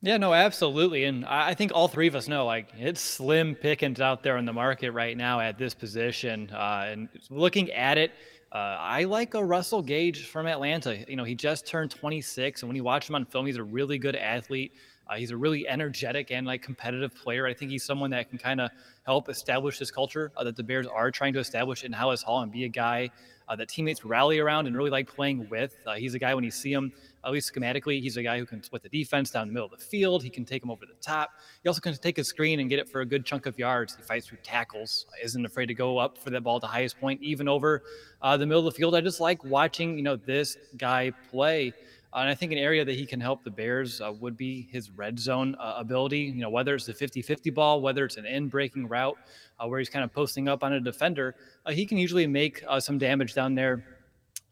Yeah, 0.00 0.16
no, 0.16 0.32
absolutely. 0.32 1.04
And 1.04 1.26
I 1.26 1.52
think 1.52 1.72
all 1.74 1.86
three 1.86 2.06
of 2.06 2.14
us 2.14 2.28
know 2.28 2.46
like 2.46 2.70
it's 2.78 3.02
slim 3.02 3.54
pickings 3.54 4.00
out 4.00 4.22
there 4.22 4.38
in 4.38 4.46
the 4.46 4.54
market 4.54 4.92
right 4.92 5.14
now 5.14 5.38
at 5.38 5.58
this 5.58 5.74
position. 5.74 6.48
Uh, 6.50 6.84
and 6.86 7.08
looking 7.28 7.70
at 7.72 7.98
it, 7.98 8.10
uh, 8.50 8.78
I 8.80 9.04
like 9.04 9.34
a 9.34 9.44
Russell 9.44 9.82
Gage 9.82 10.26
from 10.28 10.46
Atlanta. 10.46 11.04
You 11.06 11.16
know, 11.16 11.24
he 11.24 11.34
just 11.34 11.66
turned 11.66 11.90
26, 11.90 12.62
and 12.62 12.70
when 12.70 12.76
you 12.76 12.84
watch 12.84 13.08
him 13.08 13.16
on 13.16 13.26
film, 13.26 13.44
he's 13.44 13.56
a 13.56 13.62
really 13.62 13.98
good 13.98 14.16
athlete. 14.16 14.72
Uh, 15.12 15.16
he's 15.16 15.30
a 15.30 15.36
really 15.36 15.68
energetic 15.68 16.30
and 16.30 16.46
like 16.46 16.62
competitive 16.62 17.14
player. 17.14 17.46
I 17.46 17.52
think 17.52 17.70
he's 17.70 17.84
someone 17.84 18.10
that 18.12 18.30
can 18.30 18.38
kind 18.38 18.62
of 18.62 18.70
help 19.04 19.28
establish 19.28 19.78
this 19.78 19.90
culture 19.90 20.32
uh, 20.38 20.44
that 20.44 20.56
the 20.56 20.62
Bears 20.62 20.86
are 20.86 21.10
trying 21.10 21.34
to 21.34 21.38
establish 21.38 21.84
in 21.84 21.92
Halas 21.92 22.22
Hall 22.22 22.40
and 22.40 22.50
be 22.50 22.64
a 22.64 22.68
guy 22.68 23.10
uh, 23.46 23.56
that 23.56 23.68
teammates 23.68 24.06
rally 24.06 24.38
around 24.38 24.66
and 24.66 24.74
really 24.74 24.88
like 24.88 25.06
playing 25.06 25.46
with. 25.50 25.76
Uh, 25.86 25.94
he's 25.94 26.14
a 26.14 26.18
guy 26.18 26.34
when 26.34 26.44
you 26.44 26.50
see 26.50 26.72
him, 26.72 26.90
at 27.26 27.30
least 27.30 27.52
schematically, 27.52 28.00
he's 28.00 28.16
a 28.16 28.22
guy 28.22 28.38
who 28.38 28.46
can 28.46 28.62
split 28.62 28.82
the 28.82 28.88
defense 28.88 29.30
down 29.30 29.48
the 29.48 29.52
middle 29.52 29.66
of 29.66 29.78
the 29.78 29.84
field. 29.84 30.22
He 30.22 30.30
can 30.30 30.46
take 30.46 30.62
him 30.62 30.70
over 30.70 30.86
the 30.86 30.94
top. 31.02 31.32
He 31.62 31.68
also 31.68 31.82
can 31.82 31.94
take 31.96 32.16
a 32.16 32.24
screen 32.24 32.60
and 32.60 32.70
get 32.70 32.78
it 32.78 32.88
for 32.88 33.02
a 33.02 33.06
good 33.06 33.26
chunk 33.26 33.44
of 33.44 33.58
yards. 33.58 33.94
He 33.94 34.02
fights 34.02 34.28
through 34.28 34.38
tackles, 34.42 35.04
isn't 35.22 35.44
afraid 35.44 35.66
to 35.66 35.74
go 35.74 35.98
up 35.98 36.16
for 36.16 36.30
that 36.30 36.42
ball 36.42 36.56
at 36.56 36.62
the 36.62 36.68
highest 36.68 36.98
point, 36.98 37.20
even 37.20 37.48
over 37.48 37.82
uh, 38.22 38.38
the 38.38 38.46
middle 38.46 38.66
of 38.66 38.72
the 38.72 38.78
field. 38.78 38.94
I 38.94 39.02
just 39.02 39.20
like 39.20 39.44
watching, 39.44 39.98
you 39.98 40.04
know, 40.04 40.16
this 40.16 40.56
guy 40.78 41.12
play. 41.30 41.74
And 42.14 42.28
I 42.28 42.34
think 42.34 42.52
an 42.52 42.58
area 42.58 42.84
that 42.84 42.94
he 42.94 43.06
can 43.06 43.20
help 43.20 43.42
the 43.42 43.50
Bears 43.50 44.00
uh, 44.00 44.12
would 44.20 44.36
be 44.36 44.68
his 44.70 44.90
red 44.90 45.18
zone 45.18 45.56
uh, 45.58 45.74
ability. 45.78 46.18
You 46.20 46.42
know, 46.42 46.50
whether 46.50 46.74
it's 46.74 46.84
the 46.84 46.92
50 46.92 47.22
50 47.22 47.50
ball, 47.50 47.80
whether 47.80 48.04
it's 48.04 48.16
an 48.16 48.26
in 48.26 48.48
breaking 48.48 48.86
route 48.86 49.16
uh, 49.58 49.66
where 49.66 49.78
he's 49.78 49.88
kind 49.88 50.04
of 50.04 50.12
posting 50.12 50.46
up 50.46 50.62
on 50.62 50.74
a 50.74 50.80
defender, 50.80 51.34
uh, 51.64 51.72
he 51.72 51.86
can 51.86 51.96
usually 51.96 52.26
make 52.26 52.62
uh, 52.68 52.78
some 52.78 52.98
damage 52.98 53.34
down 53.34 53.54
there 53.54 53.91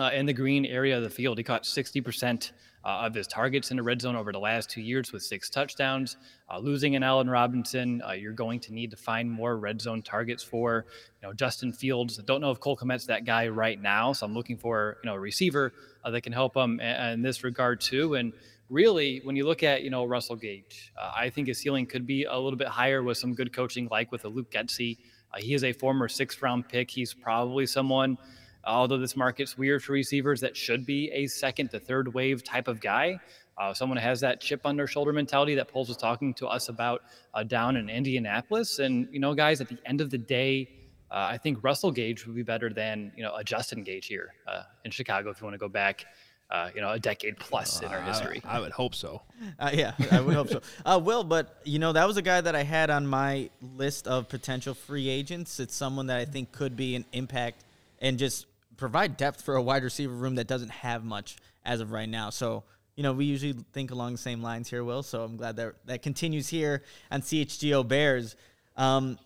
uh, 0.00 0.10
in 0.14 0.24
the 0.24 0.32
green 0.32 0.64
area 0.64 0.96
of 0.96 1.02
the 1.02 1.10
field. 1.10 1.36
He 1.36 1.44
caught 1.44 1.64
60% 1.64 2.52
uh, 2.82 2.88
of 2.88 3.14
his 3.14 3.26
targets 3.26 3.70
in 3.70 3.76
the 3.76 3.82
red 3.82 4.00
zone 4.00 4.16
over 4.16 4.32
the 4.32 4.38
last 4.38 4.70
two 4.70 4.80
years 4.80 5.12
with 5.12 5.22
six 5.22 5.50
touchdowns. 5.50 6.16
Uh, 6.50 6.58
losing 6.58 6.96
an 6.96 7.02
Allen 7.02 7.28
Robinson, 7.28 8.02
uh, 8.08 8.12
you're 8.12 8.32
going 8.32 8.58
to 8.60 8.72
need 8.72 8.90
to 8.90 8.96
find 8.96 9.30
more 9.30 9.58
red 9.58 9.80
zone 9.80 10.00
targets 10.00 10.42
for, 10.42 10.86
you 11.20 11.28
know, 11.28 11.34
Justin 11.34 11.72
Fields. 11.72 12.18
I 12.18 12.22
don't 12.24 12.40
know 12.40 12.50
if 12.50 12.58
Cole 12.58 12.78
Kmet's 12.78 13.04
that 13.06 13.26
guy 13.26 13.48
right 13.48 13.80
now, 13.80 14.14
so 14.14 14.24
I'm 14.24 14.32
looking 14.32 14.56
for, 14.56 14.96
you 15.04 15.10
know, 15.10 15.16
a 15.16 15.20
receiver 15.20 15.74
uh, 16.02 16.10
that 16.10 16.22
can 16.22 16.32
help 16.32 16.56
him 16.56 16.80
in, 16.80 17.12
in 17.12 17.22
this 17.22 17.44
regard 17.44 17.82
too. 17.82 18.14
And 18.14 18.32
really, 18.70 19.20
when 19.24 19.36
you 19.36 19.44
look 19.44 19.62
at 19.62 19.82
you 19.82 19.90
know 19.90 20.06
Russell 20.06 20.36
Gage, 20.36 20.92
uh, 20.98 21.12
I 21.14 21.28
think 21.28 21.48
his 21.48 21.58
ceiling 21.58 21.84
could 21.84 22.06
be 22.06 22.24
a 22.24 22.38
little 22.38 22.56
bit 22.56 22.68
higher 22.68 23.02
with 23.02 23.18
some 23.18 23.34
good 23.34 23.52
coaching, 23.52 23.88
like 23.90 24.10
with 24.10 24.24
a 24.24 24.28
Luke 24.28 24.50
Getsy. 24.50 24.96
He 25.36 25.54
is 25.54 25.62
a 25.62 25.72
former 25.72 26.08
sixth 26.08 26.40
round 26.42 26.68
pick. 26.68 26.90
He's 26.90 27.14
probably 27.14 27.66
someone, 27.66 28.16
although 28.64 28.98
this 28.98 29.16
market's 29.16 29.56
weird 29.56 29.82
for 29.82 29.92
receivers, 29.92 30.40
that 30.40 30.56
should 30.56 30.86
be 30.86 31.10
a 31.12 31.26
second 31.26 31.70
to 31.70 31.80
third 31.80 32.12
wave 32.12 32.44
type 32.44 32.68
of 32.68 32.80
guy. 32.80 33.18
Uh, 33.58 33.74
someone 33.74 33.98
who 33.98 34.02
has 34.02 34.20
that 34.20 34.40
chip 34.40 34.62
on 34.64 34.76
their 34.76 34.86
shoulder 34.86 35.12
mentality 35.12 35.54
that 35.54 35.68
Poles 35.68 35.88
was 35.88 35.96
talking 35.96 36.32
to 36.34 36.46
us 36.46 36.68
about 36.68 37.02
uh, 37.34 37.42
down 37.42 37.76
in 37.76 37.90
Indianapolis. 37.90 38.78
And 38.78 39.08
you 39.12 39.20
know, 39.20 39.34
guys, 39.34 39.60
at 39.60 39.68
the 39.68 39.78
end 39.84 40.00
of 40.00 40.10
the 40.10 40.18
day. 40.18 40.68
Uh, 41.12 41.26
I 41.32 41.38
think 41.38 41.64
Russell 41.64 41.90
Gage 41.90 42.24
would 42.24 42.36
be 42.36 42.44
better 42.44 42.72
than 42.72 43.10
you 43.16 43.24
know 43.24 43.34
a 43.34 43.42
Justin 43.42 43.82
Gage 43.82 44.06
here 44.06 44.32
uh, 44.46 44.62
in 44.84 44.92
Chicago 44.92 45.30
if 45.30 45.40
you 45.40 45.44
want 45.44 45.54
to 45.54 45.58
go 45.58 45.68
back 45.68 46.06
uh, 46.50 46.70
you 46.74 46.80
know, 46.80 46.90
a 46.90 46.98
decade 46.98 47.38
plus 47.38 47.80
in 47.80 47.88
our 47.88 48.02
history. 48.02 48.42
I, 48.44 48.56
I 48.56 48.60
would 48.60 48.72
hope 48.72 48.94
so. 48.94 49.22
Uh, 49.58 49.70
yeah, 49.72 49.92
I 50.10 50.20
would 50.20 50.34
hope 50.34 50.48
so. 50.48 50.60
Uh, 50.84 51.00
Will, 51.02 51.22
but 51.22 51.60
you 51.64 51.78
know 51.78 51.92
that 51.92 52.06
was 52.06 52.16
a 52.16 52.22
guy 52.22 52.40
that 52.40 52.56
I 52.56 52.62
had 52.62 52.90
on 52.90 53.06
my 53.06 53.50
list 53.76 54.08
of 54.08 54.28
potential 54.28 54.74
free 54.74 55.08
agents. 55.08 55.60
It's 55.60 55.74
someone 55.74 56.08
that 56.08 56.18
I 56.18 56.24
think 56.24 56.50
could 56.52 56.76
be 56.76 56.96
an 56.96 57.04
impact 57.12 57.64
and 58.00 58.18
just 58.18 58.46
provide 58.76 59.16
depth 59.16 59.42
for 59.42 59.56
a 59.56 59.62
wide 59.62 59.84
receiver 59.84 60.14
room 60.14 60.36
that 60.36 60.46
doesn't 60.46 60.70
have 60.70 61.04
much 61.04 61.36
as 61.64 61.80
of 61.80 61.92
right 61.92 62.08
now. 62.08 62.30
So 62.30 62.64
you 62.96 63.02
know 63.02 63.12
we 63.12 63.24
usually 63.24 63.54
think 63.72 63.90
along 63.90 64.12
the 64.12 64.18
same 64.18 64.42
lines 64.42 64.68
here, 64.68 64.84
Will. 64.84 65.02
So 65.02 65.22
I'm 65.22 65.36
glad 65.36 65.56
that 65.56 65.74
that 65.86 66.02
continues 66.02 66.48
here 66.48 66.82
on 67.10 67.22
CHGO 67.22 67.86
Bears. 67.86 68.36
Um, 68.76 69.18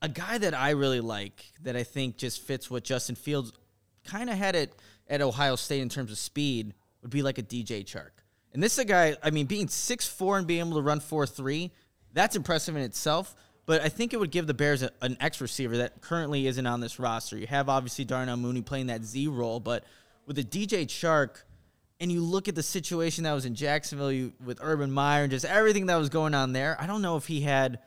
a 0.00 0.08
guy 0.08 0.38
that 0.38 0.54
I 0.54 0.70
really 0.70 1.00
like 1.00 1.44
that 1.62 1.76
I 1.76 1.84
think 1.84 2.16
just 2.16 2.42
fits 2.42 2.70
what 2.70 2.84
Justin 2.84 3.14
Fields 3.14 3.52
kind 4.04 4.28
of 4.28 4.36
had 4.36 4.56
it 4.56 4.74
at 5.08 5.20
Ohio 5.20 5.56
State 5.56 5.80
in 5.80 5.88
terms 5.88 6.10
of 6.10 6.18
speed 6.18 6.74
would 7.02 7.10
be 7.10 7.22
like 7.22 7.38
a 7.38 7.42
DJ 7.42 7.84
Chark. 7.84 8.10
And 8.52 8.62
this 8.62 8.72
is 8.74 8.78
a 8.80 8.84
guy, 8.84 9.16
I 9.22 9.30
mean, 9.30 9.46
being 9.46 9.66
6'4 9.66 10.38
and 10.38 10.46
being 10.46 10.60
able 10.60 10.74
to 10.74 10.82
run 10.82 11.00
4'3, 11.00 11.70
that's 12.12 12.36
impressive 12.36 12.76
in 12.76 12.82
itself. 12.82 13.34
But 13.64 13.82
I 13.82 13.88
think 13.88 14.12
it 14.12 14.18
would 14.18 14.30
give 14.30 14.46
the 14.46 14.54
Bears 14.54 14.82
a, 14.82 14.90
an 15.02 15.16
X 15.20 15.40
receiver 15.40 15.78
that 15.78 16.00
currently 16.00 16.46
isn't 16.46 16.66
on 16.66 16.80
this 16.80 16.98
roster. 16.98 17.38
You 17.38 17.46
have 17.46 17.68
obviously 17.68 18.04
Darnell 18.04 18.36
Mooney 18.36 18.62
playing 18.62 18.88
that 18.88 19.04
Z 19.04 19.28
role, 19.28 19.60
but 19.60 19.84
with 20.26 20.38
a 20.38 20.42
DJ 20.42 20.86
Chark, 20.86 21.42
and 22.00 22.10
you 22.10 22.20
look 22.20 22.48
at 22.48 22.56
the 22.56 22.62
situation 22.62 23.24
that 23.24 23.32
was 23.32 23.44
in 23.44 23.54
Jacksonville 23.54 24.10
you, 24.10 24.32
with 24.44 24.58
Urban 24.60 24.90
Meyer 24.90 25.22
and 25.22 25.30
just 25.30 25.44
everything 25.44 25.86
that 25.86 25.96
was 25.96 26.08
going 26.08 26.34
on 26.34 26.52
there, 26.52 26.76
I 26.80 26.86
don't 26.86 27.02
know 27.02 27.16
if 27.16 27.26
he 27.26 27.40
had 27.40 27.78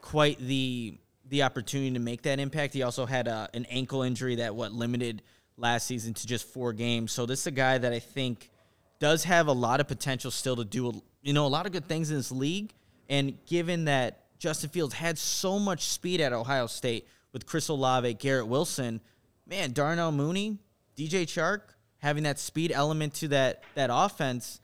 quite 0.00 0.38
the 0.38 0.96
the 1.28 1.44
opportunity 1.44 1.92
to 1.92 2.00
make 2.00 2.22
that 2.22 2.40
impact. 2.40 2.74
He 2.74 2.82
also 2.82 3.06
had 3.06 3.28
a, 3.28 3.48
an 3.54 3.64
ankle 3.66 4.02
injury 4.02 4.36
that 4.36 4.54
what 4.54 4.72
limited– 4.72 5.22
last 5.60 5.86
season 5.86 6.14
to 6.14 6.26
just 6.26 6.46
four 6.46 6.72
games. 6.72 7.12
So 7.12 7.26
this 7.26 7.40
is 7.40 7.46
a 7.46 7.52
guy 7.52 7.78
that 7.78 7.92
I 7.92 7.98
think 7.98 8.50
does 8.98 9.24
have 9.24 9.46
a 9.46 9.52
lot 9.52 9.80
of 9.80 9.86
potential 9.86 10.30
still 10.30 10.56
to 10.56 10.64
do 10.64 11.02
you 11.22 11.32
know 11.32 11.46
a 11.46 11.48
lot 11.48 11.66
of 11.66 11.72
good 11.72 11.86
things 11.86 12.10
in 12.10 12.16
this 12.16 12.32
league. 12.32 12.72
And 13.08 13.44
given 13.46 13.84
that 13.84 14.19
Justin 14.40 14.70
Fields 14.70 14.94
had 14.94 15.16
so 15.18 15.60
much 15.60 15.84
speed 15.84 16.20
at 16.20 16.32
Ohio 16.32 16.66
State 16.66 17.06
with 17.32 17.46
Chris 17.46 17.68
Olave, 17.68 18.14
Garrett 18.14 18.48
Wilson, 18.48 19.00
man, 19.46 19.72
Darnell 19.72 20.10
Mooney, 20.10 20.58
DJ 20.96 21.22
Chark 21.22 21.60
having 21.98 22.24
that 22.24 22.38
speed 22.38 22.72
element 22.72 23.14
to 23.14 23.28
that 23.28 23.62
that 23.74 23.90
offense, 23.92 24.60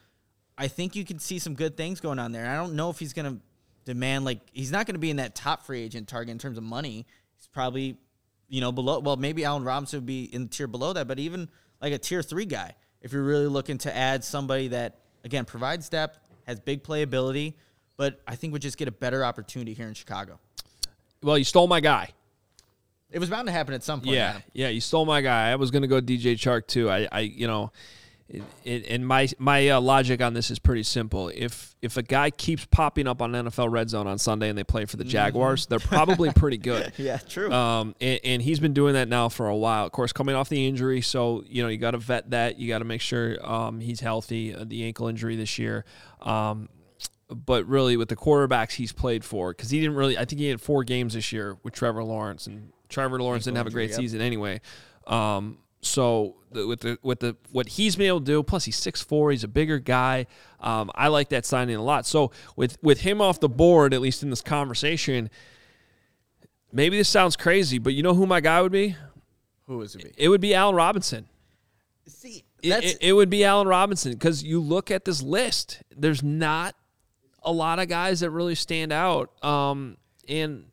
I 0.59 0.67
think 0.67 0.97
you 0.97 1.05
can 1.05 1.19
see 1.21 1.39
some 1.39 1.55
good 1.55 1.77
things 1.77 2.01
going 2.01 2.19
on 2.19 2.33
there. 2.33 2.47
I 2.47 2.57
don't 2.57 2.75
know 2.75 2.91
if 2.91 2.99
he's 2.99 3.13
going 3.13 3.37
to 3.37 3.41
demand 3.85 4.25
like 4.25 4.41
he's 4.53 4.73
not 4.73 4.87
going 4.87 4.95
to 4.95 5.01
be 5.01 5.11
in 5.11 5.19
that 5.19 5.37
top 5.37 5.65
free 5.65 5.83
agent 5.83 6.09
target 6.09 6.33
in 6.33 6.39
terms 6.39 6.59
of 6.59 6.65
money. 6.65 7.07
He's 7.37 7.47
probably 7.47 7.99
you 8.49 8.61
know, 8.61 8.73
below. 8.73 9.01
Well, 9.01 9.17
maybe 9.17 9.45
Allen 9.45 9.65
Robinson 9.65 9.99
would 9.99 10.07
be 10.07 10.25
in 10.25 10.45
the 10.45 10.49
tier 10.49 10.67
below 10.67 10.93
that, 10.93 11.09
but 11.09 11.19
even 11.19 11.49
like 11.81 11.93
a 11.93 11.99
tier 11.99 12.23
three 12.23 12.47
guy, 12.47 12.75
if 13.03 13.13
you're 13.13 13.23
really 13.23 13.47
looking 13.47 13.79
to 13.79 13.95
add 13.95 14.25
somebody 14.25 14.69
that 14.69 15.01
again 15.25 15.45
provides 15.45 15.89
depth, 15.89 16.19
has 16.47 16.61
big 16.61 16.83
playability, 16.83 17.55
but 17.97 18.21
I 18.27 18.37
think 18.37 18.53
would 18.53 18.63
just 18.63 18.79
get 18.79 18.89
a 18.89 18.93
better 18.93 19.25
opportunity 19.25 19.75
here 19.75 19.89
in 19.89 19.95
Chicago. 19.95 20.39
Well, 21.23 21.39
you 21.39 21.45
stole 21.45 21.67
my 21.67 21.81
guy. 21.81 22.11
It 23.11 23.19
was 23.19 23.31
bound 23.31 23.47
to 23.47 23.53
happen 23.53 23.73
at 23.73 23.83
some 23.83 24.01
point. 24.01 24.15
Yeah, 24.15 24.31
Adam. 24.31 24.43
yeah, 24.53 24.69
you 24.69 24.81
stole 24.81 25.07
my 25.07 25.21
guy. 25.21 25.51
I 25.51 25.57
was 25.57 25.71
going 25.71 25.83
to 25.83 25.89
go 25.89 26.01
DJ 26.01 26.35
Chark 26.35 26.67
too. 26.67 26.91
I, 26.91 27.09
I, 27.11 27.21
you 27.21 27.47
know, 27.47 27.73
it, 28.29 28.43
it, 28.65 28.87
and 28.91 29.07
my 29.07 29.29
my 29.39 29.69
uh, 29.69 29.81
logic 29.81 30.21
on 30.21 30.35
this 30.35 30.51
is 30.51 30.59
pretty 30.59 30.83
simple. 30.83 31.31
If 31.33 31.77
if 31.81 31.97
a 31.97 32.03
guy 32.03 32.31
keeps 32.31 32.65
popping 32.65 33.07
up 33.07 33.23
on 33.23 33.31
NFL 33.31 33.71
Red 33.71 33.89
Zone 33.89 34.09
on 34.09 34.19
Sunday 34.19 34.49
and 34.49 34.59
they 34.59 34.65
play 34.65 34.85
for 34.85 34.97
the. 34.97 35.05
Jaguars, 35.05 35.63
mm-hmm. 35.63 35.71
they're 35.71 35.79
probably 35.79 36.33
pretty 36.33 36.59
good. 36.59 36.93
yeah, 36.99 37.19
true. 37.19 37.51
Um, 37.53 37.95
and, 38.01 38.19
and, 38.25 38.43
he's 38.43 38.59
been 38.59 38.75
doing 38.75 38.95
that 38.95 39.07
now 39.07 39.29
for 39.29 39.47
a 39.47 39.57
while. 39.57 39.87
Of 39.87 39.93
course, 39.93 40.13
coming 40.13 40.35
off 40.35 40.49
the 40.49 40.67
injury, 40.67 41.01
so 41.01 41.45
you 41.47 41.63
know 41.63 41.69
you 41.69 41.79
got 41.79 41.93
to 41.93 41.99
vet 41.99 42.31
that. 42.31 42.59
You 42.59 42.67
got 42.67 42.81
to 42.81 42.85
make 42.85 43.01
sure 43.01 43.39
um, 43.49 43.79
he's 43.79 44.01
healthy. 44.01 44.53
Uh, 44.53 44.65
the 44.67 44.83
ankle 44.85 45.07
injury 45.07 45.37
this 45.37 45.61
year. 45.61 45.85
Um, 46.21 46.69
but 47.29 47.67
really, 47.67 47.97
with 47.97 48.09
the 48.09 48.17
quarterbacks 48.17 48.73
he's 48.73 48.93
played 48.93 49.25
for, 49.25 49.53
because 49.53 49.71
he 49.71 49.81
didn't 49.81 49.97
really. 49.97 50.17
I 50.17 50.25
think 50.25 50.41
he 50.41 50.49
had 50.49 50.61
four 50.61 50.85
games 50.85 51.15
this 51.15 51.33
year 51.33 51.57
with 51.63 51.75
Trevor 51.75 52.05
Lawrence, 52.05 52.47
and 52.47 52.73
Trevor 52.89 53.21
Lawrence 53.21 53.45
didn't 53.45 53.57
have 53.59 53.67
a 53.67 53.71
great 53.71 53.95
season 53.95 54.21
anyway. 54.21 54.61
Um, 55.07 55.59
so 55.81 56.37
the, 56.53 56.67
with 56.67 56.81
the 56.81 56.99
with 57.03 57.21
the 57.21 57.37
what 57.53 57.69
he's 57.69 57.97
been 57.97 58.07
able 58.07 58.21
to 58.21 58.27
do, 58.27 58.43
plus 58.43 58.65
he's 58.65 58.77
six 58.77 59.03
four, 59.03 59.31
he's 59.31 59.45
a 59.45 59.49
bigger 59.49 59.79
guy. 59.79 60.27
Um, 60.61 60.91
I 60.95 61.09
like 61.09 61.31
that 61.31 61.45
signing 61.45 61.77
a 61.77 61.83
lot. 61.83 62.07
So 62.07 62.33
with 62.55 62.77
with 62.83 63.01
him 63.01 63.21
off 63.21 63.41
the 63.41 63.49
board, 63.49 63.95
at 63.95 64.01
least 64.01 64.23
in 64.23 64.31
this 64.31 64.43
conversation, 64.43 65.31
maybe 66.73 66.97
this 66.97 67.09
sounds 67.09 67.37
crazy, 67.37 67.79
but 67.79 67.93
you 67.95 68.03
know 68.03 68.15
who 68.15 68.27
my 68.27 68.41
guy 68.41 68.63
would 68.63 68.73
be? 68.73 68.97
Who 69.67 69.81
is 69.83 69.95
it? 69.97 70.05
Be? 70.05 70.13
It 70.17 70.29
would 70.29 70.41
be 70.41 70.55
Allen 70.55 70.75
Robinson. 70.75 71.29
See, 72.07 72.45
it, 72.63 72.85
it, 72.85 72.99
it 73.01 73.13
would 73.15 73.31
be 73.31 73.45
Allen 73.45 73.67
Robinson 73.67 74.13
because 74.13 74.45
you 74.45 74.61
look 74.61 74.91
at 74.91 75.05
this 75.05 75.23
list. 75.23 75.83
There's 75.91 76.23
not 76.23 76.77
a 77.47 77.53
lot 77.53 77.79
of 77.79 77.89
guys 77.89 78.21
that 78.21 78.31
really 78.31 78.57
stand 78.57 78.93
out. 78.93 79.43
Um, 79.43 79.97
and 80.29 80.67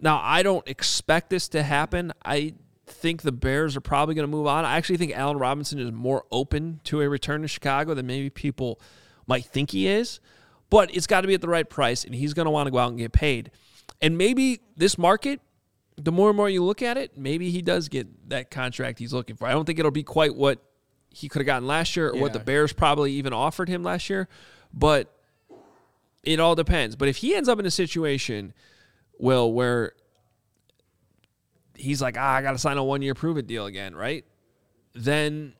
now 0.00 0.20
I 0.22 0.42
don't 0.42 0.66
expect 0.68 1.30
this 1.30 1.48
to 1.50 1.62
happen. 1.62 2.12
I 2.24 2.54
think 2.86 3.22
the 3.22 3.32
Bears 3.32 3.76
are 3.76 3.80
probably 3.80 4.16
going 4.16 4.28
to 4.28 4.30
move 4.30 4.48
on. 4.48 4.64
I 4.64 4.76
actually 4.76 4.96
think 4.96 5.12
Allen 5.16 5.38
Robinson 5.38 5.78
is 5.78 5.92
more 5.92 6.24
open 6.32 6.80
to 6.84 7.00
a 7.00 7.08
return 7.08 7.42
to 7.42 7.48
Chicago 7.48 7.94
than 7.94 8.06
maybe 8.06 8.28
people 8.28 8.80
might 9.26 9.44
think 9.44 9.70
he 9.70 9.86
is. 9.86 10.20
But 10.68 10.94
it's 10.94 11.06
got 11.06 11.22
to 11.22 11.28
be 11.28 11.34
at 11.34 11.40
the 11.40 11.48
right 11.48 11.68
price, 11.68 12.04
and 12.04 12.14
he's 12.14 12.34
going 12.34 12.46
to 12.46 12.50
want 12.50 12.66
to 12.66 12.70
go 12.70 12.78
out 12.78 12.90
and 12.90 12.98
get 12.98 13.12
paid. 13.12 13.50
And 14.00 14.16
maybe 14.16 14.60
this 14.76 14.96
market, 14.98 15.40
the 15.96 16.12
more 16.12 16.30
and 16.30 16.36
more 16.36 16.48
you 16.48 16.62
look 16.62 16.82
at 16.82 16.96
it, 16.96 17.16
maybe 17.16 17.50
he 17.50 17.60
does 17.60 17.88
get 17.88 18.30
that 18.30 18.50
contract 18.50 18.98
he's 18.98 19.12
looking 19.12 19.36
for. 19.36 19.46
I 19.46 19.52
don't 19.52 19.64
think 19.64 19.78
it'll 19.78 19.90
be 19.90 20.04
quite 20.04 20.34
what 20.34 20.60
he 21.10 21.28
could 21.28 21.40
have 21.40 21.46
gotten 21.46 21.66
last 21.66 21.96
year 21.96 22.10
or 22.10 22.14
yeah. 22.14 22.20
what 22.20 22.32
the 22.32 22.38
Bears 22.38 22.72
probably 22.72 23.12
even 23.14 23.32
offered 23.32 23.68
him 23.68 23.82
last 23.82 24.08
year, 24.08 24.28
but 24.72 25.12
it 26.22 26.40
all 26.40 26.54
depends. 26.54 26.96
But 26.96 27.08
if 27.08 27.18
he 27.18 27.34
ends 27.34 27.48
up 27.48 27.58
in 27.58 27.66
a 27.66 27.70
situation, 27.70 28.52
well, 29.18 29.52
where 29.52 29.92
he's 31.74 32.02
like, 32.02 32.16
ah, 32.18 32.34
I 32.34 32.42
got 32.42 32.52
to 32.52 32.58
sign 32.58 32.76
a 32.76 32.84
one 32.84 33.02
year 33.02 33.14
prove 33.14 33.38
it 33.38 33.46
deal 33.46 33.66
again, 33.66 33.94
right? 33.94 34.24
Then 34.94 35.54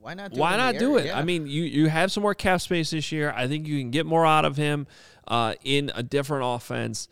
why 0.00 0.14
not? 0.14 0.32
Do 0.32 0.40
why 0.40 0.56
not 0.56 0.78
do 0.78 0.96
it? 0.96 1.06
Yeah. 1.06 1.18
I 1.18 1.24
mean, 1.24 1.46
you 1.46 1.64
you 1.64 1.88
have 1.88 2.12
some 2.12 2.22
more 2.22 2.34
cap 2.34 2.60
space 2.60 2.90
this 2.90 3.12
year. 3.12 3.32
I 3.36 3.48
think 3.48 3.66
you 3.66 3.78
can 3.78 3.90
get 3.90 4.06
more 4.06 4.24
out 4.24 4.44
of 4.44 4.56
him 4.56 4.86
uh, 5.26 5.54
in 5.64 5.90
a 5.94 6.02
different 6.02 6.44
offense. 6.46 7.08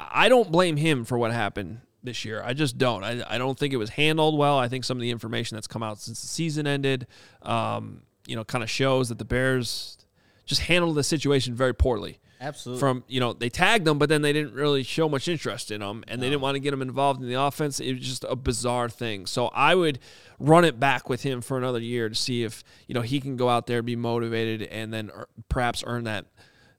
I 0.00 0.28
don't 0.28 0.50
blame 0.50 0.76
him 0.76 1.04
for 1.04 1.16
what 1.16 1.32
happened 1.32 1.80
this 2.02 2.24
year. 2.24 2.42
I 2.44 2.54
just 2.54 2.76
don't. 2.78 3.04
I, 3.04 3.22
I 3.28 3.38
don't 3.38 3.58
think 3.58 3.72
it 3.72 3.76
was 3.76 3.90
handled 3.90 4.36
well. 4.36 4.58
I 4.58 4.68
think 4.68 4.84
some 4.84 4.96
of 4.96 5.00
the 5.00 5.10
information 5.10 5.54
that's 5.56 5.68
come 5.68 5.82
out 5.82 6.00
since 6.00 6.20
the 6.20 6.26
season 6.26 6.66
ended, 6.66 7.06
um, 7.42 8.02
you 8.26 8.34
know, 8.34 8.44
kind 8.44 8.64
of 8.64 8.70
shows 8.70 9.08
that 9.10 9.18
the 9.18 9.24
Bears 9.24 9.98
just 10.44 10.62
handled 10.62 10.96
the 10.96 11.04
situation 11.04 11.54
very 11.54 11.74
poorly. 11.74 12.18
Absolutely. 12.40 12.80
From 12.80 13.04
you 13.06 13.20
know 13.20 13.32
they 13.32 13.48
tagged 13.48 13.84
them, 13.84 13.98
but 13.98 14.08
then 14.08 14.22
they 14.22 14.32
didn't 14.32 14.54
really 14.54 14.82
show 14.82 15.08
much 15.08 15.28
interest 15.28 15.70
in 15.70 15.80
them, 15.80 16.02
and 16.08 16.18
no. 16.20 16.24
they 16.24 16.30
didn't 16.30 16.42
want 16.42 16.56
to 16.56 16.60
get 16.60 16.72
him 16.72 16.82
involved 16.82 17.22
in 17.22 17.28
the 17.28 17.40
offense. 17.40 17.78
It 17.78 17.94
was 17.94 18.02
just 18.02 18.24
a 18.28 18.34
bizarre 18.34 18.88
thing. 18.88 19.26
So 19.26 19.46
I 19.48 19.76
would 19.76 20.00
run 20.40 20.64
it 20.64 20.80
back 20.80 21.08
with 21.08 21.22
him 21.22 21.40
for 21.40 21.56
another 21.56 21.78
year 21.78 22.08
to 22.08 22.14
see 22.16 22.42
if 22.42 22.64
you 22.88 22.94
know 22.94 23.00
he 23.00 23.20
can 23.20 23.36
go 23.36 23.48
out 23.48 23.68
there, 23.68 23.80
be 23.80 23.94
motivated, 23.94 24.62
and 24.62 24.92
then 24.92 25.12
perhaps 25.48 25.84
earn 25.86 26.04
that 26.04 26.26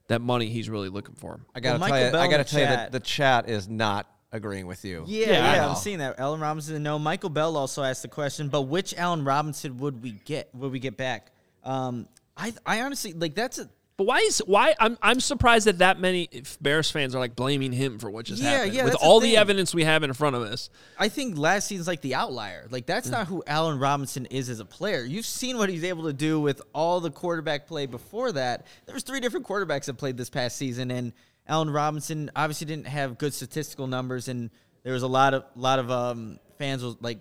that 0.08 0.22
money 0.22 0.50
he's 0.50 0.70
really 0.70 0.90
looking 0.90 1.16
for. 1.16 1.40
I 1.56 1.62
gotta 1.62 1.80
well, 1.80 1.90
tell 1.90 2.12
you, 2.12 2.18
I 2.18 2.28
gotta 2.28 2.44
tell 2.44 2.60
you 2.60 2.68
that 2.68 2.92
the 2.92 3.00
chat 3.00 3.48
is 3.48 3.70
not 3.70 4.08
agreeing 4.34 4.68
with 4.68 4.84
you. 4.84 5.06
Yeah, 5.08 5.28
yeah, 5.28 5.56
yeah 5.56 5.70
I'm 5.70 5.76
seeing 5.76 6.00
that. 6.00 6.20
Allen 6.20 6.42
Robinson, 6.42 6.84
no. 6.84 7.00
Michael 7.00 7.30
Bell 7.30 7.56
also 7.56 7.84
asked 7.84 8.02
the 8.02 8.10
question, 8.10 8.50
but 8.50 8.64
which 8.64 8.94
Allen 8.96 9.24
Robinson 9.24 9.78
would 9.78 10.04
we 10.04 10.12
get? 10.12 10.54
Would 10.54 10.74
we 10.74 10.80
get 10.80 10.98
back? 10.98 11.32
Um, 11.64 12.08
I 12.38 12.54
I 12.66 12.82
honestly 12.82 13.14
like 13.14 13.36
that's 13.36 13.60
a 13.60 13.70
But 13.96 14.06
why 14.08 14.20
is 14.20 14.40
why 14.46 14.74
I'm 14.80 14.98
I'm 15.02 15.20
surprised 15.20 15.68
that 15.68 15.78
that 15.80 16.00
many 16.00 16.28
Bears 16.62 16.90
fans 16.90 17.14
are 17.14 17.20
like 17.20 17.36
blaming 17.36 17.72
him 17.72 18.00
for 18.00 18.10
what 18.10 18.26
just 18.26 18.42
Yeah, 18.42 18.50
happened 18.50 18.74
yeah, 18.74 18.84
with 18.84 18.94
that's 18.94 19.04
the 19.04 19.08
all 19.08 19.20
the 19.20 19.38
evidence 19.38 19.74
we 19.76 19.84
have 19.84 20.02
in 20.04 20.14
front 20.14 20.36
of 20.36 20.42
us. 20.42 20.70
I 20.98 21.10
think 21.10 21.38
last 21.38 21.68
season's 21.68 21.88
like 21.88 22.02
the 22.02 22.16
outlier. 22.16 22.68
Like 22.72 22.86
that's 22.88 23.10
not 23.10 23.28
who 23.28 23.44
Allen 23.46 23.78
Robinson 23.80 24.26
is 24.28 24.50
as 24.50 24.60
a 24.60 24.66
player. 24.66 25.04
You've 25.04 25.26
seen 25.28 25.58
what 25.58 25.70
he's 25.70 25.84
able 25.84 26.06
to 26.06 26.14
do 26.14 26.40
with 26.40 26.62
all 26.74 27.00
the 27.00 27.12
quarterback 27.12 27.68
play 27.68 27.86
before 27.86 28.32
that. 28.32 28.66
There's 28.88 29.04
three 29.04 29.20
different 29.20 29.46
quarterbacks 29.46 29.86
that 29.86 29.94
played 29.96 30.18
this 30.18 30.30
past 30.32 30.58
season, 30.58 30.90
and 30.90 31.14
Allen 31.48 31.70
Robinson 31.70 32.32
obviously 32.36 32.66
didn't 32.66 32.88
have 32.88 33.20
good 33.20 33.34
statistical 33.34 33.86
numbers, 33.86 34.28
and 34.28 34.50
there 34.82 34.94
was 34.94 35.04
a 35.04 35.08
lot 35.08 35.36
of 35.36 35.44
lot 35.56 35.78
of 35.78 35.92
um, 35.92 36.40
fans 36.58 36.84
was 36.84 36.96
like 37.00 37.20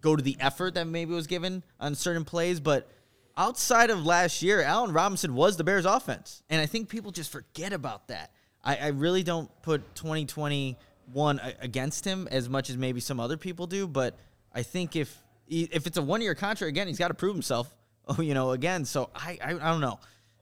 go 0.00 0.16
to 0.16 0.22
the 0.22 0.36
effort 0.40 0.74
that 0.74 0.86
maybe 0.86 1.12
was 1.12 1.26
given 1.26 1.62
on 1.80 1.94
certain 1.94 2.24
plays, 2.24 2.60
but 2.60 2.90
outside 3.36 3.90
of 3.90 4.04
last 4.04 4.42
year, 4.42 4.62
Allen 4.62 4.92
Robinson 4.92 5.34
was 5.34 5.56
the 5.56 5.64
Bears 5.64 5.84
offense. 5.84 6.42
And 6.48 6.60
I 6.60 6.66
think 6.66 6.88
people 6.88 7.10
just 7.10 7.30
forget 7.30 7.72
about 7.72 8.08
that. 8.08 8.30
I, 8.64 8.76
I 8.76 8.86
really 8.88 9.22
don't 9.22 9.50
put 9.62 9.94
2021 9.94 11.40
against 11.60 12.04
him 12.04 12.28
as 12.30 12.48
much 12.48 12.70
as 12.70 12.76
maybe 12.76 13.00
some 13.00 13.20
other 13.20 13.36
people 13.36 13.66
do, 13.66 13.86
but 13.86 14.16
I 14.54 14.62
think 14.62 14.96
if 14.96 15.22
if 15.48 15.86
it's 15.86 15.96
a 15.96 16.02
one 16.02 16.22
year 16.22 16.34
contract 16.34 16.68
again, 16.68 16.88
he's 16.88 16.98
got 16.98 17.08
to 17.08 17.14
prove 17.14 17.34
himself. 17.34 17.72
You 18.20 18.34
know, 18.34 18.52
again. 18.52 18.84
So 18.84 19.10
I, 19.16 19.36
I 19.42 19.50
I 19.50 19.70
don't 19.72 19.80
know 19.80 19.98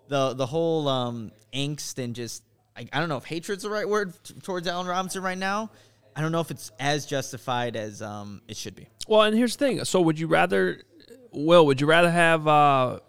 the 0.09 0.34
the 0.34 0.45
whole 0.45 0.86
um, 0.86 1.32
angst 1.55 2.03
and 2.03 2.14
just 2.14 2.42
I, 2.76 2.86
I 2.92 3.01
don't 3.01 3.09
know 3.09 3.16
if 3.16 3.24
hatred's 3.24 3.62
the 3.62 3.70
right 3.70 3.88
word 3.88 4.12
t- 4.22 4.34
towards 4.42 4.68
Allen 4.68 4.86
Robinson 4.86 5.22
right 5.22 5.38
now. 5.38 5.70
I 6.16 6.20
don't 6.20 6.30
know 6.30 6.40
if 6.40 6.51
it's 6.51 6.70
as 6.78 7.07
justified 7.07 7.76
as 7.76 8.03
um, 8.03 8.42
it 8.49 8.57
should 8.57 8.74
be. 8.74 8.86
Well, 9.09 9.22
and 9.22 9.36
here's 9.36 9.57
the 9.57 9.64
thing. 9.64 9.84
So, 9.84 10.01
would 10.01 10.18
you 10.18 10.26
rather, 10.26 10.82
Will? 11.35 11.66
Would 11.66 11.80
you 11.80 11.87
rather 11.87 12.11
have 12.11 12.47
uh, 12.47 13.01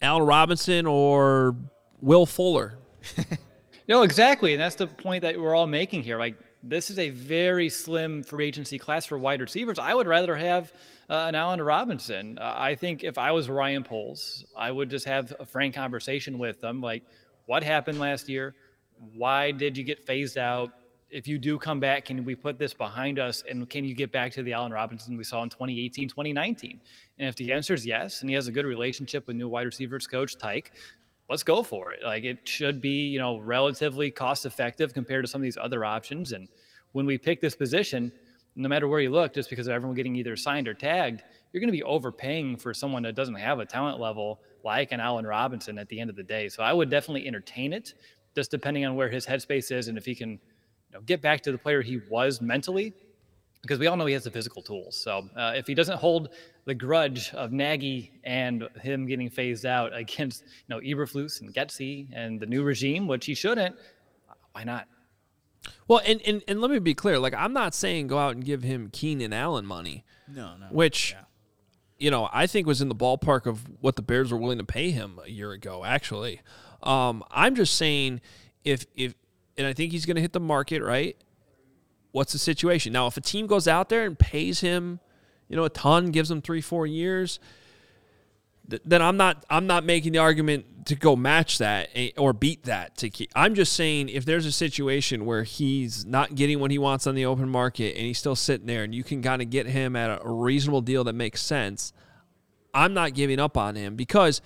Allen 0.00 0.24
Robinson 0.24 0.86
or 0.86 1.56
Will 2.00 2.26
Fuller? 2.26 2.78
No, 3.88 4.02
exactly, 4.02 4.52
and 4.52 4.60
that's 4.60 4.74
the 4.74 4.86
point 4.86 5.22
that 5.22 5.40
we're 5.40 5.54
all 5.54 5.66
making 5.66 6.02
here. 6.02 6.18
Like 6.18 6.36
this 6.62 6.90
is 6.90 6.98
a 6.98 7.08
very 7.08 7.70
slim 7.70 8.22
free 8.22 8.46
agency 8.46 8.78
class 8.78 9.06
for 9.06 9.16
wide 9.16 9.40
receivers. 9.40 9.78
I 9.78 9.94
would 9.94 10.06
rather 10.06 10.36
have 10.36 10.72
uh, 11.08 11.24
an 11.26 11.34
Allen 11.34 11.62
Robinson. 11.62 12.38
Uh, 12.38 12.52
I 12.54 12.74
think 12.74 13.02
if 13.02 13.16
I 13.16 13.32
was 13.32 13.48
Ryan 13.48 13.82
Poles, 13.82 14.44
I 14.54 14.70
would 14.70 14.90
just 14.90 15.06
have 15.06 15.34
a 15.40 15.46
frank 15.46 15.74
conversation 15.74 16.38
with 16.38 16.60
them, 16.60 16.82
like 16.82 17.02
what 17.46 17.62
happened 17.62 17.98
last 17.98 18.28
year, 18.28 18.54
why 19.14 19.52
did 19.52 19.78
you 19.78 19.84
get 19.84 20.04
phased 20.04 20.36
out? 20.36 20.70
If 21.10 21.26
you 21.26 21.38
do 21.38 21.58
come 21.58 21.80
back, 21.80 22.04
can 22.04 22.24
we 22.24 22.34
put 22.34 22.58
this 22.58 22.74
behind 22.74 23.18
us 23.18 23.42
and 23.48 23.68
can 23.70 23.84
you 23.84 23.94
get 23.94 24.12
back 24.12 24.30
to 24.32 24.42
the 24.42 24.52
Allen 24.52 24.72
Robinson 24.72 25.16
we 25.16 25.24
saw 25.24 25.42
in 25.42 25.48
2018, 25.48 26.08
2019? 26.08 26.80
And 27.18 27.28
if 27.28 27.34
the 27.36 27.52
answer 27.52 27.72
is 27.72 27.86
yes, 27.86 28.20
and 28.20 28.28
he 28.28 28.34
has 28.34 28.46
a 28.46 28.52
good 28.52 28.66
relationship 28.66 29.26
with 29.26 29.36
new 29.36 29.48
wide 29.48 29.64
receivers 29.64 30.06
coach 30.06 30.36
Tyke, 30.36 30.72
let's 31.30 31.42
go 31.42 31.62
for 31.62 31.92
it. 31.92 32.00
Like 32.04 32.24
it 32.24 32.46
should 32.46 32.80
be, 32.80 33.06
you 33.06 33.18
know, 33.18 33.38
relatively 33.38 34.10
cost 34.10 34.44
effective 34.44 34.92
compared 34.92 35.24
to 35.24 35.30
some 35.30 35.40
of 35.40 35.44
these 35.44 35.56
other 35.56 35.84
options. 35.84 36.32
And 36.32 36.46
when 36.92 37.06
we 37.06 37.16
pick 37.16 37.40
this 37.40 37.56
position, 37.56 38.12
no 38.54 38.68
matter 38.68 38.88
where 38.88 39.00
you 39.00 39.10
look, 39.10 39.32
just 39.32 39.48
because 39.48 39.66
of 39.66 39.72
everyone 39.72 39.94
getting 39.94 40.16
either 40.16 40.36
signed 40.36 40.68
or 40.68 40.74
tagged, 40.74 41.22
you're 41.52 41.60
going 41.60 41.68
to 41.68 41.72
be 41.72 41.82
overpaying 41.84 42.56
for 42.56 42.74
someone 42.74 43.02
that 43.04 43.14
doesn't 43.14 43.34
have 43.34 43.60
a 43.60 43.64
talent 43.64 43.98
level 44.00 44.40
like 44.64 44.92
an 44.92 45.00
Allen 45.00 45.26
Robinson 45.26 45.78
at 45.78 45.88
the 45.88 46.00
end 46.00 46.10
of 46.10 46.16
the 46.16 46.22
day. 46.22 46.48
So 46.48 46.62
I 46.62 46.72
would 46.72 46.90
definitely 46.90 47.26
entertain 47.26 47.72
it, 47.72 47.94
just 48.34 48.50
depending 48.50 48.84
on 48.84 48.94
where 48.96 49.08
his 49.08 49.24
headspace 49.26 49.70
is 49.70 49.88
and 49.88 49.96
if 49.96 50.04
he 50.04 50.14
can, 50.14 50.38
know, 50.94 51.00
get 51.02 51.20
back 51.20 51.42
to 51.42 51.52
the 51.52 51.58
player 51.58 51.82
he 51.82 52.00
was 52.10 52.40
mentally 52.40 52.92
because 53.62 53.78
we 53.78 53.86
all 53.88 53.96
know 53.96 54.06
he 54.06 54.14
has 54.14 54.24
the 54.24 54.30
physical 54.30 54.62
tools. 54.62 54.96
So 54.96 55.28
uh, 55.36 55.52
if 55.56 55.66
he 55.66 55.74
doesn't 55.74 55.98
hold 55.98 56.30
the 56.64 56.74
grudge 56.74 57.32
of 57.34 57.52
Nagy 57.52 58.12
and 58.24 58.68
him 58.80 59.06
getting 59.06 59.28
phased 59.30 59.66
out 59.66 59.94
against 59.96 60.42
you 60.44 60.74
know 60.74 60.80
Eberflus 60.80 61.40
and 61.40 61.52
Getsy 61.52 62.08
and 62.12 62.38
the 62.40 62.46
new 62.46 62.62
regime, 62.62 63.06
which 63.06 63.26
he 63.26 63.34
shouldn't, 63.34 63.76
why 64.52 64.64
not? 64.64 64.86
Well, 65.88 66.00
and, 66.06 66.20
and 66.22 66.42
and 66.46 66.60
let 66.60 66.70
me 66.70 66.78
be 66.78 66.94
clear. 66.94 67.18
Like, 67.18 67.34
I'm 67.34 67.52
not 67.52 67.74
saying 67.74 68.06
go 68.06 68.18
out 68.18 68.34
and 68.36 68.44
give 68.44 68.62
him 68.62 68.90
Keenan 68.92 69.32
Allen 69.32 69.66
money, 69.66 70.04
No, 70.32 70.56
no. 70.56 70.66
which, 70.70 71.16
you 71.98 72.10
know, 72.10 72.28
I 72.32 72.46
think 72.46 72.66
was 72.66 72.80
in 72.80 72.88
the 72.88 72.94
ballpark 72.94 73.44
of 73.46 73.66
what 73.80 73.96
the 73.96 74.02
Bears 74.02 74.30
were 74.30 74.38
willing 74.38 74.58
to 74.58 74.64
pay 74.64 74.90
him 74.92 75.18
a 75.24 75.28
year 75.28 75.50
ago. 75.52 75.84
Actually, 75.84 76.40
um, 76.82 77.24
I'm 77.30 77.54
just 77.56 77.74
saying 77.74 78.20
if 78.64 78.86
if 78.94 79.14
and 79.58 79.66
I 79.66 79.72
think 79.72 79.92
he's 79.92 80.06
going 80.06 80.14
to 80.14 80.22
hit 80.22 80.32
the 80.32 80.40
market 80.40 80.82
right. 80.82 81.16
What's 82.12 82.32
the 82.32 82.38
situation 82.38 82.92
now? 82.92 83.06
If 83.06 83.16
a 83.16 83.20
team 83.20 83.46
goes 83.46 83.68
out 83.68 83.88
there 83.90 84.06
and 84.06 84.18
pays 84.18 84.60
him, 84.60 85.00
you 85.48 85.56
know, 85.56 85.64
a 85.64 85.70
ton, 85.70 86.10
gives 86.10 86.30
him 86.30 86.40
three, 86.40 86.60
four 86.60 86.86
years, 86.86 87.38
th- 88.70 88.80
then 88.84 89.02
I'm 89.02 89.16
not 89.16 89.44
I'm 89.50 89.66
not 89.66 89.84
making 89.84 90.12
the 90.12 90.18
argument 90.18 90.86
to 90.86 90.94
go 90.94 91.16
match 91.16 91.58
that 91.58 91.90
eh, 91.94 92.10
or 92.16 92.32
beat 92.32 92.64
that 92.64 92.96
to 92.98 93.10
keep. 93.10 93.30
I'm 93.34 93.54
just 93.54 93.74
saying 93.74 94.08
if 94.08 94.24
there's 94.24 94.46
a 94.46 94.52
situation 94.52 95.26
where 95.26 95.42
he's 95.42 96.06
not 96.06 96.34
getting 96.34 96.60
what 96.60 96.70
he 96.70 96.78
wants 96.78 97.06
on 97.06 97.14
the 97.14 97.26
open 97.26 97.48
market 97.48 97.96
and 97.96 98.06
he's 98.06 98.18
still 98.18 98.36
sitting 98.36 98.66
there 98.66 98.84
and 98.84 98.94
you 98.94 99.04
can 99.04 99.20
kind 99.20 99.42
of 99.42 99.50
get 99.50 99.66
him 99.66 99.96
at 99.96 100.08
a, 100.08 100.24
a 100.24 100.32
reasonable 100.32 100.80
deal 100.80 101.04
that 101.04 101.14
makes 101.14 101.42
sense, 101.42 101.92
I'm 102.72 102.94
not 102.94 103.12
giving 103.12 103.38
up 103.38 103.56
on 103.56 103.74
him 103.74 103.96
because 103.96 104.40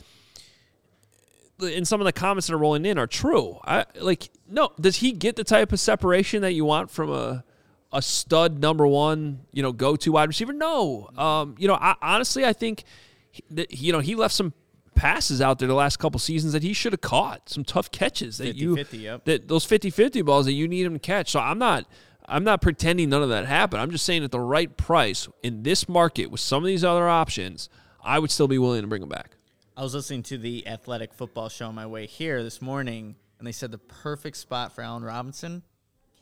and 1.63 1.87
some 1.87 2.01
of 2.01 2.05
the 2.05 2.13
comments 2.13 2.47
that 2.47 2.55
are 2.55 2.59
rolling 2.59 2.85
in 2.85 2.99
are 2.99 3.07
true. 3.07 3.59
I 3.65 3.85
like 4.01 4.31
no, 4.49 4.73
does 4.81 4.97
he 4.97 5.13
get 5.13 5.37
the 5.37 5.45
type 5.45 5.73
of 5.73 5.81
separation 5.81 6.43
that 6.43 6.53
you 6.53 6.65
want 6.65 6.91
from 6.91 7.11
a 7.11 7.45
a 7.93 8.01
stud 8.01 8.59
number 8.59 8.87
one, 8.87 9.41
you 9.53 9.63
know, 9.63 9.73
go 9.73 9.97
to 9.97 10.13
wide 10.13 10.29
receiver? 10.29 10.53
No. 10.53 11.11
Um, 11.17 11.55
you 11.59 11.69
know, 11.69 11.75
I, 11.75 11.95
honestly, 12.01 12.45
I 12.45 12.53
think 12.53 12.85
he- 13.31 13.45
that 13.51 13.73
you 13.73 13.93
know 13.93 14.01
he 14.01 14.15
left 14.15 14.35
some 14.35 14.53
passes 14.95 15.41
out 15.41 15.59
there 15.59 15.69
the 15.69 15.75
last 15.75 15.99
couple 15.99 16.21
seasons 16.21 16.53
that 16.53 16.63
he 16.63 16.73
should 16.73 16.93
have 16.93 17.01
caught 17.01 17.49
some 17.49 17.65
tough 17.65 17.91
catches 17.91 18.37
that 18.39 18.55
you 18.57 18.77
50-50, 18.77 19.01
yep. 19.01 19.25
that 19.25 19.49
those 19.49 19.67
50-50 19.67 20.23
balls 20.23 20.45
that 20.45 20.53
you 20.53 20.69
need 20.69 20.85
him 20.85 20.93
to 20.93 20.99
catch. 20.99 21.31
So 21.31 21.41
I'm 21.41 21.59
not 21.59 21.87
I'm 22.27 22.45
not 22.45 22.63
pretending 22.63 23.11
none 23.11 23.23
of 23.23 23.31
that 23.31 23.47
happened. 23.47 23.83
I'm 23.83 23.91
just 23.91 24.05
saying 24.05 24.23
at 24.25 24.31
the 24.31 24.41
right 24.41 24.75
price 24.77 25.29
in 25.43 25.63
this 25.63 25.89
market 25.89 26.27
with 26.27 26.41
some 26.41 26.63
of 26.63 26.67
these 26.67 26.85
other 26.85 27.09
options, 27.09 27.69
I 28.03 28.19
would 28.19 28.31
still 28.31 28.49
be 28.49 28.59
willing 28.59 28.83
to 28.83 28.87
bring 28.87 29.03
him 29.03 29.09
back. 29.09 29.32
I 29.77 29.83
was 29.83 29.95
listening 29.95 30.23
to 30.25 30.39
the 30.39 30.67
athletic 30.67 31.15
football 31.15 31.49
show 31.49 31.69
on 31.69 31.75
my 31.75 31.87
way 31.87 32.07
here 32.07 32.43
this 32.43 32.61
morning, 32.61 33.17
and 33.39 33.47
they 33.47 33.53
said 33.53 33.71
the 33.71 33.79
perfect 33.79 34.37
spot 34.37 34.75
for 34.75 34.83
Allen 34.83 35.03
Robinson, 35.03 35.63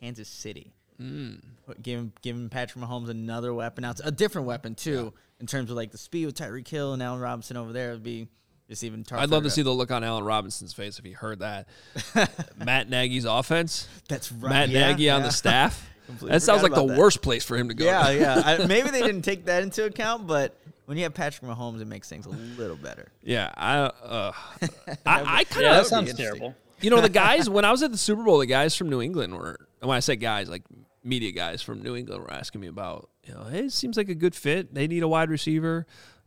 Kansas 0.01 0.29
City. 0.29 0.73
Mm. 1.01 1.41
Giving 1.83 2.13
giving 2.21 2.49
Patrick 2.49 2.85
Mahomes 2.85 3.09
another 3.09 3.53
weapon, 3.55 3.83
now 3.83 3.91
it's 3.91 4.01
a 4.01 4.11
different 4.11 4.47
weapon 4.47 4.75
too, 4.75 5.13
in 5.41 5.47
terms 5.47 5.71
of 5.71 5.77
like 5.77 5.91
the 5.91 5.99
speed 5.99 6.27
with 6.27 6.37
Tyreek 6.37 6.69
Hill 6.69 6.93
and 6.93 7.03
Allen 7.03 7.21
Robinson 7.21 7.57
over 7.57 7.73
there 7.73 7.93
would 7.93 8.03
be 8.03 8.29
just 8.69 8.85
even 8.85 9.03
tougher. 9.03 9.21
I'd 9.21 9.31
love 9.31 9.43
to 9.43 9.51
see 9.51 9.63
the 9.63 9.73
look 9.73 9.91
on 9.91 10.05
Allen 10.05 10.25
Robinson's 10.25 10.73
face 10.73 10.99
if 10.99 11.05
he 11.05 11.13
heard 11.13 11.41
that. 11.41 11.69
Matt 12.57 12.89
Nagy's 12.89 13.25
offense. 13.25 13.89
That's 14.09 14.31
right. 14.31 14.51
Matt 14.51 14.69
yeah, 14.69 14.91
Nagy 14.91 15.11
on 15.11 15.23
the 15.23 15.33
staff. 15.33 15.87
That 16.23 16.43
sounds 16.43 16.65
like 16.65 16.75
the 16.75 16.85
that. 16.85 16.99
worst 16.99 17.23
place 17.23 17.45
for 17.45 17.57
him 17.57 17.69
to 17.69 17.75
go. 17.75 17.85
Yeah, 17.85 18.11
yeah. 18.11 18.43
I, 18.45 18.67
maybe 18.67 18.91
they 18.91 19.01
didn't 19.07 19.23
take 19.23 19.45
that 19.45 19.63
into 19.63 19.85
account, 19.85 20.27
but 20.27 20.57
when 20.91 20.99
you 20.99 21.05
have 21.05 21.15
Patrick 21.15 21.49
Mahomes, 21.49 21.81
it 21.81 21.85
makes 21.87 22.09
things 22.09 22.27
a 22.27 22.31
little 22.31 22.75
better. 22.77 23.13
yeah. 23.23 23.53
I, 23.57 23.77
uh, 23.79 24.33
I, 25.07 25.39
I 25.41 25.45
kind 25.45 25.63
Yeah, 25.65 25.71
of 25.79 25.85
that 25.85 25.87
sounds 25.87 26.13
terrible. 26.15 26.57
you 26.81 26.91
know 26.91 27.01
the 27.01 27.09
guys 27.09 27.49
when 27.57 27.65
I 27.65 27.71
was 27.71 27.85
at 27.85 27.93
the 27.93 27.97
Super 27.99 28.25
Bowl, 28.25 28.39
the 28.39 28.47
guys 28.47 28.75
from 28.75 28.89
New 28.91 29.01
England 29.01 29.35
were 29.37 29.69
and 29.81 29.89
when 29.89 29.97
I 29.97 30.01
say 30.01 30.17
guys, 30.17 30.49
like 30.51 30.63
media 31.05 31.31
guys 31.31 31.63
from 31.63 31.81
New 31.81 31.95
England 31.95 32.23
were 32.23 32.33
asking 32.33 32.61
me 32.61 32.67
about, 32.67 33.09
you 33.25 33.33
know, 33.35 33.45
hey, 33.45 33.67
it 33.67 33.73
seems 33.73 33.97
like 33.97 34.09
a 34.09 34.15
good 34.17 34.35
fit. 34.35 34.75
They 34.75 34.89
need 34.89 35.05
a 35.05 35.09
wide 35.09 35.31
receiver. 35.31 35.87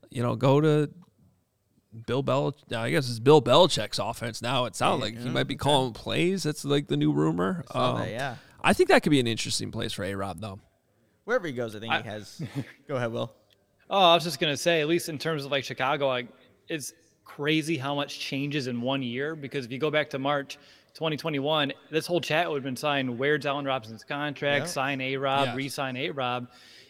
You 0.09 0.23
know, 0.23 0.35
go 0.37 0.61
to 0.61 0.89
Bill 2.07 2.23
Belichick. 2.23 2.71
Now, 2.71 2.83
I 2.83 2.89
guess 2.89 3.09
it's 3.09 3.19
Bill 3.19 3.41
Belichick's 3.41 3.99
offense 3.99 4.41
now. 4.41 4.63
It 4.65 4.75
sounds 4.77 5.01
like 5.01 5.17
he 5.19 5.29
might 5.29 5.47
be 5.47 5.55
calling 5.55 5.91
plays. 5.93 6.43
That's 6.43 6.63
like 6.63 6.87
the 6.87 6.97
new 6.97 7.11
rumor. 7.11 7.63
saw 7.71 7.97
that, 7.97 8.03
Um, 8.05 8.09
yeah. 8.09 8.35
I 8.63 8.71
think 8.73 8.89
that 8.89 9.03
could 9.03 9.09
be 9.11 9.19
an 9.19 9.27
interesting 9.27 9.71
place 9.71 9.91
for 9.93 10.03
A 10.05 10.15
Rob 10.15 10.39
though. 10.39 10.59
Wherever 11.25 11.45
he 11.47 11.53
goes, 11.53 11.75
I 11.75 11.79
think 11.79 11.93
he 11.93 12.01
has. 12.09 12.41
Go 12.87 12.95
ahead, 12.95 13.11
Will. 13.11 13.31
Oh, 13.89 13.99
I 14.11 14.15
was 14.15 14.23
just 14.23 14.39
gonna 14.39 14.57
say, 14.57 14.81
at 14.81 14.87
least 14.87 15.09
in 15.09 15.17
terms 15.17 15.45
of 15.45 15.51
like 15.51 15.63
Chicago, 15.63 16.07
like 16.07 16.27
it's 16.67 16.93
crazy 17.25 17.77
how 17.77 17.95
much 17.95 18.19
changes 18.19 18.67
in 18.67 18.81
one 18.81 19.01
year. 19.03 19.35
Because 19.35 19.65
if 19.65 19.71
you 19.71 19.77
go 19.79 19.91
back 19.91 20.09
to 20.11 20.19
March 20.19 20.57
2021, 20.93 21.73
this 21.91 22.05
whole 22.07 22.21
chat 22.21 22.49
would 22.49 22.57
have 22.57 22.63
been 22.63 22.75
signed. 22.75 23.17
Where's 23.17 23.45
Allen 23.45 23.65
Robinson's 23.65 24.03
contract? 24.03 24.65
Yeah. 24.65 24.71
Sign 24.71 25.01
A 25.01 25.17
Rob, 25.17 25.47
Yes. 25.47 25.55
re-sign 25.55 25.97
A 25.97 26.09
Rob. 26.11 26.47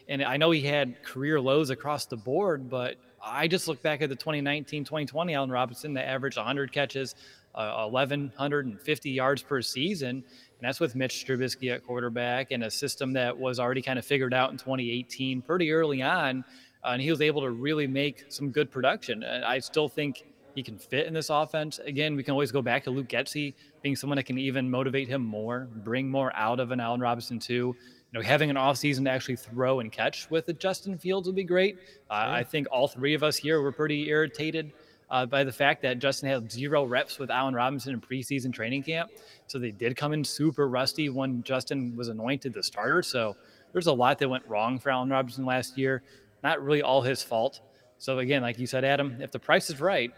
And 0.09 0.21
I 0.23 0.37
know 0.37 0.51
he 0.51 0.61
had 0.61 1.01
career 1.03 1.39
lows 1.39 1.69
across 1.69 2.05
the 2.05 2.17
board, 2.17 2.69
but 2.69 2.97
I 3.25 3.47
just 3.47 3.67
look 3.69 3.81
back 3.81 4.01
at 4.01 4.09
the 4.09 4.15
2019, 4.15 4.83
2020 4.83 5.33
Allen 5.33 5.49
Robinson 5.49 5.93
that 5.93 6.07
averaged 6.09 6.35
100 6.37 6.73
catches, 6.73 7.15
uh, 7.55 7.87
1,150 7.87 9.09
yards 9.09 9.41
per 9.41 9.61
season. 9.61 10.09
And 10.09 10.23
that's 10.61 10.81
with 10.81 10.93
Mitch 10.95 11.25
Trubisky 11.25 11.73
at 11.73 11.85
quarterback 11.85 12.51
and 12.51 12.63
a 12.65 12.71
system 12.71 13.13
that 13.13 13.37
was 13.37 13.59
already 13.61 13.81
kind 13.81 13.97
of 13.97 14.05
figured 14.05 14.33
out 14.33 14.51
in 14.51 14.57
2018 14.57 15.41
pretty 15.41 15.71
early 15.71 16.01
on. 16.01 16.43
Uh, 16.83 16.89
and 16.89 17.01
he 17.01 17.09
was 17.09 17.21
able 17.21 17.41
to 17.41 17.51
really 17.51 17.87
make 17.87 18.25
some 18.29 18.49
good 18.49 18.69
production. 18.69 19.23
And 19.23 19.45
I 19.45 19.59
still 19.59 19.87
think 19.87 20.25
he 20.55 20.63
can 20.63 20.77
fit 20.77 21.07
in 21.07 21.13
this 21.13 21.29
offense. 21.29 21.79
Again, 21.79 22.15
we 22.15 22.23
can 22.23 22.31
always 22.31 22.51
go 22.51 22.61
back 22.61 22.83
to 22.83 22.91
Luke 22.91 23.07
Getsy 23.07 23.53
being 23.81 23.95
someone 23.95 24.17
that 24.17 24.23
can 24.23 24.37
even 24.37 24.69
motivate 24.69 25.07
him 25.07 25.23
more, 25.23 25.67
bring 25.77 26.09
more 26.09 26.31
out 26.35 26.59
of 26.59 26.71
an 26.71 26.79
Allen 26.79 26.99
Robinson 26.99 27.39
too. 27.39 27.75
You 28.11 28.19
know, 28.19 28.21
having 28.21 28.49
an 28.49 28.55
offseason 28.55 29.05
to 29.05 29.09
actually 29.09 29.37
throw 29.37 29.79
and 29.79 29.91
catch 29.91 30.29
with 30.29 30.47
a 30.49 30.53
Justin 30.53 30.97
Fields 30.97 31.27
would 31.27 31.35
be 31.35 31.43
great. 31.43 31.77
Uh, 32.09 32.25
I 32.27 32.43
think 32.43 32.67
all 32.71 32.87
three 32.87 33.15
of 33.15 33.23
us 33.23 33.35
here 33.35 33.61
were 33.61 33.71
pretty 33.71 34.07
irritated 34.09 34.71
uh, 35.09 35.25
by 35.25 35.43
the 35.43 35.51
fact 35.51 35.81
that 35.81 35.99
Justin 35.99 36.29
had 36.29 36.51
zero 36.51 36.83
reps 36.83 37.17
with 37.17 37.31
Allen 37.31 37.55
Robinson 37.55 37.93
in 37.93 38.01
preseason 38.01 38.53
training 38.53 38.83
camp. 38.83 39.09
So 39.47 39.57
they 39.57 39.71
did 39.71 39.95
come 39.95 40.13
in 40.13 40.23
super 40.23 40.67
rusty 40.67 41.09
when 41.09 41.41
Justin 41.43 41.95
was 41.95 42.07
anointed 42.07 42.53
the 42.53 42.63
starter. 42.63 43.01
So 43.01 43.35
there's 43.71 43.87
a 43.87 43.93
lot 43.93 44.19
that 44.19 44.29
went 44.29 44.47
wrong 44.47 44.79
for 44.79 44.91
Allen 44.91 45.09
Robinson 45.09 45.45
last 45.45 45.77
year. 45.77 46.03
Not 46.43 46.63
really 46.63 46.81
all 46.81 47.01
his 47.01 47.23
fault. 47.23 47.61
So 47.97 48.19
again, 48.19 48.41
like 48.41 48.59
you 48.59 48.67
said, 48.67 48.83
Adam, 48.83 49.17
if 49.21 49.31
the 49.31 49.39
price 49.39 49.69
is 49.69 49.79
right, 49.79 50.11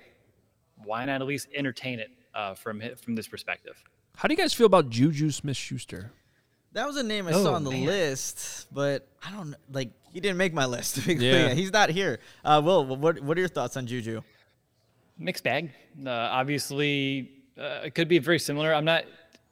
why 0.84 1.06
not 1.06 1.22
at 1.22 1.28
least 1.28 1.48
entertain 1.56 2.00
it 2.00 2.10
uh, 2.34 2.56
from 2.56 2.82
from 3.02 3.16
this 3.16 3.28
perspective? 3.28 3.82
How 4.16 4.28
do 4.28 4.34
you 4.34 4.38
guys 4.38 4.54
feel 4.54 4.66
about 4.66 4.90
Juju 4.90 5.30
Smith 5.32 5.58
Schuster? 5.58 6.12
That 6.74 6.88
was 6.88 6.98
a 6.98 7.04
name 7.04 7.28
I 7.28 7.32
Oh, 7.32 7.44
saw 7.44 7.54
on 7.54 7.64
the 7.64 7.72
man. 7.72 7.86
list, 7.86 8.68
but 8.74 9.08
I 9.26 9.32
don't. 9.32 9.56
Like, 9.72 9.92
he 10.12 10.20
didn't 10.20 10.38
make 10.38 10.54
my 10.54 10.66
list. 10.76 10.96
to 11.04 11.14
Yeah. 11.14 11.54
He's 11.54 11.72
not 11.72 11.90
here. 11.90 12.20
Uh, 12.44 12.62
Will, 12.64 12.86
what, 12.86 13.22
what 13.22 13.38
are 13.38 13.40
your 13.42 13.48
thoughts 13.50 13.78
on 13.78 13.86
Juju? 13.88 14.22
mixed 15.18 15.46
bag. 15.46 15.72
Uh, 16.06 16.10
obviously, 16.10 17.32
uh, 17.58 17.82
it 17.86 17.96
could 17.96 18.10
be 18.10 18.20
very 18.20 18.40
similar. 18.40 18.74
I'm 18.74 18.84
not 18.84 19.06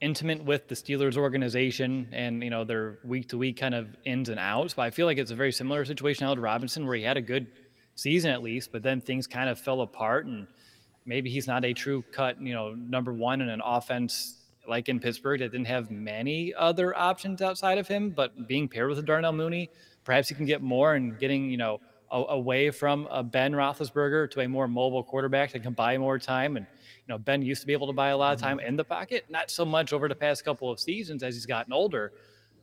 intimate 0.04 0.44
with 0.44 0.68
the 0.68 0.76
Steelers 0.76 1.16
organization 1.16 2.10
and 2.12 2.44
you 2.44 2.50
know 2.50 2.64
their 2.66 3.00
week 3.04 3.30
to 3.30 3.38
week 3.38 3.58
kind 3.58 3.74
of 3.74 3.88
ins 4.06 4.30
and 4.30 4.40
outs, 4.40 4.74
but 4.74 4.84
I 4.84 4.92
feel 4.92 5.06
like 5.06 5.18
it's 5.18 5.32
a 5.32 5.36
very 5.36 5.52
similar 5.52 5.86
situation 5.86 6.20
to 6.20 6.26
Allen 6.28 6.40
Robinson, 6.40 6.86
where 6.86 6.96
he 6.96 7.04
had 7.04 7.18
a 7.18 7.22
good 7.22 7.48
season 7.96 8.30
at 8.32 8.44
least, 8.44 8.72
but 8.72 8.84
then 8.84 9.00
things 9.00 9.28
kind 9.28 9.50
of 9.50 9.58
fell 9.58 9.82
apart, 9.82 10.26
and 10.26 10.46
maybe 11.06 11.30
he's 11.30 11.48
not 11.48 11.64
a 11.64 11.74
true 11.74 12.04
cut, 12.12 12.40
you 12.42 12.54
know, 12.54 12.74
number 12.74 13.14
one 13.14 13.40
in 13.42 13.50
an 13.50 13.62
offense 13.64 14.40
like 14.68 14.90
in 14.90 15.00
Pittsburgh 15.00 15.40
that 15.40 15.52
didn't 15.52 15.68
have 15.68 15.92
many 15.92 16.54
other 16.54 16.98
options 16.98 17.42
outside 17.42 17.78
of 17.78 17.88
him, 17.88 18.12
but 18.12 18.48
being 18.48 18.68
paired 18.68 18.90
with 18.90 19.00
a 19.00 19.02
Darnell 19.02 19.34
Mooney, 19.34 19.70
perhaps 20.04 20.30
he 20.30 20.36
can 20.36 20.46
get 20.46 20.62
more 20.62 20.96
and 20.96 21.20
getting, 21.20 21.50
you 21.50 21.58
know, 21.58 21.82
a- 22.12 22.26
away 22.30 22.72
from 22.72 23.08
a 23.12 23.24
Ben 23.24 23.52
Roethlisberger 23.54 24.32
to 24.32 24.42
a 24.42 24.48
more 24.48 24.68
mobile 24.68 25.04
quarterback 25.04 25.52
that 25.52 25.64
can 25.64 25.74
buy 25.74 25.98
more 25.98 26.18
time. 26.18 26.56
And, 26.58 26.66
know, 27.10 27.18
Ben 27.18 27.42
used 27.42 27.62
to 27.62 27.68
be 27.68 27.74
able 27.74 27.88
to 27.88 27.94
buy 27.94 28.10
a 28.10 28.18
lot 28.18 28.34
of 28.34 28.40
time 28.40 28.60
in 28.60 28.76
the 28.76 28.84
pocket, 28.84 29.26
not 29.30 29.52
so 29.52 29.66
much 29.66 29.94
over 29.94 30.08
the 30.08 30.16
past 30.16 30.46
couple 30.46 30.72
of 30.72 30.80
seasons 30.80 31.24
as 31.24 31.36
he's 31.36 31.46
gotten 31.46 31.74
older. 31.74 32.14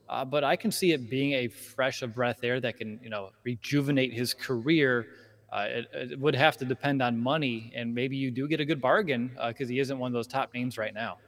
Uh, 0.09 0.25
but 0.25 0.43
I 0.43 0.57
can 0.57 0.73
see 0.73 0.93
it 0.93 1.09
being 1.09 1.35
a 1.35 1.49
fresh 1.49 2.03
of 2.03 2.15
breath 2.15 2.39
there 2.41 2.61
that 2.61 2.77
can, 2.79 2.99
you 3.03 3.11
know, 3.11 3.31
rejuvenate 3.45 4.13
his 4.13 4.35
career. 4.35 5.07
Uh, 5.53 5.67
it, 5.69 5.89
it 5.93 6.19
would 6.19 6.35
have 6.35 6.57
to 6.57 6.65
depend 6.65 7.03
on 7.03 7.19
money, 7.19 7.73
and 7.77 7.95
maybe 7.95 8.17
you 8.17 8.31
do 8.31 8.49
get 8.49 8.61
a 8.61 8.65
good 8.65 8.81
bargain 8.81 9.31
because 9.49 9.69
he 9.69 9.79
isn't 9.79 9.99
one 9.99 10.09
of 10.09 10.13
those 10.13 10.27
top 10.27 10.53
names 10.55 10.79
right 10.79 10.95
now. 10.95 11.19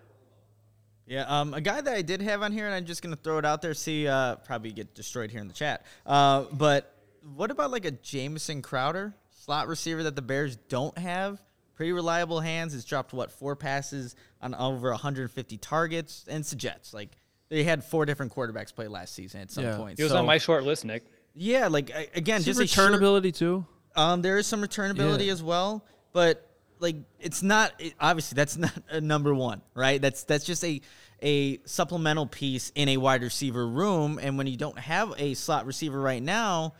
Yeah, 1.07 1.25
um, 1.27 1.53
a 1.55 1.61
guy 1.61 1.81
that 1.81 1.95
I 1.95 2.03
did 2.03 2.23
have 2.23 2.43
on 2.43 2.53
here, 2.53 2.67
and 2.67 2.75
I'm 2.75 2.85
just 2.85 3.03
gonna 3.03 3.17
throw 3.17 3.39
it 3.39 3.45
out 3.45 3.63
there. 3.63 3.75
See, 3.75 4.07
uh, 4.07 4.37
probably 4.37 4.73
get 4.73 4.95
destroyed 4.95 5.31
here 5.31 5.41
in 5.41 5.49
the 5.49 5.55
chat. 5.55 5.85
Uh, 6.07 6.45
but 6.53 6.97
what 7.35 7.51
about 7.51 7.71
like 7.71 7.85
a 7.85 7.91
Jamison 7.91 8.63
Crowder 8.63 9.15
slot 9.31 9.69
receiver 9.69 10.05
that 10.05 10.17
the 10.17 10.23
Bears 10.23 10.57
don't 10.57 10.97
have? 10.99 11.43
Pretty 11.75 11.93
reliable 11.93 12.41
hands. 12.41 12.75
It's 12.75 12.85
dropped 12.85 13.13
what 13.13 13.31
four 13.33 13.57
passes 13.57 14.15
on 14.41 14.55
over 14.55 14.91
150 14.91 15.57
targets, 15.59 16.25
and 16.29 16.41
it's 16.41 16.51
the 16.51 16.57
Jets. 16.57 16.93
Like 16.93 17.17
they 17.49 17.65
had 17.65 17.83
four 17.83 18.05
different 18.07 18.35
quarterbacks 18.35 18.75
play 18.75 18.89
last 18.89 19.15
season 19.15 19.41
at 19.41 19.51
some 19.51 19.65
Yeah. 19.65 19.77
point. 19.77 19.99
He 19.99 20.03
was 20.03 20.13
So, 20.13 20.19
on 20.19 20.27
my 20.27 20.39
short 20.39 20.65
list, 20.65 20.85
Nick. 20.85 21.05
yeah, 21.35 21.69
like 21.69 21.91
again, 22.15 22.41
Is 22.41 22.45
just 22.47 22.59
he 22.61 22.65
a 22.65 22.69
sure- 22.69 22.91
returnability 22.91 23.35
too? 23.35 23.67
um, 23.97 24.23
there 24.23 24.39
is 24.39 24.47
some 24.47 24.61
returnability 24.63 25.27
Yeah. 25.27 25.33
as 25.33 25.43
well, 25.43 25.85
but 26.13 26.49
like 26.79 26.97
it's 27.21 27.43
not 27.43 27.73
it, 27.79 27.95
obviously 28.01 28.37
that's 28.37 28.57
not 28.59 28.73
a 28.91 29.01
number 29.01 29.35
one, 29.35 29.63
right? 29.75 30.01
That's 30.01 30.25
that's 30.25 30.45
just 30.45 30.65
a 30.65 30.81
a 31.23 31.59
supplemental 31.65 32.27
piece 32.27 32.73
in 32.75 32.89
a 32.91 32.97
wide 32.97 33.23
receiver 33.23 33.67
room, 33.67 34.19
and 34.21 34.37
when 34.37 34.47
you 34.49 34.57
don't 34.57 34.79
have 34.79 35.15
a 35.19 35.35
slot 35.35 35.67
receiver 35.67 36.01
right 36.01 36.23
now, 36.23 36.75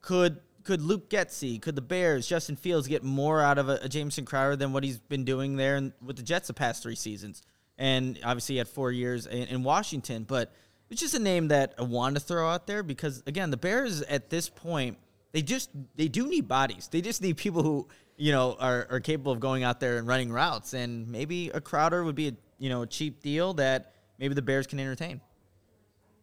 could 0.00 0.40
could 0.64 0.82
Luke 0.82 1.10
Getsy, 1.10 1.60
could 1.60 1.76
the 1.76 1.82
Bears, 1.82 2.26
Justin 2.26 2.56
Fields 2.56 2.88
get 2.88 3.04
more 3.04 3.40
out 3.40 3.58
of 3.58 3.68
a, 3.68 3.78
a 3.82 3.88
Jamison 3.88 4.24
Crowder 4.24 4.56
than 4.56 4.72
what 4.72 4.82
he's 4.82 4.98
been 4.98 5.24
doing 5.24 5.56
there 5.56 5.76
in, 5.76 5.92
with 6.04 6.16
the 6.16 6.22
Jets 6.22 6.48
the 6.48 6.54
past 6.54 6.82
three 6.82 6.96
seasons? 6.96 7.42
And 7.78 8.18
obviously, 8.24 8.54
he 8.54 8.58
had 8.58 8.68
four 8.68 8.90
years 8.90 9.26
in, 9.26 9.48
in 9.48 9.62
Washington, 9.62 10.24
but 10.24 10.52
it's 10.90 11.00
just 11.00 11.14
a 11.14 11.18
name 11.18 11.48
that 11.48 11.74
I 11.78 11.82
wanted 11.82 12.20
to 12.20 12.20
throw 12.20 12.48
out 12.48 12.66
there 12.66 12.82
because 12.82 13.22
again, 13.26 13.50
the 13.50 13.56
Bears 13.56 14.02
at 14.02 14.30
this 14.30 14.48
point 14.48 14.98
they 15.34 15.42
just 15.42 15.70
they 15.96 16.06
do 16.06 16.28
need 16.28 16.46
bodies. 16.46 16.88
They 16.90 17.00
just 17.00 17.20
need 17.20 17.36
people 17.36 17.62
who 17.64 17.88
you 18.16 18.30
know 18.30 18.56
are, 18.60 18.86
are 18.88 19.00
capable 19.00 19.32
of 19.32 19.40
going 19.40 19.64
out 19.64 19.80
there 19.80 19.98
and 19.98 20.06
running 20.06 20.30
routes. 20.30 20.72
And 20.72 21.08
maybe 21.08 21.50
a 21.50 21.60
Crowder 21.60 22.04
would 22.04 22.14
be 22.14 22.28
a 22.28 22.32
you 22.58 22.68
know 22.68 22.82
a 22.82 22.86
cheap 22.86 23.20
deal 23.20 23.52
that 23.54 23.92
maybe 24.18 24.34
the 24.34 24.42
Bears 24.42 24.68
can 24.68 24.78
entertain. 24.78 25.20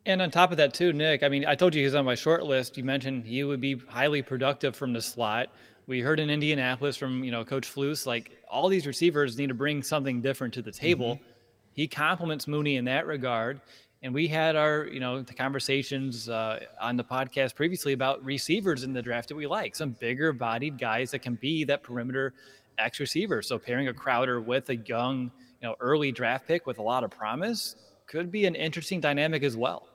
And 0.05 0.21
on 0.21 0.31
top 0.31 0.51
of 0.51 0.57
that, 0.57 0.73
too, 0.73 0.93
Nick, 0.93 1.21
I 1.21 1.29
mean, 1.29 1.45
I 1.45 1.53
told 1.53 1.75
you 1.75 1.83
he's 1.83 1.93
on 1.93 2.05
my 2.05 2.15
short 2.15 2.43
list. 2.43 2.75
You 2.75 2.83
mentioned 2.83 3.25
he 3.25 3.43
would 3.43 3.61
be 3.61 3.77
highly 3.87 4.21
productive 4.23 4.75
from 4.75 4.93
the 4.93 5.01
slot. 5.01 5.49
We 5.85 6.01
heard 6.01 6.19
in 6.19 6.29
Indianapolis 6.29 6.97
from, 6.97 7.23
you 7.23 7.31
know, 7.31 7.45
Coach 7.45 7.71
Flus, 7.71 8.07
like 8.07 8.31
all 8.49 8.67
these 8.67 8.87
receivers 8.87 9.37
need 9.37 9.49
to 9.49 9.53
bring 9.53 9.83
something 9.83 10.21
different 10.21 10.53
to 10.55 10.61
the 10.61 10.71
table. 10.71 11.19
He 11.73 11.87
compliments 11.87 12.47
Mooney 12.47 12.77
in 12.77 12.85
that 12.85 13.05
regard. 13.05 13.61
And 14.03 14.11
we 14.13 14.27
had 14.27 14.55
our, 14.55 14.87
you 14.87 14.99
know, 14.99 15.21
the 15.21 15.33
conversations 15.33 16.27
uh, 16.27 16.61
on 16.79 16.97
the 16.97 17.03
podcast 17.03 17.53
previously 17.53 17.93
about 17.93 18.23
receivers 18.25 18.83
in 18.83 18.93
the 18.93 19.01
draft 19.01 19.29
that 19.29 19.35
we 19.35 19.45
like, 19.45 19.75
some 19.75 19.91
bigger 19.91 20.33
bodied 20.33 20.79
guys 20.79 21.11
that 21.11 21.19
can 21.19 21.35
be 21.35 21.63
that 21.65 21.83
perimeter 21.83 22.33
X 22.79 22.99
receiver. 22.99 23.43
So 23.43 23.59
pairing 23.59 23.89
a 23.89 23.93
Crowder 23.93 24.41
with 24.41 24.69
a 24.69 24.77
young, 24.77 25.31
you 25.61 25.67
know, 25.67 25.75
early 25.79 26.11
draft 26.11 26.47
pick 26.47 26.65
with 26.65 26.79
a 26.79 26.81
lot 26.81 27.03
of 27.03 27.11
promise 27.11 27.75
could 28.07 28.31
be 28.31 28.45
an 28.45 28.55
interesting 28.55 28.99
dynamic 28.99 29.43
as 29.43 29.55
well. 29.55 29.87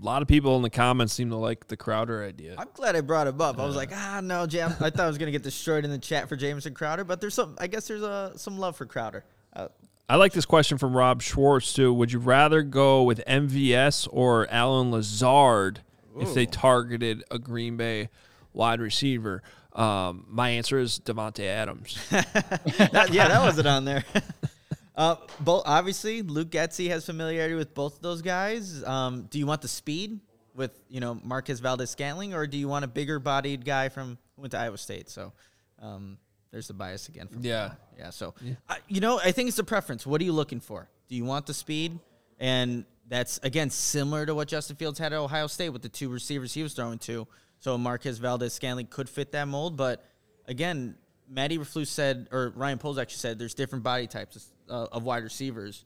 A 0.00 0.04
lot 0.04 0.22
of 0.22 0.28
people 0.28 0.54
in 0.56 0.62
the 0.62 0.70
comments 0.70 1.12
seem 1.12 1.30
to 1.30 1.36
like 1.36 1.66
the 1.66 1.76
Crowder 1.76 2.22
idea. 2.22 2.54
I'm 2.56 2.68
glad 2.72 2.94
I 2.94 3.00
brought 3.00 3.26
him 3.26 3.40
up. 3.40 3.58
I 3.58 3.66
was 3.66 3.74
like, 3.74 3.90
ah, 3.92 4.20
no, 4.22 4.46
Jam. 4.46 4.70
I 4.80 4.90
thought 4.90 5.00
I 5.00 5.06
was 5.08 5.18
gonna 5.18 5.32
get 5.32 5.42
destroyed 5.42 5.84
in 5.84 5.90
the 5.90 5.98
chat 5.98 6.28
for 6.28 6.36
Jamison 6.36 6.72
Crowder, 6.72 7.02
but 7.02 7.20
there's 7.20 7.34
some. 7.34 7.56
I 7.58 7.66
guess 7.66 7.88
there's 7.88 8.02
uh, 8.02 8.36
some 8.36 8.58
love 8.58 8.76
for 8.76 8.86
Crowder. 8.86 9.24
Uh, 9.52 9.68
I 10.08 10.16
like 10.16 10.32
this 10.32 10.46
question 10.46 10.78
from 10.78 10.96
Rob 10.96 11.20
Schwartz 11.20 11.72
too. 11.72 11.92
Would 11.92 12.12
you 12.12 12.20
rather 12.20 12.62
go 12.62 13.02
with 13.02 13.22
MVS 13.26 14.08
or 14.10 14.46
Allen 14.50 14.90
Lazard 14.90 15.80
if 16.18 16.32
they 16.32 16.46
targeted 16.46 17.24
a 17.30 17.38
Green 17.38 17.76
Bay 17.76 18.08
wide 18.52 18.80
receiver? 18.80 19.42
Um, 19.72 20.24
my 20.28 20.50
answer 20.50 20.78
is 20.78 20.98
Davante 20.98 21.44
Adams. 21.44 21.98
that, 22.10 23.08
yeah, 23.12 23.28
that 23.28 23.42
wasn't 23.42 23.68
on 23.68 23.84
there. 23.84 24.04
uh, 24.98 25.16
both 25.40 25.62
obviously, 25.64 26.20
Luke 26.20 26.50
Getsy 26.50 26.88
has 26.88 27.06
familiarity 27.06 27.54
with 27.54 27.72
both 27.72 27.96
of 27.96 28.02
those 28.02 28.20
guys. 28.20 28.84
Um, 28.84 29.28
do 29.30 29.38
you 29.38 29.46
want 29.46 29.62
the 29.62 29.68
speed 29.68 30.20
with 30.54 30.78
you 30.90 31.00
know 31.00 31.18
Marquez 31.24 31.60
Valdes-Scantling, 31.60 32.34
or 32.34 32.46
do 32.46 32.58
you 32.58 32.68
want 32.68 32.84
a 32.84 32.88
bigger 32.88 33.18
bodied 33.18 33.64
guy 33.64 33.88
from 33.88 34.18
who 34.36 34.42
went 34.42 34.52
to 34.52 34.58
Iowa 34.58 34.76
State? 34.76 35.08
So. 35.08 35.32
Um, 35.80 36.18
there's 36.50 36.68
the 36.68 36.74
bias 36.74 37.08
again. 37.08 37.28
From 37.28 37.44
Yeah. 37.44 37.72
yeah. 37.98 38.10
So, 38.10 38.34
I, 38.68 38.78
you 38.88 39.00
know, 39.00 39.20
I 39.22 39.32
think 39.32 39.48
it's 39.48 39.58
a 39.58 39.64
preference. 39.64 40.06
What 40.06 40.20
are 40.20 40.24
you 40.24 40.32
looking 40.32 40.60
for? 40.60 40.88
Do 41.08 41.14
you 41.14 41.24
want 41.24 41.46
the 41.46 41.54
speed? 41.54 41.98
And 42.40 42.84
that's 43.08 43.38
again 43.42 43.70
similar 43.70 44.24
to 44.26 44.34
what 44.34 44.48
Justin 44.48 44.76
Fields 44.76 44.98
had 44.98 45.12
at 45.12 45.18
Ohio 45.18 45.46
State 45.46 45.70
with 45.70 45.82
the 45.82 45.88
two 45.88 46.08
receivers 46.08 46.54
he 46.54 46.62
was 46.62 46.72
throwing 46.74 46.98
to. 47.00 47.26
So 47.58 47.76
Marquez 47.76 48.18
Valdes-Scantling 48.18 48.86
could 48.86 49.08
fit 49.08 49.32
that 49.32 49.48
mold, 49.48 49.76
but 49.76 50.04
again, 50.46 50.94
Matt 51.28 51.50
Eberflus 51.50 51.88
said, 51.88 52.28
or 52.30 52.52
Ryan 52.54 52.78
Poles 52.78 52.98
actually 52.98 53.18
said, 53.18 53.38
there's 53.38 53.54
different 53.54 53.84
body 53.84 54.06
types 54.06 54.52
uh, 54.68 54.86
of 54.92 55.04
wide 55.04 55.22
receivers. 55.22 55.84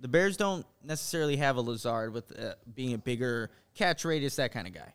The 0.00 0.08
Bears 0.08 0.36
don't 0.36 0.64
necessarily 0.82 1.36
have 1.36 1.56
a 1.56 1.60
Lazard 1.60 2.14
with 2.14 2.32
uh, 2.38 2.54
being 2.74 2.94
a 2.94 2.98
bigger 2.98 3.50
catch 3.74 4.04
radius, 4.04 4.36
that 4.36 4.52
kind 4.52 4.66
of 4.66 4.74
guy. 4.74 4.94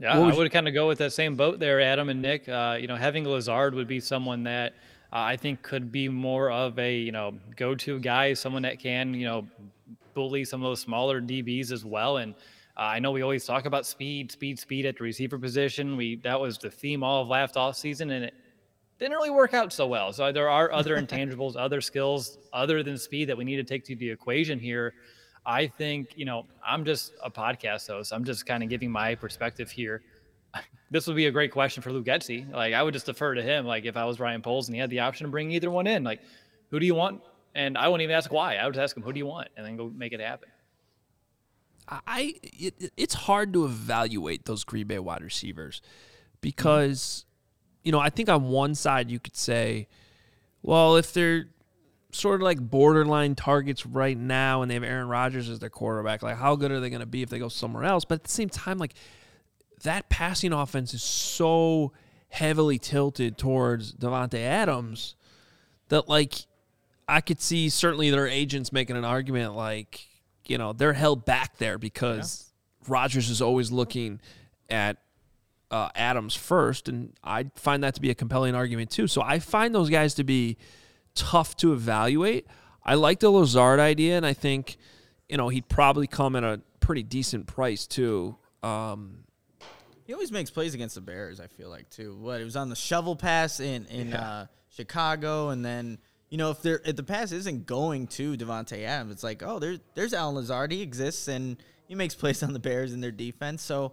Yeah, 0.00 0.18
What 0.18 0.24
I 0.24 0.26
would 0.26 0.36
would 0.36 0.52
kind 0.52 0.66
of 0.66 0.74
go 0.74 0.88
with 0.88 0.98
that 0.98 1.12
same 1.12 1.36
boat 1.36 1.60
there, 1.60 1.80
Adam 1.80 2.08
and 2.08 2.20
Nick. 2.20 2.48
Uh, 2.48 2.76
you 2.80 2.88
know, 2.88 2.96
having 2.96 3.24
Lazard 3.24 3.74
would 3.74 3.86
be 3.86 4.00
someone 4.00 4.42
that 4.44 4.72
uh, 5.12 5.18
I 5.18 5.36
think 5.36 5.62
could 5.62 5.92
be 5.92 6.08
more 6.08 6.50
of 6.50 6.78
a 6.78 6.96
you 6.96 7.12
know 7.12 7.38
go-to 7.56 8.00
guy, 8.00 8.34
someone 8.34 8.62
that 8.62 8.80
can 8.80 9.14
you 9.14 9.26
know 9.26 9.46
bully 10.14 10.44
some 10.44 10.62
of 10.62 10.68
those 10.68 10.80
smaller 10.80 11.20
DBs 11.20 11.70
as 11.70 11.84
well. 11.84 12.16
And 12.16 12.34
uh, 12.76 12.80
I 12.80 12.98
know 12.98 13.12
we 13.12 13.22
always 13.22 13.44
talk 13.44 13.66
about 13.66 13.86
speed, 13.86 14.32
speed, 14.32 14.58
speed 14.58 14.86
at 14.86 14.96
the 14.96 15.04
receiver 15.04 15.38
position. 15.38 15.96
We 15.96 16.16
that 16.16 16.40
was 16.40 16.58
the 16.58 16.70
theme 16.70 17.04
all 17.04 17.22
of 17.22 17.28
last 17.28 17.56
off 17.56 17.76
season, 17.76 18.10
and 18.10 18.24
it 18.24 18.34
didn't 18.98 19.12
really 19.12 19.30
work 19.30 19.54
out 19.54 19.72
so 19.72 19.86
well. 19.86 20.12
So 20.12 20.30
there 20.32 20.48
are 20.48 20.72
other 20.72 21.00
intangibles, 21.00 21.56
other 21.56 21.80
skills 21.80 22.38
other 22.52 22.82
than 22.82 22.96
speed 22.98 23.28
that 23.28 23.36
we 23.36 23.44
need 23.44 23.56
to 23.56 23.64
take 23.64 23.84
to 23.84 23.96
the 23.96 24.10
equation 24.10 24.58
here. 24.58 24.94
I 25.46 25.66
think, 25.66 26.16
you 26.16 26.24
know, 26.24 26.46
I'm 26.66 26.84
just 26.84 27.12
a 27.22 27.30
podcast 27.30 27.88
host. 27.88 28.12
I'm 28.12 28.24
just 28.24 28.46
kind 28.46 28.62
of 28.62 28.68
giving 28.68 28.90
my 28.90 29.14
perspective 29.14 29.70
here. 29.70 30.02
This 30.90 31.08
would 31.08 31.16
be 31.16 31.26
a 31.26 31.30
great 31.32 31.50
question 31.50 31.82
for 31.82 31.90
Lou 31.90 32.04
Getsy. 32.04 32.48
Like, 32.52 32.72
I 32.72 32.80
would 32.80 32.94
just 32.94 33.06
defer 33.06 33.34
to 33.34 33.42
him. 33.42 33.66
Like, 33.66 33.84
if 33.84 33.96
I 33.96 34.04
was 34.04 34.20
Ryan 34.20 34.42
Poles 34.42 34.68
and 34.68 34.76
he 34.76 34.80
had 34.80 34.90
the 34.90 35.00
option 35.00 35.26
to 35.26 35.30
bring 35.30 35.50
either 35.50 35.68
one 35.68 35.88
in, 35.88 36.04
like, 36.04 36.20
who 36.70 36.78
do 36.78 36.86
you 36.86 36.94
want? 36.94 37.20
And 37.52 37.76
I 37.76 37.88
wouldn't 37.88 38.02
even 38.02 38.14
ask 38.14 38.30
why. 38.30 38.56
I 38.56 38.66
would 38.66 38.76
ask 38.76 38.96
him, 38.96 39.02
who 39.02 39.12
do 39.12 39.18
you 39.18 39.26
want? 39.26 39.48
And 39.56 39.66
then 39.66 39.76
go 39.76 39.90
make 39.92 40.12
it 40.12 40.20
happen. 40.20 40.50
I 41.88 42.34
it, 42.42 42.92
it's 42.96 43.14
hard 43.14 43.52
to 43.54 43.64
evaluate 43.64 44.44
those 44.44 44.62
Green 44.64 44.86
Bay 44.86 44.98
wide 44.98 45.22
receivers 45.22 45.82
because 46.40 47.24
you 47.84 47.92
know 47.92 48.00
I 48.00 48.10
think 48.10 48.28
on 48.28 48.48
one 48.48 48.74
side 48.74 49.10
you 49.10 49.20
could 49.20 49.36
say, 49.36 49.86
well, 50.62 50.96
if 50.96 51.12
they're 51.12 51.46
sort 52.10 52.36
of 52.36 52.42
like 52.42 52.58
borderline 52.58 53.34
targets 53.34 53.84
right 53.84 54.16
now 54.16 54.62
and 54.62 54.70
they 54.70 54.74
have 54.74 54.84
Aaron 54.84 55.08
Rodgers 55.08 55.48
as 55.48 55.58
their 55.58 55.70
quarterback, 55.70 56.22
like 56.22 56.36
how 56.36 56.56
good 56.56 56.70
are 56.70 56.80
they 56.80 56.90
going 56.90 57.00
to 57.00 57.06
be 57.06 57.22
if 57.22 57.28
they 57.28 57.38
go 57.38 57.48
somewhere 57.48 57.84
else? 57.84 58.04
But 58.04 58.16
at 58.16 58.24
the 58.24 58.30
same 58.30 58.48
time, 58.48 58.78
like 58.78 58.94
that 59.82 60.08
passing 60.08 60.52
offense 60.52 60.94
is 60.94 61.02
so 61.02 61.92
heavily 62.28 62.78
tilted 62.78 63.38
towards 63.38 63.92
Davante 63.94 64.40
Adams 64.40 65.14
that 65.88 66.08
like 66.08 66.46
I 67.08 67.20
could 67.20 67.40
see 67.40 67.68
certainly 67.68 68.10
their 68.10 68.26
agents 68.26 68.72
making 68.72 68.96
an 68.96 69.04
argument 69.04 69.54
like, 69.54 70.06
you 70.46 70.58
know, 70.58 70.72
they're 70.72 70.94
held 70.94 71.24
back 71.24 71.58
there 71.58 71.78
because 71.78 72.50
Rodgers 72.88 73.30
is 73.30 73.42
always 73.42 73.70
looking 73.70 74.20
at 74.70 74.98
uh, 75.70 75.88
Adams 75.94 76.34
first, 76.34 76.88
and 76.88 77.12
I 77.22 77.50
find 77.54 77.82
that 77.82 77.94
to 77.94 78.00
be 78.00 78.10
a 78.10 78.14
compelling 78.14 78.54
argument 78.54 78.90
too. 78.90 79.06
So 79.06 79.22
I 79.22 79.38
find 79.38 79.74
those 79.74 79.90
guys 79.90 80.14
to 80.14 80.24
be 80.24 80.56
tough 81.14 81.56
to 81.58 81.72
evaluate. 81.72 82.46
I 82.84 82.94
like 82.94 83.20
the 83.20 83.30
Lazard 83.30 83.80
idea, 83.80 84.16
and 84.16 84.26
I 84.26 84.32
think 84.34 84.76
you 85.28 85.36
know 85.36 85.48
he'd 85.48 85.68
probably 85.68 86.06
come 86.06 86.36
at 86.36 86.44
a 86.44 86.60
pretty 86.80 87.02
decent 87.02 87.46
price 87.46 87.86
too. 87.86 88.36
Um, 88.62 89.24
He 90.06 90.12
always 90.12 90.30
makes 90.30 90.50
plays 90.50 90.74
against 90.74 90.94
the 90.94 91.00
Bears. 91.00 91.40
I 91.40 91.46
feel 91.46 91.70
like 91.70 91.88
too. 91.90 92.14
What 92.16 92.40
it 92.40 92.44
was 92.44 92.56
on 92.56 92.68
the 92.68 92.76
shovel 92.76 93.16
pass 93.16 93.58
in 93.60 93.86
in 93.86 94.12
uh, 94.12 94.46
Chicago, 94.68 95.48
and 95.48 95.64
then 95.64 95.98
you 96.28 96.36
know 96.38 96.50
if 96.50 96.60
there 96.62 96.80
if 96.84 96.96
the 96.96 97.02
pass 97.02 97.32
isn't 97.32 97.66
going 97.66 98.06
to 98.08 98.36
Davante 98.36 98.84
Adams, 98.84 99.12
it's 99.12 99.24
like 99.24 99.42
oh 99.42 99.58
there's 99.58 99.80
there's 99.94 100.12
Allen 100.12 100.34
Lazard. 100.36 100.72
He 100.72 100.82
exists 100.82 101.26
and 101.28 101.56
he 101.86 101.94
makes 101.94 102.14
plays 102.14 102.42
on 102.42 102.52
the 102.52 102.58
Bears 102.58 102.92
and 102.92 103.02
their 103.02 103.10
defense. 103.10 103.62
So 103.62 103.92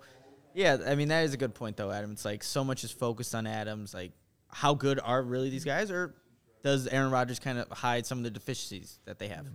yeah, 0.53 0.77
I 0.85 0.95
mean 0.95 1.09
that 1.09 1.23
is 1.23 1.33
a 1.33 1.37
good 1.37 1.53
point 1.53 1.77
though, 1.77 1.91
Adam. 1.91 2.11
It's 2.11 2.25
like 2.25 2.43
so 2.43 2.63
much 2.63 2.83
is 2.83 2.91
focused 2.91 3.35
on 3.35 3.47
Adams. 3.47 3.93
Like 3.93 4.11
how 4.49 4.73
good 4.73 4.99
are 5.03 5.21
really 5.21 5.49
these 5.49 5.65
guys, 5.65 5.91
or 5.91 6.15
does 6.63 6.87
Aaron 6.87 7.11
Rodgers 7.11 7.39
kind 7.39 7.57
of 7.57 7.69
hide 7.69 8.05
some 8.05 8.19
of 8.19 8.23
the 8.23 8.31
deficiencies 8.31 8.99
that 9.05 9.19
they 9.19 9.27
have? 9.29 9.45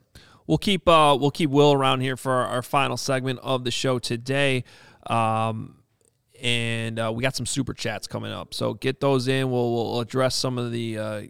We'll 0.46 0.58
keep 0.58 0.88
uh, 0.88 1.16
we'll 1.20 1.30
keep 1.30 1.50
Will 1.50 1.72
around 1.72 2.00
here 2.00 2.16
for 2.16 2.32
our, 2.32 2.46
our 2.46 2.62
final 2.62 2.96
segment 2.96 3.40
of 3.42 3.64
the 3.64 3.70
show 3.70 3.98
today, 3.98 4.64
um, 5.08 5.78
and 6.40 6.98
uh, 6.98 7.12
we 7.14 7.22
got 7.22 7.36
some 7.36 7.46
super 7.46 7.74
chats 7.74 8.06
coming 8.06 8.32
up. 8.32 8.54
So 8.54 8.74
get 8.74 9.00
those 9.00 9.28
in. 9.28 9.50
We'll, 9.50 9.72
we'll 9.72 10.00
address 10.00 10.34
some 10.36 10.58
of 10.58 10.70
the 10.70 10.98
uh, 10.98 11.22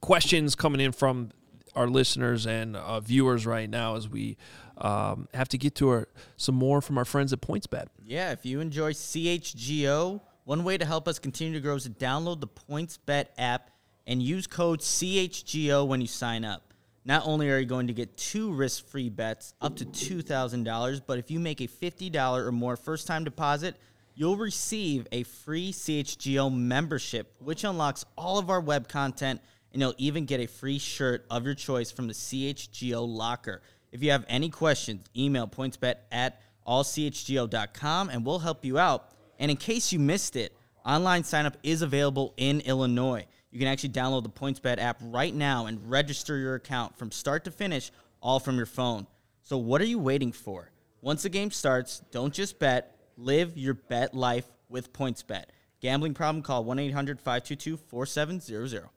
questions 0.00 0.54
coming 0.54 0.80
in 0.80 0.92
from 0.92 1.30
our 1.74 1.88
listeners 1.88 2.46
and 2.46 2.76
uh, 2.76 3.00
viewers 3.00 3.46
right 3.46 3.68
now 3.68 3.96
as 3.96 4.08
we 4.08 4.36
um, 4.78 5.28
have 5.34 5.48
to 5.50 5.58
get 5.58 5.74
to 5.76 5.88
our, 5.88 6.08
some 6.36 6.54
more 6.54 6.80
from 6.80 6.98
our 6.98 7.04
friends 7.04 7.32
at 7.32 7.40
PointsBet. 7.40 7.86
Yeah, 8.02 8.32
if 8.32 8.44
you 8.44 8.60
enjoy 8.60 8.92
CHGO, 8.92 10.20
one 10.44 10.64
way 10.64 10.76
to 10.78 10.84
help 10.84 11.08
us 11.08 11.18
continue 11.18 11.54
to 11.54 11.60
grow 11.60 11.76
is 11.76 11.84
to 11.84 11.90
download 11.90 12.40
the 12.40 12.48
PointsBet 12.48 13.26
app 13.38 13.70
and 14.06 14.22
use 14.22 14.46
code 14.46 14.80
CHGO 14.80 15.86
when 15.86 16.00
you 16.00 16.06
sign 16.06 16.44
up. 16.44 16.74
Not 17.06 17.26
only 17.26 17.50
are 17.50 17.58
you 17.58 17.66
going 17.66 17.88
to 17.88 17.92
get 17.92 18.16
two 18.16 18.52
risk 18.52 18.86
free 18.86 19.10
bets 19.10 19.54
up 19.60 19.76
to 19.76 19.84
$2,000, 19.84 21.02
but 21.06 21.18
if 21.18 21.30
you 21.30 21.38
make 21.38 21.60
a 21.60 21.66
$50 21.66 22.46
or 22.46 22.52
more 22.52 22.76
first 22.76 23.06
time 23.06 23.24
deposit, 23.24 23.76
you'll 24.14 24.36
receive 24.36 25.06
a 25.12 25.22
free 25.24 25.72
CHGO 25.72 26.54
membership, 26.54 27.34
which 27.40 27.64
unlocks 27.64 28.06
all 28.16 28.38
of 28.38 28.48
our 28.48 28.60
web 28.60 28.88
content, 28.88 29.40
and 29.72 29.82
you'll 29.82 29.94
even 29.98 30.24
get 30.24 30.40
a 30.40 30.46
free 30.46 30.78
shirt 30.78 31.26
of 31.30 31.44
your 31.44 31.54
choice 31.54 31.90
from 31.90 32.06
the 32.06 32.14
CHGO 32.14 33.06
locker. 33.06 33.60
If 33.94 34.02
you 34.02 34.10
have 34.10 34.26
any 34.28 34.50
questions, 34.50 35.06
email 35.16 35.46
pointsbet 35.46 35.94
at 36.10 36.42
allchgo.com 36.66 38.10
and 38.10 38.26
we'll 38.26 38.40
help 38.40 38.64
you 38.64 38.76
out. 38.76 39.12
And 39.38 39.52
in 39.52 39.56
case 39.56 39.92
you 39.92 40.00
missed 40.00 40.34
it, 40.34 40.52
online 40.84 41.22
signup 41.22 41.54
is 41.62 41.80
available 41.80 42.34
in 42.36 42.60
Illinois. 42.62 43.24
You 43.52 43.60
can 43.60 43.68
actually 43.68 43.90
download 43.90 44.24
the 44.24 44.30
PointsBet 44.30 44.80
app 44.80 44.98
right 45.00 45.32
now 45.32 45.66
and 45.66 45.88
register 45.88 46.36
your 46.36 46.56
account 46.56 46.98
from 46.98 47.12
start 47.12 47.44
to 47.44 47.52
finish, 47.52 47.92
all 48.20 48.40
from 48.40 48.56
your 48.56 48.66
phone. 48.66 49.06
So 49.42 49.58
what 49.58 49.80
are 49.80 49.86
you 49.86 50.00
waiting 50.00 50.32
for? 50.32 50.72
Once 51.00 51.22
the 51.22 51.28
game 51.28 51.52
starts, 51.52 52.02
don't 52.10 52.34
just 52.34 52.58
bet, 52.58 52.96
live 53.16 53.56
your 53.56 53.74
bet 53.74 54.12
life 54.12 54.46
with 54.68 54.92
PointsBet. 54.92 55.44
Gambling 55.80 56.14
problem, 56.14 56.42
call 56.42 56.64
1-800-522-4700. 56.64 58.88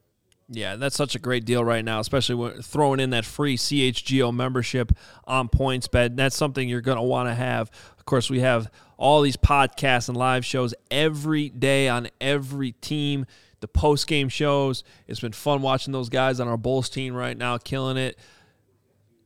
Yeah, 0.49 0.77
that's 0.77 0.95
such 0.95 1.13
a 1.15 1.19
great 1.19 1.43
deal 1.43 1.63
right 1.63 1.83
now, 1.83 1.99
especially 1.99 2.35
when 2.35 2.61
throwing 2.61 3.01
in 3.01 3.09
that 3.09 3.25
free 3.25 3.57
CHGO 3.57 4.33
membership 4.33 4.93
on 5.25 5.49
PointsBet. 5.49 6.15
That's 6.15 6.37
something 6.37 6.69
you're 6.69 6.81
going 6.81 6.97
to 6.97 7.03
want 7.03 7.27
to 7.27 7.35
have. 7.35 7.69
Of 7.97 8.05
course, 8.05 8.29
we 8.29 8.39
have 8.39 8.71
all 8.97 9.21
these 9.21 9.35
podcasts 9.35 10.07
and 10.07 10.17
live 10.17 10.45
shows 10.45 10.73
every 10.89 11.49
day 11.49 11.89
on 11.89 12.07
every 12.21 12.71
team. 12.73 13.25
The 13.59 13.67
post 13.67 14.07
game 14.07 14.29
shows. 14.29 14.85
It's 15.07 15.19
been 15.19 15.33
fun 15.33 15.61
watching 15.61 15.91
those 15.91 16.09
guys 16.09 16.39
on 16.39 16.47
our 16.47 16.57
Bulls 16.57 16.89
team 16.89 17.13
right 17.13 17.37
now, 17.37 17.57
killing 17.57 17.97
it. 17.97 18.17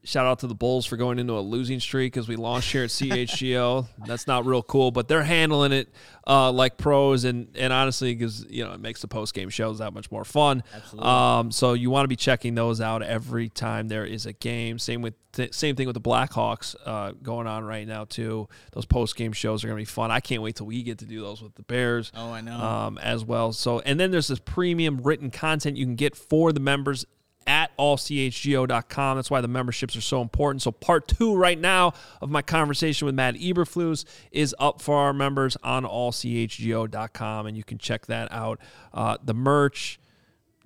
Shout 0.04 0.26
out 0.26 0.40
to 0.40 0.48
the 0.48 0.56
Bulls 0.56 0.88
for 0.88 0.98
going 0.98 1.20
into 1.20 1.38
a 1.38 1.42
losing 1.42 1.80
streak 1.80 2.18
as 2.18 2.28
we 2.28 2.36
launched 2.36 2.72
here 2.72 2.84
at 2.84 2.90
CHGO. 2.90 3.88
That's 4.08 4.26
not 4.26 4.48
real 4.48 4.64
cool, 4.64 4.90
but 4.90 5.08
they're 5.08 5.22
handling 5.22 5.72
it 5.74 5.90
uh, 6.26 6.52
like 6.52 6.78
pros, 6.78 7.24
and 7.24 7.56
and 7.56 7.72
honestly, 7.72 8.16
because 8.16 8.44
you 8.50 8.66
know 8.66 8.74
it 8.74 8.80
makes 8.80 9.02
the 9.02 9.08
post 9.08 9.36
game 9.36 9.50
shows 9.50 9.78
that 9.78 9.94
much 9.94 10.10
more 10.10 10.26
fun. 10.26 10.64
Absolutely. 10.74 11.08
Um, 11.08 11.52
so 11.52 11.74
you 11.74 11.92
want 11.92 12.06
to 12.06 12.08
be 12.08 12.16
checking 12.16 12.56
those 12.56 12.82
out 12.82 13.04
every 13.04 13.50
time 13.50 13.90
there 13.90 14.04
is 14.04 14.26
a 14.26 14.34
game. 14.34 14.80
Same 14.80 15.04
with 15.04 15.14
th- 15.34 15.54
same 15.54 15.76
thing 15.76 15.86
with 15.86 15.94
the 15.94 16.02
Blackhawks 16.02 16.76
uh, 16.84 17.12
going 17.22 17.46
on 17.46 17.64
right 17.64 17.88
now 17.88 18.06
too. 18.06 18.50
Those 18.72 18.86
post 18.86 19.16
game 19.16 19.34
shows 19.34 19.64
are 19.64 19.68
gonna 19.68 19.78
be 19.78 19.86
fun. 19.86 20.10
I 20.10 20.20
can't 20.20 20.42
wait 20.42 20.56
till 20.56 20.66
we 20.66 20.82
get 20.82 20.98
to 21.00 21.06
do 21.06 21.22
those 21.22 21.44
with 21.44 21.54
the 21.54 21.64
Bears. 21.64 22.12
Oh, 22.16 22.32
I 22.32 22.42
know. 22.42 22.58
Um, 22.60 22.98
as 22.98 23.24
well. 23.24 23.54
So 23.54 23.82
and 23.82 24.00
then 24.00 24.10
there's 24.10 24.30
this 24.30 24.40
premium 24.40 25.02
written 25.04 25.30
content 25.30 25.78
you 25.78 25.86
can 25.86 25.96
get 25.96 26.16
for 26.16 26.52
the 26.52 26.60
members 26.60 27.06
at 27.48 27.76
allchgo.com. 27.78 29.18
That's 29.18 29.32
why 29.32 29.42
the 29.42 29.48
memberships 29.48 29.96
are 29.96 30.02
so 30.02 30.22
important. 30.22 30.62
So, 30.62 30.72
part 30.72 31.08
two 31.08 31.36
right 31.36 31.60
now 31.60 31.94
of 32.22 32.30
my 32.30 32.42
conversation 32.42 33.06
with 33.06 33.16
Matt 33.16 33.36
Eberflus 33.36 34.06
is 34.32 34.56
up 34.60 34.82
for 34.82 34.96
our 34.96 35.14
members 35.14 35.58
on 35.64 35.84
allchgo.com, 35.84 37.46
and 37.46 37.58
you 37.58 37.64
can 37.64 37.78
check 37.78 38.06
that 38.08 38.32
out. 38.32 38.60
Uh, 38.94 39.18
the 39.24 39.34
merch, 39.34 40.00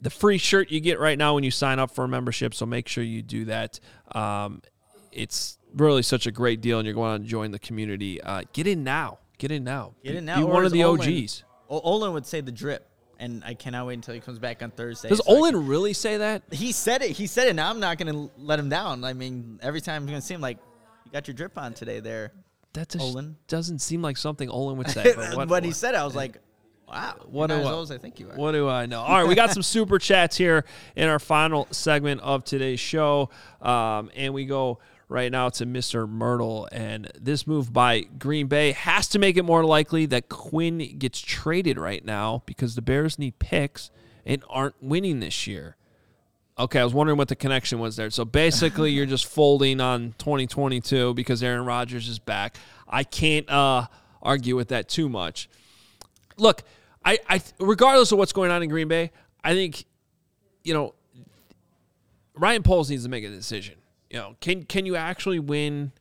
the 0.01 0.09
free 0.09 0.37
shirt 0.37 0.71
you 0.71 0.79
get 0.79 0.99
right 0.99 1.17
now 1.17 1.35
when 1.35 1.43
you 1.43 1.51
sign 1.51 1.79
up 1.79 1.91
for 1.91 2.03
a 2.03 2.07
membership. 2.07 2.53
So, 2.53 2.65
make 2.65 2.87
sure 2.87 3.03
you 3.03 3.21
do 3.21 3.45
that. 3.45 3.79
Um, 4.13 4.61
it's 5.11 5.57
really 5.75 6.03
such 6.03 6.27
a 6.27 6.31
great 6.31 6.61
deal, 6.61 6.79
and 6.79 6.85
you're 6.85 6.95
going 6.95 7.21
to 7.21 7.27
join 7.27 7.51
the 7.51 7.59
community. 7.59 8.21
Uh, 8.21 8.43
get 8.53 8.67
in 8.67 8.83
now. 8.83 9.19
Get 9.37 9.51
in 9.51 9.63
now. 9.63 9.93
Get 10.03 10.15
in 10.15 10.25
now. 10.25 10.37
Be 10.37 10.43
or 10.43 10.51
one 10.51 10.65
of 10.65 10.71
the 10.71 10.83
Olin- 10.83 11.01
OGs. 11.01 11.43
Olin 11.69 12.13
would 12.13 12.25
say 12.25 12.41
the 12.41 12.51
drip, 12.51 12.87
and 13.19 13.43
I 13.45 13.53
cannot 13.53 13.87
wait 13.87 13.95
until 13.95 14.13
he 14.13 14.19
comes 14.19 14.39
back 14.39 14.61
on 14.63 14.71
Thursday. 14.71 15.09
Does 15.09 15.19
so 15.19 15.23
Olin 15.27 15.67
really 15.67 15.93
say 15.93 16.17
that? 16.17 16.43
He 16.51 16.71
said 16.71 17.01
it. 17.01 17.11
He 17.11 17.27
said 17.27 17.47
it. 17.47 17.55
Now 17.55 17.69
I'm 17.69 17.79
not 17.79 17.97
going 17.97 18.13
to 18.13 18.31
let 18.37 18.59
him 18.59 18.69
down. 18.69 19.03
I 19.03 19.13
mean, 19.13 19.59
every 19.61 19.81
time 19.81 20.03
I'm 20.03 20.07
going 20.07 20.19
to 20.19 20.25
see 20.25 20.33
him, 20.33 20.41
like, 20.41 20.57
you 21.05 21.11
got 21.11 21.27
your 21.27 21.35
drip 21.35 21.57
on 21.57 21.73
today 21.73 21.99
there. 21.99 22.31
That 22.73 22.89
just 22.89 23.03
Olin. 23.03 23.37
doesn't 23.47 23.79
seem 23.79 24.01
like 24.01 24.17
something 24.17 24.49
Olin 24.49 24.77
would 24.77 24.89
say. 24.89 25.13
But 25.15 25.35
what, 25.37 25.47
when 25.47 25.63
he 25.63 25.71
said 25.71 25.95
it, 25.95 25.97
I 25.97 26.05
was 26.05 26.15
like, 26.15 26.37
wow. 26.87 27.15
What 27.25 27.47
do 27.47 27.53
I- 27.55 27.59
as 27.59 27.65
old 27.67 27.83
as 27.83 27.91
I 27.91 27.97
think 27.97 28.19
you 28.19 28.29
are. 28.29 28.35
What 28.35 28.51
do 28.51 28.67
I 28.67 28.85
know? 28.85 29.01
All 29.01 29.19
right, 29.19 29.27
we 29.27 29.35
got 29.35 29.51
some 29.51 29.63
super 29.75 29.97
chats 29.97 30.35
here 30.35 30.65
in 30.95 31.07
our 31.07 31.19
final 31.19 31.67
segment 31.71 32.21
of 32.21 32.43
today's 32.43 32.79
show. 32.79 33.29
Um, 33.61 34.11
and 34.15 34.33
we 34.33 34.45
go 34.45 34.79
right 35.07 35.31
now 35.31 35.49
to 35.49 35.65
Mr. 35.65 36.07
Myrtle. 36.09 36.67
And 36.71 37.11
this 37.19 37.45
move 37.45 37.71
by 37.71 38.01
Green 38.01 38.47
Bay 38.47 38.71
has 38.71 39.07
to 39.09 39.19
make 39.19 39.37
it 39.37 39.43
more 39.43 39.63
likely 39.63 40.05
that 40.07 40.29
Quinn 40.29 40.97
gets 40.97 41.19
traded 41.19 41.77
right 41.77 42.03
now 42.03 42.43
because 42.45 42.75
the 42.75 42.81
Bears 42.81 43.19
need 43.19 43.39
picks 43.39 43.91
and 44.25 44.43
aren't 44.49 44.75
winning 44.81 45.19
this 45.19 45.47
year. 45.47 45.75
Okay, 46.57 46.79
I 46.79 46.83
was 46.85 46.93
wondering 46.93 47.17
what 47.17 47.27
the 47.27 47.35
connection 47.35 47.79
was 47.79 47.97
there. 47.97 48.09
So 48.09 48.23
basically, 48.23 48.91
you're 48.91 49.05
just 49.05 49.25
folding 49.31 49.81
on 49.81 50.15
2022 50.19 51.13
because 51.13 51.43
Aaron 51.43 51.65
Rodgers 51.65 52.07
is 52.07 52.17
back. 52.17 52.57
I 52.87 53.03
can't 53.03 53.49
uh, 53.49 53.87
argue 54.21 54.55
with 54.55 54.69
that 54.69 54.87
too 54.87 55.09
much. 55.09 55.49
Look, 56.37 56.63
I, 57.03 57.19
I 57.29 57.41
regardless 57.59 58.11
of 58.11 58.17
what's 58.17 58.33
going 58.33 58.51
on 58.51 58.63
in 58.63 58.69
Green 58.69 58.87
Bay, 58.87 59.11
I 59.43 59.53
think 59.53 59.85
you 60.63 60.73
know 60.73 60.95
Ryan 62.35 62.63
Poles 62.63 62.89
needs 62.89 63.03
to 63.03 63.09
make 63.09 63.23
a 63.23 63.29
decision. 63.29 63.75
You 64.09 64.17
know, 64.17 64.35
can 64.39 64.63
can 64.63 64.85
you 64.85 64.95
actually 64.95 65.39
win? 65.39 65.91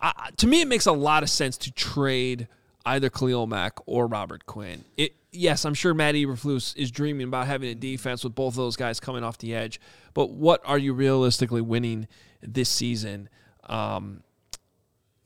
Uh, 0.00 0.12
to 0.36 0.46
me, 0.46 0.60
it 0.60 0.68
makes 0.68 0.86
a 0.86 0.92
lot 0.92 1.22
of 1.22 1.30
sense 1.30 1.56
to 1.58 1.72
trade 1.72 2.48
either 2.86 3.10
Khalil 3.10 3.46
Mack 3.46 3.74
or 3.86 4.06
Robert 4.06 4.46
Quinn. 4.46 4.84
It, 4.96 5.14
yes, 5.30 5.64
I'm 5.64 5.74
sure 5.74 5.92
Matt 5.92 6.14
Eberflus 6.14 6.76
is 6.76 6.90
dreaming 6.90 7.28
about 7.28 7.46
having 7.46 7.68
a 7.68 7.74
defense 7.74 8.24
with 8.24 8.34
both 8.34 8.54
of 8.54 8.56
those 8.56 8.76
guys 8.76 9.00
coming 9.00 9.22
off 9.22 9.38
the 9.38 9.54
edge. 9.54 9.80
But 10.14 10.30
what 10.30 10.62
are 10.64 10.78
you 10.78 10.92
realistically 10.92 11.60
winning 11.60 12.08
this 12.42 12.68
season? 12.68 13.28
Um, 13.68 14.22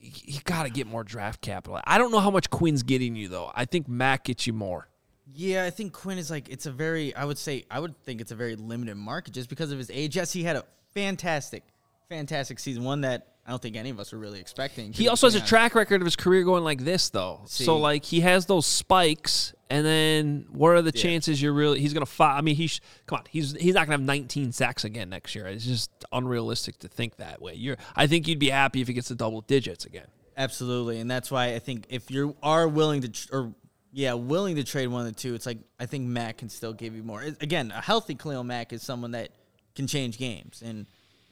you, 0.01 0.41
got 0.45 0.65
to 0.65 0.71
get 0.71 0.87
more 0.87 1.05
draft 1.05 1.41
capital. 1.41 1.81
I 1.85 1.99
don't 1.99 2.11
know 2.11 2.21
how 2.21 2.31
much 2.31 2.51
Quinn's 2.51 2.83
getting 2.83 3.17
you 3.17 3.29
though. 3.29 3.51
I 3.55 3.65
think 3.65 3.89
Mack 3.89 4.25
gets 4.25 4.47
you 4.47 4.53
more. 4.53 4.89
Yeah, 5.33 5.65
I 5.65 5.71
think 5.71 5.93
Quinn 5.93 6.19
is 6.19 6.31
like 6.31 6.51
it's 6.51 6.67
a 6.67 6.71
very 6.71 7.15
I 7.17 7.25
would 7.25 7.39
say 7.39 7.65
I 7.71 7.81
would 7.81 7.97
think 8.03 8.21
it's 8.21 8.33
a 8.33 8.35
very 8.35 8.57
limited 8.57 8.97
market 8.97 9.33
just 9.33 9.49
because 9.49 9.73
of 9.73 9.79
his 9.79 9.91
age. 9.91 10.17
Yes, 10.17 10.33
he 10.33 10.43
had 10.43 10.57
a 10.57 10.65
fantastic, 10.93 11.65
fantastic 12.09 12.59
season, 12.59 12.85
one 12.85 13.03
that 13.03 13.35
I 13.47 13.51
don't 13.51 13.61
think 13.61 13.77
any 13.77 13.91
of 13.91 14.01
us 14.01 14.13
were 14.13 14.19
really 14.19 14.41
expecting. 14.41 14.93
He 14.93 15.09
also 15.09 15.27
has 15.27 15.35
a 15.35 15.41
track 15.41 15.75
record 15.75 16.01
of 16.01 16.07
his 16.07 16.17
career 16.17 16.45
going 16.45 16.65
like 16.65 16.83
this, 16.83 17.11
though. 17.11 17.43
See. 17.47 17.65
So 17.65 17.77
like 17.77 18.05
he 18.05 18.21
has 18.21 18.47
those 18.47 18.67
spikes, 18.67 19.53
and 19.69 19.85
then 19.85 20.47
what 20.51 20.71
are 20.71 20.83
the 20.83 20.93
chances 20.93 21.43
you're 21.43 21.53
really 21.53 21.79
he's 21.81 21.93
gonna 21.93 22.07
fire? 22.07 22.39
I 22.39 22.41
mean, 22.41 22.57
he's 22.57 22.81
come 23.07 23.19
on, 23.19 23.25
he's 23.29 23.53
he's 23.53 23.75
not 23.75 23.87
gonna 23.87 23.99
have 23.99 24.01
19 24.01 24.53
sacks 24.53 24.85
again 24.85 25.11
next 25.11 25.35
year. 25.35 25.47
It's 25.47 25.67
just 25.67 25.91
unrealistic 26.11 26.79
to 26.79 26.89
think 26.89 27.17
that 27.17 27.43
way. 27.43 27.55
You're, 27.55 27.77
I 27.95 28.07
think 28.07 28.27
you'd 28.29 28.39
be 28.39 28.51
happy 28.51 28.81
if 28.81 28.89
he 28.89 28.95
gets 28.95 29.09
to 29.09 29.15
double 29.15 29.43
digits 29.43 29.85
again. 29.85 30.07
Absolutely, 30.37 31.01
and 31.01 31.11
that's 31.11 31.31
why 31.31 31.55
I 31.55 31.59
think 31.59 31.87
if 31.91 32.11
you 32.11 32.37
are 32.43 32.67
willing 32.67 33.03
to 33.03 33.09
tr- 33.09 33.29
or 33.31 33.55
yeah, 33.93 34.15
willing 34.15 34.57
to 34.57 34.65
trade 34.65 34.89
one 34.89 35.07
of 35.07 35.07
the 35.07 35.21
two, 35.21 35.35
it's 35.35 35.45
like 35.47 35.59
I 35.79 35.85
think 35.85 36.07
Mack 36.07 36.39
can 36.39 36.49
still 36.49 36.73
give 36.73 36.97
you 36.97 37.03
more. 37.03 37.21
Again, 37.21 37.73
a 37.77 37.83
healthy 37.83 38.15
Khalil 38.15 38.43
Mack 38.43 38.73
is 38.73 38.83
someone 38.83 39.11
that 39.11 39.31
can 39.77 39.87
change 39.87 40.17
games, 40.17 40.63
and 40.65 40.87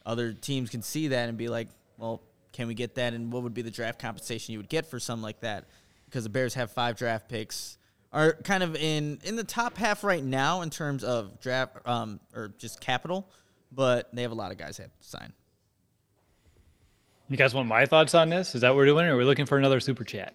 other 0.05 0.33
teams 0.33 0.71
can 0.71 0.83
see 0.83 1.09
that 1.09 1.29
and 1.29 1.39
be 1.39 1.49
like, 1.49 1.69
well, 1.99 2.23
can 2.53 2.69
we 2.69 2.75
get 2.75 2.97
that? 2.97 3.15
And 3.15 3.33
what 3.33 3.43
would 3.43 3.55
be 3.55 3.63
the 3.63 3.71
draft 3.71 3.99
compensation 3.99 4.53
you 4.53 4.59
would 4.59 4.69
get 4.69 4.87
for 4.87 5.01
something 5.01 5.23
like 5.23 5.41
that? 5.41 5.65
Because 6.07 6.25
the 6.25 6.31
Bears 6.31 6.55
have 6.55 6.71
five 6.71 6.97
draft 6.97 7.29
picks, 7.29 7.79
are 8.13 8.35
kind 8.45 8.63
of 8.63 8.77
in 8.77 9.19
in 9.25 9.37
the 9.37 9.45
top 9.45 9.79
half 9.79 10.05
right 10.05 10.23
now 10.23 10.61
in 10.61 10.71
terms 10.71 11.03
of 11.03 11.41
draft 11.41 11.77
um, 11.87 12.21
or 12.35 12.53
just 12.59 12.81
capital, 12.81 13.29
but 13.71 14.15
they 14.15 14.23
have 14.23 14.33
a 14.33 14.35
lot 14.35 14.53
of 14.53 14.59
guys 14.59 14.77
they 14.77 14.85
have 14.85 14.99
to 15.01 15.09
sign. 15.09 15.33
You 17.29 17.39
guys 17.39 17.55
want 17.55 17.69
my 17.69 17.87
thoughts 17.87 18.15
on 18.15 18.29
this? 18.29 18.55
Is 18.55 18.61
that 18.61 18.71
what 18.71 18.77
we're 18.77 18.87
doing, 18.87 19.07
or 19.07 19.15
are 19.15 19.17
we 19.17 19.25
looking 19.25 19.47
for 19.47 19.57
another 19.57 19.81
super 19.81 20.05
chat? 20.05 20.35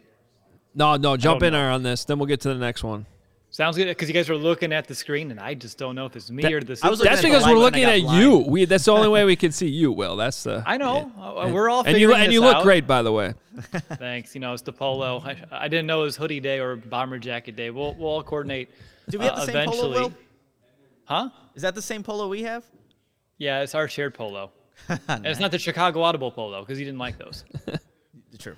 No, 0.74 0.96
no, 0.96 1.16
jump 1.18 1.44
in 1.44 1.54
know. 1.54 1.72
on 1.72 1.84
this. 1.84 2.06
Then 2.06 2.18
we'll 2.18 2.26
get 2.26 2.42
to 2.42 2.50
the 2.50 2.56
next 2.56 2.84
one. 2.84 3.06
Sounds 3.58 3.76
good 3.76 3.88
because 3.88 4.08
you 4.08 4.14
guys 4.14 4.30
were 4.30 4.36
looking 4.36 4.72
at 4.72 4.86
the 4.86 4.94
screen, 4.94 5.32
and 5.32 5.40
I 5.40 5.56
just 5.56 5.80
don't 5.80 5.96
know 5.96 6.06
if 6.06 6.16
it's 6.16 6.30
me 6.30 6.44
That- 6.44 6.54
or 6.54 6.60
the. 6.62 6.80
I 6.84 6.92
was 6.92 7.00
That's 7.00 7.24
because 7.24 7.44
we're 7.44 7.58
looking 7.58 7.86
at 7.86 8.02
blind. 8.02 8.22
you. 8.22 8.38
We 8.48 8.66
that's 8.66 8.86
the 8.86 8.92
only 8.92 9.08
way 9.08 9.26
we 9.26 9.36
can 9.36 9.52
see 9.52 9.68
you. 9.68 9.92
Will 9.92 10.16
that's 10.16 10.44
the. 10.44 10.62
I 10.64 10.78
know. 10.78 11.12
Uh, 11.20 11.50
we're 11.52 11.68
all 11.68 11.84
and 11.84 11.98
you 11.98 12.14
and 12.14 12.32
you 12.32 12.42
look 12.42 12.58
out. 12.58 12.64
great 12.64 12.86
by 12.86 13.02
the 13.02 13.12
way. 13.12 13.34
Thanks. 13.98 14.36
You 14.36 14.42
know, 14.42 14.54
it's 14.54 14.62
the 14.62 14.74
polo. 14.74 15.24
I, 15.26 15.38
I 15.52 15.68
didn't 15.70 15.88
know 15.88 16.02
it 16.02 16.04
was 16.04 16.16
hoodie 16.16 16.40
day 16.40 16.60
or 16.60 16.76
bomber 16.76 17.18
jacket 17.18 17.56
day. 17.56 17.72
We'll 17.72 17.96
we'll 17.96 18.10
all 18.10 18.22
coordinate. 18.22 18.70
Do 19.10 19.18
we 19.18 19.26
have 19.26 19.34
uh, 19.34 19.40
the 19.40 19.46
same 19.48 19.56
eventually. 19.56 19.94
polo, 19.96 20.08
Will? 20.10 20.14
Huh? 21.06 21.30
Is 21.56 21.64
that 21.64 21.74
the 21.74 21.82
same 21.82 22.04
polo 22.04 22.28
we 22.28 22.44
have? 22.44 22.64
Yeah, 23.40 23.62
it's 23.62 23.74
our 23.74 23.88
shared 23.88 24.14
polo. 24.14 24.52
And 25.08 25.26
it's 25.26 25.40
not 25.40 25.50
the 25.50 25.58
Chicago 25.58 26.04
Audible 26.04 26.30
polo 26.30 26.60
because 26.60 26.78
he 26.78 26.84
didn't 26.84 27.00
like 27.00 27.18
those. 27.18 27.44
True. 28.38 28.56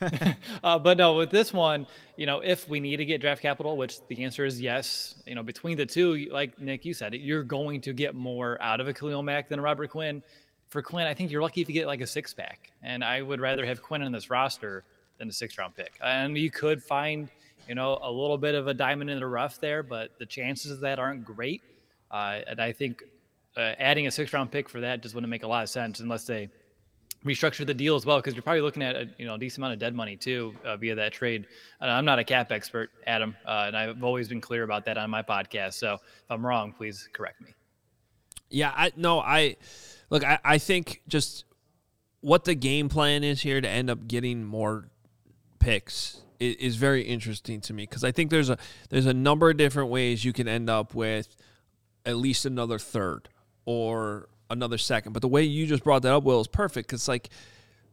Uh, 0.62 0.78
but 0.78 0.98
no, 0.98 1.14
with 1.14 1.30
this 1.30 1.52
one, 1.52 1.86
you 2.16 2.26
know, 2.26 2.40
if 2.40 2.68
we 2.68 2.80
need 2.80 2.98
to 2.98 3.04
get 3.04 3.20
draft 3.20 3.40
capital, 3.40 3.76
which 3.78 4.06
the 4.08 4.24
answer 4.24 4.44
is 4.44 4.60
yes, 4.60 5.14
you 5.26 5.34
know, 5.34 5.42
between 5.42 5.76
the 5.76 5.86
two, 5.86 6.28
like 6.30 6.58
Nick, 6.60 6.84
you 6.84 6.92
said, 6.92 7.14
you're 7.14 7.42
going 7.42 7.80
to 7.80 7.92
get 7.94 8.14
more 8.14 8.60
out 8.60 8.80
of 8.80 8.88
a 8.88 8.92
Khalil 8.92 9.22
Mack 9.22 9.48
than 9.48 9.58
a 9.58 9.62
Robert 9.62 9.88
Quinn. 9.90 10.22
For 10.68 10.82
Quinn, 10.82 11.06
I 11.06 11.14
think 11.14 11.30
you're 11.30 11.40
lucky 11.40 11.62
if 11.62 11.68
you 11.68 11.74
get 11.74 11.86
like 11.86 12.02
a 12.02 12.06
six 12.06 12.34
pack. 12.34 12.72
And 12.82 13.02
I 13.02 13.22
would 13.22 13.40
rather 13.40 13.64
have 13.64 13.82
Quinn 13.82 14.02
on 14.02 14.12
this 14.12 14.28
roster 14.28 14.84
than 15.18 15.28
a 15.28 15.32
six 15.32 15.56
round 15.56 15.74
pick. 15.74 15.92
And 16.02 16.36
you 16.36 16.50
could 16.50 16.82
find, 16.82 17.30
you 17.66 17.74
know, 17.74 17.98
a 18.02 18.10
little 18.10 18.38
bit 18.38 18.54
of 18.54 18.66
a 18.66 18.74
diamond 18.74 19.08
in 19.08 19.18
the 19.18 19.26
rough 19.26 19.58
there, 19.60 19.82
but 19.82 20.10
the 20.18 20.26
chances 20.26 20.70
of 20.70 20.80
that 20.80 20.98
aren't 20.98 21.24
great. 21.24 21.62
Uh, 22.10 22.40
and 22.46 22.60
I 22.60 22.72
think 22.72 23.02
uh, 23.56 23.74
adding 23.78 24.06
a 24.06 24.10
six 24.10 24.32
round 24.32 24.50
pick 24.50 24.68
for 24.68 24.80
that 24.80 25.02
just 25.02 25.14
wouldn't 25.14 25.30
make 25.30 25.42
a 25.42 25.48
lot 25.48 25.62
of 25.62 25.70
sense 25.70 26.00
unless 26.00 26.26
they 26.26 26.50
restructure 27.24 27.66
the 27.66 27.74
deal 27.74 27.96
as 27.96 28.06
well 28.06 28.18
because 28.18 28.34
you're 28.34 28.42
probably 28.42 28.62
looking 28.62 28.82
at 28.82 28.96
a 28.96 29.08
you 29.18 29.26
know 29.26 29.34
a 29.34 29.38
decent 29.38 29.58
amount 29.58 29.74
of 29.74 29.78
dead 29.78 29.94
money 29.94 30.16
too 30.16 30.54
uh, 30.64 30.76
via 30.76 30.94
that 30.94 31.12
trade. 31.12 31.46
And 31.80 31.90
I'm 31.90 32.04
not 32.04 32.18
a 32.18 32.24
cap 32.24 32.50
expert, 32.50 32.90
Adam, 33.06 33.36
uh, 33.46 33.64
and 33.66 33.76
I've 33.76 34.02
always 34.02 34.28
been 34.28 34.40
clear 34.40 34.62
about 34.62 34.84
that 34.86 34.96
on 34.96 35.10
my 35.10 35.22
podcast. 35.22 35.74
So 35.74 35.94
if 35.94 36.30
I'm 36.30 36.44
wrong, 36.44 36.72
please 36.72 37.08
correct 37.12 37.40
me. 37.40 37.54
Yeah, 38.48 38.72
I 38.74 38.92
no, 38.96 39.20
I 39.20 39.56
look. 40.08 40.24
I, 40.24 40.38
I 40.44 40.58
think 40.58 41.02
just 41.08 41.44
what 42.20 42.44
the 42.44 42.54
game 42.54 42.88
plan 42.88 43.24
is 43.24 43.40
here 43.42 43.60
to 43.60 43.68
end 43.68 43.90
up 43.90 44.06
getting 44.06 44.44
more 44.44 44.88
picks 45.58 46.22
is, 46.38 46.56
is 46.56 46.76
very 46.76 47.02
interesting 47.02 47.60
to 47.60 47.72
me 47.72 47.84
because 47.84 48.02
I 48.02 48.12
think 48.12 48.30
there's 48.30 48.50
a 48.50 48.58
there's 48.88 49.06
a 49.06 49.14
number 49.14 49.50
of 49.50 49.56
different 49.56 49.90
ways 49.90 50.24
you 50.24 50.32
can 50.32 50.48
end 50.48 50.68
up 50.68 50.94
with 50.94 51.36
at 52.04 52.16
least 52.16 52.46
another 52.46 52.78
third 52.78 53.28
or 53.66 54.28
another 54.50 54.78
second. 54.78 55.12
But 55.12 55.22
the 55.22 55.28
way 55.28 55.42
you 55.42 55.66
just 55.66 55.84
brought 55.84 56.02
that 56.02 56.12
up, 56.12 56.24
Will, 56.24 56.40
is 56.40 56.48
perfect 56.48 56.88
because 56.88 57.08
like. 57.08 57.28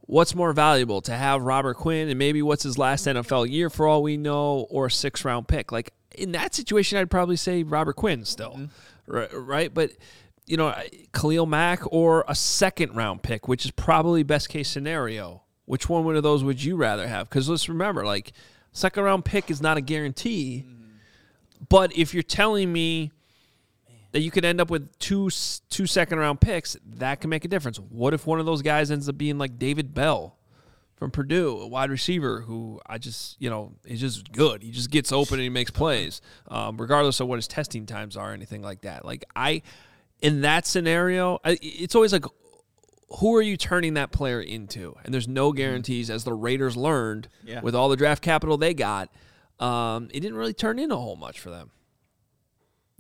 What's 0.10 0.34
more 0.34 0.54
valuable 0.54 1.02
to 1.02 1.12
have 1.12 1.42
Robert 1.42 1.74
Quinn 1.74 2.08
and 2.08 2.18
maybe 2.18 2.42
what's 2.42 2.64
his 2.64 2.78
last 2.78 3.06
NFL 3.08 3.50
year 3.50 3.70
for 3.70 3.86
all 3.86 4.02
we 4.02 4.16
know, 4.16 4.66
or 4.70 4.86
a 4.86 4.92
six 4.92 5.26
round 5.26 5.50
pick? 5.50 5.74
Like 5.74 5.92
in 6.18 6.32
that 6.32 6.56
situation, 6.56 6.98
I'd 6.98 7.12
probably 7.12 7.36
say 7.36 7.64
Robert 7.64 7.98
Quinn 7.98 8.24
still, 8.24 8.52
mm-hmm. 8.52 9.12
right? 9.12 9.30
right? 9.34 9.74
But 9.74 9.92
you 10.48 10.56
know, 10.56 10.74
Khalil 11.14 11.46
Mack 11.46 11.82
or 11.92 12.24
a 12.28 12.34
second 12.34 12.96
round 12.96 13.22
pick, 13.22 13.48
which 13.48 13.66
is 13.66 13.72
probably 13.72 14.24
best 14.24 14.50
case 14.50 14.70
scenario. 14.70 15.44
Which 15.66 15.90
one 15.90 16.16
of 16.16 16.24
those 16.24 16.44
would 16.46 16.64
you 16.64 16.78
rather 16.78 17.06
have? 17.08 17.30
Because 17.30 17.50
let's 17.50 17.68
remember, 17.68 18.06
like, 18.06 18.32
second 18.72 19.04
round 19.04 19.26
pick 19.26 19.52
is 19.52 19.62
not 19.62 19.76
a 19.76 19.82
guarantee. 19.82 20.64
Mm-hmm. 20.66 21.66
But 21.68 21.96
if 21.98 22.14
you're 22.14 22.24
telling 22.24 22.72
me 22.72 23.12
that 24.18 24.24
you 24.24 24.32
could 24.32 24.44
end 24.44 24.60
up 24.60 24.72
with 24.72 24.98
two 24.98 25.30
two 25.70 25.86
second 25.86 26.18
round 26.18 26.42
picks, 26.42 26.76
that 26.96 27.22
can 27.22 27.30
make 27.30 27.46
a 27.46 27.48
difference. 27.48 27.78
What 27.80 28.16
if 28.16 28.26
one 28.26 28.40
of 28.40 28.48
those 28.48 28.64
guys 28.64 28.90
ends 28.90 29.08
up 29.08 29.16
being 29.16 29.38
like 29.38 29.60
David 29.60 29.94
Bell 29.94 30.36
from 30.96 31.12
Purdue, 31.12 31.60
a 31.60 31.68
wide 31.68 31.92
receiver 31.92 32.42
who 32.42 32.82
I 32.88 32.98
just 32.98 33.40
you 33.40 33.52
know 33.52 33.74
is 33.86 34.00
just 34.00 34.32
good. 34.32 34.64
He 34.64 34.72
just 34.72 34.90
gets 34.90 35.12
open 35.12 35.36
and 35.36 35.44
he 35.44 35.50
makes 35.50 35.70
plays, 35.70 36.20
um, 36.48 36.78
regardless 36.78 37.20
of 37.20 37.28
what 37.28 37.36
his 37.36 37.48
testing 37.48 37.86
times 37.86 38.18
are 38.18 38.32
or 38.32 38.34
anything 38.34 38.64
like 38.64 38.82
that. 38.82 39.06
Like 39.06 39.24
I, 39.36 39.62
in 40.20 40.42
that 40.42 40.66
scenario, 40.66 41.38
I, 41.46 41.60
it's 41.62 41.94
always 41.94 42.12
like. 42.12 42.26
Who 43.20 43.36
are 43.38 43.42
you 43.42 43.56
turning 43.56 43.94
that 43.94 44.12
player 44.12 44.42
into? 44.42 44.94
And 45.06 45.14
there's 45.14 45.30
no 45.30 45.54
guarantees, 45.54 46.10
as 46.10 46.26
the 46.26 46.34
Raiders 46.34 46.76
learned 46.76 47.30
Yeah. 47.46 47.62
with 47.62 47.74
all 47.74 47.88
the 47.88 47.96
draft 47.96 48.22
capital 48.22 48.58
they 48.58 48.74
got. 48.74 49.10
Um, 49.62 50.10
it 50.14 50.20
didn't 50.20 50.36
really 50.36 50.54
turn 50.54 50.78
into 50.78 50.96
a 50.96 51.00
whole 51.00 51.16
much 51.16 51.40
for 51.40 51.50
them. 51.50 51.72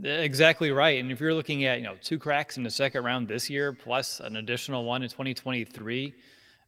Exactly 0.03 0.71
right. 0.71 0.99
And 0.99 1.11
if 1.11 1.19
you're 1.19 1.33
looking 1.33 1.65
at 1.65 1.79
you 1.79 1.83
know 1.83 1.95
two 2.01 2.19
cracks 2.19 2.57
in 2.57 2.63
the 2.63 2.69
second 2.69 3.03
round 3.03 3.27
this 3.27 3.49
year 3.49 3.73
plus 3.73 4.19
an 4.19 4.35
additional 4.35 4.85
one 4.85 5.01
in 5.01 5.09
2023, 5.09 6.13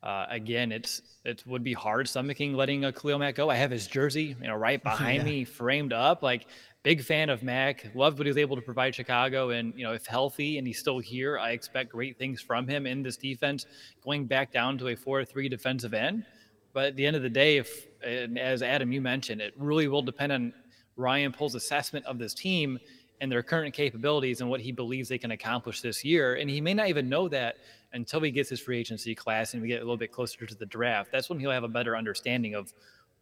uh, 0.01 0.25
again, 0.29 0.71
it's 0.71 1.01
it 1.25 1.43
would 1.45 1.63
be 1.63 1.73
hard 1.73 2.07
stomaching 2.07 2.55
letting 2.55 2.85
a 2.85 2.91
Khalil 2.91 3.19
Mack 3.19 3.35
go. 3.35 3.49
I 3.49 3.55
have 3.55 3.69
his 3.69 3.85
jersey, 3.85 4.35
you 4.41 4.47
know, 4.47 4.55
right 4.55 4.81
behind 4.83 5.23
me, 5.23 5.43
framed 5.43 5.93
up. 5.93 6.23
Like 6.23 6.47
big 6.81 7.03
fan 7.03 7.29
of 7.29 7.43
Mack. 7.43 7.91
Loved 7.93 8.17
what 8.17 8.25
he 8.25 8.29
was 8.29 8.37
able 8.37 8.55
to 8.55 8.61
provide 8.63 8.95
Chicago, 8.95 9.51
and 9.51 9.73
you 9.75 9.83
know, 9.83 9.93
if 9.93 10.07
healthy 10.07 10.57
and 10.57 10.65
he's 10.65 10.79
still 10.79 10.99
here, 10.99 11.37
I 11.37 11.51
expect 11.51 11.91
great 11.91 12.17
things 12.17 12.41
from 12.41 12.67
him 12.67 12.87
in 12.87 13.03
this 13.03 13.17
defense. 13.17 13.67
Going 14.03 14.25
back 14.25 14.51
down 14.51 14.77
to 14.79 14.87
a 14.87 14.95
four-three 14.95 15.49
defensive 15.49 15.93
end, 15.93 16.25
but 16.73 16.85
at 16.85 16.95
the 16.95 17.05
end 17.05 17.15
of 17.15 17.21
the 17.21 17.29
day, 17.29 17.57
if 17.57 17.85
and 18.03 18.39
as 18.39 18.63
Adam 18.63 18.91
you 18.91 19.01
mentioned, 19.01 19.39
it 19.41 19.53
really 19.55 19.87
will 19.87 20.01
depend 20.01 20.31
on 20.31 20.53
Ryan 20.95 21.31
Poles' 21.31 21.55
assessment 21.55 22.05
of 22.05 22.17
this 22.17 22.33
team 22.33 22.79
and 23.21 23.31
their 23.31 23.43
current 23.43 23.73
capabilities 23.73 24.41
and 24.41 24.49
what 24.49 24.61
he 24.61 24.71
believes 24.71 25.09
they 25.09 25.17
can 25.17 25.31
accomplish 25.31 25.81
this 25.81 26.05
year. 26.05 26.35
And 26.35 26.49
he 26.49 26.61
may 26.61 26.73
not 26.73 26.87
even 26.87 27.09
know 27.09 27.27
that 27.29 27.57
until 27.93 28.21
he 28.21 28.31
gets 28.31 28.49
his 28.49 28.59
free 28.59 28.79
agency 28.79 29.13
class 29.13 29.53
and 29.53 29.61
we 29.61 29.67
get 29.67 29.77
a 29.77 29.83
little 29.83 29.97
bit 29.97 30.11
closer 30.11 30.45
to 30.45 30.55
the 30.55 30.65
draft. 30.65 31.11
That's 31.11 31.29
when 31.29 31.39
he'll 31.39 31.51
have 31.51 31.63
a 31.63 31.69
better 31.69 31.97
understanding 31.97 32.55
of 32.55 32.73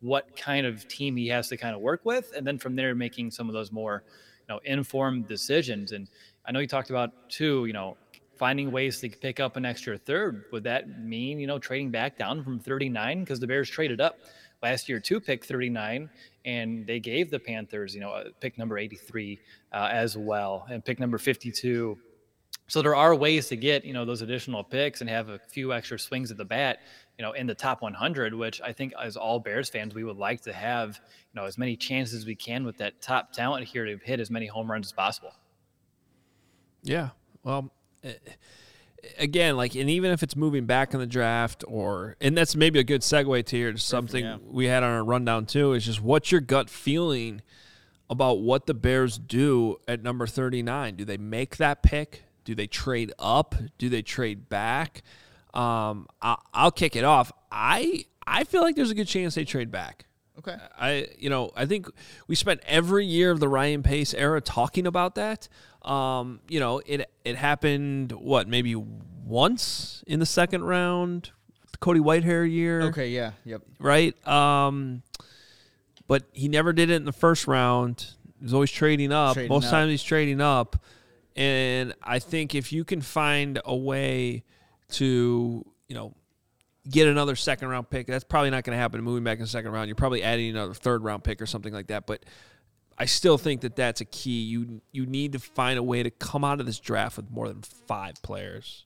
what 0.01 0.35
kind 0.35 0.65
of 0.65 0.87
team 0.87 1.15
he 1.15 1.27
has 1.29 1.47
to 1.49 1.57
kind 1.57 1.75
of 1.75 1.81
work 1.81 2.01
with. 2.03 2.31
And 2.35 2.45
then 2.45 2.57
from 2.57 2.75
there, 2.75 2.93
making 2.93 3.31
some 3.31 3.47
of 3.47 3.53
those 3.53 3.71
more, 3.71 4.03
you 4.47 4.53
know, 4.53 4.59
informed 4.65 5.27
decisions. 5.27 5.91
And 5.93 6.07
I 6.45 6.51
know 6.51 6.59
you 6.59 6.67
talked 6.67 6.91
about 6.91 7.29
too, 7.29 7.65
you 7.65 7.73
know, 7.73 7.97
finding 8.37 8.71
ways 8.71 8.99
to 8.99 9.09
pick 9.09 9.39
up 9.39 9.55
an 9.55 9.65
extra 9.65 9.97
third. 9.97 10.45
Would 10.51 10.63
that 10.65 10.99
mean, 10.99 11.39
you 11.39 11.47
know, 11.47 11.57
trading 11.57 11.89
back 11.89 12.17
down 12.17 12.43
from 12.43 12.59
39? 12.59 13.21
Because 13.21 13.39
the 13.39 13.47
Bears 13.47 13.69
traded 13.69 13.99
up 13.99 14.19
last 14.61 14.89
year 14.89 14.99
to 14.99 15.19
pick 15.19 15.45
39 15.45 16.09
and 16.45 16.87
they 16.87 16.99
gave 16.99 17.29
the 17.29 17.39
Panthers, 17.39 17.93
you 17.93 18.01
know, 18.01 18.11
uh, 18.11 18.29
pick 18.39 18.57
number 18.57 18.77
83 18.77 19.39
uh, 19.73 19.89
as 19.91 20.17
well, 20.17 20.65
and 20.69 20.83
pick 20.83 20.99
number 20.99 21.17
52. 21.17 21.97
So 22.67 22.81
there 22.81 22.95
are 22.95 23.15
ways 23.15 23.47
to 23.47 23.55
get, 23.55 23.85
you 23.85 23.93
know, 23.93 24.05
those 24.05 24.21
additional 24.21 24.63
picks 24.63 25.01
and 25.01 25.09
have 25.09 25.29
a 25.29 25.39
few 25.39 25.73
extra 25.73 25.99
swings 25.99 26.31
at 26.31 26.37
the 26.37 26.45
bat, 26.45 26.79
you 27.17 27.23
know, 27.23 27.33
in 27.33 27.47
the 27.47 27.55
top 27.55 27.81
100, 27.81 28.33
which 28.33 28.61
I 28.61 28.71
think 28.71 28.93
as 29.01 29.17
all 29.17 29.39
Bears 29.39 29.69
fans, 29.69 29.93
we 29.93 30.03
would 30.03 30.17
like 30.17 30.41
to 30.43 30.53
have, 30.53 30.99
you 31.33 31.41
know, 31.41 31.45
as 31.45 31.57
many 31.57 31.75
chances 31.75 32.15
as 32.15 32.25
we 32.25 32.35
can 32.35 32.65
with 32.65 32.77
that 32.77 33.01
top 33.01 33.31
talent 33.31 33.67
here 33.67 33.85
to 33.85 33.97
hit 34.03 34.19
as 34.19 34.29
many 34.29 34.47
home 34.47 34.69
runs 34.69 34.87
as 34.87 34.93
possible. 34.93 35.33
Yeah. 36.83 37.09
Well, 37.43 37.71
eh, 38.03 38.13
again, 39.17 39.57
like, 39.57 39.75
and 39.75 39.89
even 39.89 40.11
if 40.11 40.23
it's 40.23 40.35
moving 40.35 40.65
back 40.65 40.93
in 40.93 40.99
the 40.99 41.07
draft, 41.07 41.63
or 41.67 42.15
and 42.21 42.37
that's 42.37 42.55
maybe 42.55 42.79
a 42.79 42.83
good 42.83 43.01
segue 43.01 43.45
to 43.45 43.55
here 43.55 43.71
to 43.71 43.77
something 43.77 44.23
yeah. 44.23 44.37
we 44.43 44.65
had 44.65 44.83
on 44.83 44.91
our 44.91 45.03
rundown 45.03 45.45
too. 45.45 45.73
Is 45.73 45.85
just 45.85 46.01
what's 46.01 46.31
your 46.31 46.41
gut 46.41 46.69
feeling 46.69 47.41
about 48.09 48.39
what 48.39 48.65
the 48.65 48.73
Bears 48.73 49.17
do 49.17 49.77
at 49.87 50.01
number 50.01 50.25
thirty 50.25 50.63
nine? 50.63 50.95
Do 50.95 51.05
they 51.05 51.17
make 51.17 51.57
that 51.57 51.83
pick? 51.83 52.23
Do 52.43 52.55
they 52.55 52.67
trade 52.67 53.11
up? 53.19 53.55
Do 53.77 53.89
they 53.89 54.01
trade 54.01 54.49
back? 54.49 55.03
Um, 55.53 56.07
I, 56.21 56.37
I'll 56.53 56.71
kick 56.71 56.95
it 56.95 57.03
off. 57.03 57.31
I 57.51 58.05
I 58.25 58.43
feel 58.43 58.61
like 58.61 58.75
there's 58.75 58.91
a 58.91 58.95
good 58.95 59.07
chance 59.07 59.35
they 59.35 59.45
trade 59.45 59.71
back. 59.71 60.06
Okay. 60.39 60.55
I 60.79 61.07
you 61.17 61.29
know 61.29 61.51
I 61.55 61.65
think 61.65 61.87
we 62.27 62.35
spent 62.35 62.61
every 62.65 63.05
year 63.05 63.31
of 63.31 63.39
the 63.39 63.47
Ryan 63.47 63.83
Pace 63.83 64.13
era 64.13 64.39
talking 64.41 64.85
about 64.85 65.15
that. 65.15 65.47
Um, 65.81 66.41
you 66.47 66.59
know 66.59 66.81
it 66.85 67.09
it 67.25 67.35
happened 67.35 68.11
what 68.11 68.47
maybe 68.47 68.75
once 68.75 70.03
in 70.07 70.19
the 70.19 70.25
second 70.25 70.63
round, 70.63 71.31
the 71.71 71.77
Cody 71.79 71.99
Whitehair 71.99 72.49
year, 72.49 72.81
Okay. 72.83 73.09
Yeah. 73.09 73.31
Yep. 73.45 73.61
right? 73.79 74.27
Um, 74.27 75.03
but 76.07 76.23
he 76.31 76.47
never 76.47 76.71
did 76.71 76.89
it 76.89 76.95
in 76.95 77.05
the 77.05 77.11
first 77.11 77.47
round. 77.47 78.05
He 78.39 78.43
was 78.43 78.53
always 78.53 78.71
trading 78.71 79.11
up. 79.11 79.33
Trading 79.33 79.49
Most 79.49 79.65
up. 79.65 79.71
times 79.71 79.91
he's 79.91 80.03
trading 80.03 80.39
up, 80.39 80.77
and 81.35 81.93
I 82.03 82.19
think 82.19 82.55
if 82.55 82.71
you 82.71 82.83
can 82.85 83.01
find 83.01 83.59
a 83.65 83.75
way 83.75 84.43
to 84.91 85.65
you 85.87 85.95
know 85.95 86.13
get 86.89 87.07
another 87.07 87.35
second 87.35 87.67
round 87.69 87.89
pick. 87.89 88.07
That's 88.07 88.23
probably 88.23 88.49
not 88.49 88.63
going 88.63 88.75
to 88.75 88.79
happen 88.79 89.01
moving 89.01 89.23
back 89.23 89.37
in 89.37 89.43
the 89.43 89.49
second 89.49 89.71
round. 89.71 89.87
You're 89.87 89.95
probably 89.95 90.23
adding 90.23 90.49
another 90.49 90.73
third 90.73 91.03
round 91.03 91.23
pick 91.23 91.41
or 91.41 91.45
something 91.45 91.73
like 91.73 91.87
that. 91.87 92.07
But 92.07 92.25
I 92.97 93.05
still 93.05 93.37
think 93.37 93.61
that 93.61 93.75
that's 93.75 94.01
a 94.01 94.05
key. 94.05 94.43
You 94.43 94.81
you 94.91 95.05
need 95.05 95.33
to 95.33 95.39
find 95.39 95.77
a 95.77 95.83
way 95.83 96.03
to 96.03 96.09
come 96.09 96.43
out 96.43 96.59
of 96.59 96.65
this 96.65 96.79
draft 96.79 97.17
with 97.17 97.29
more 97.29 97.47
than 97.47 97.61
five 97.61 98.21
players. 98.21 98.85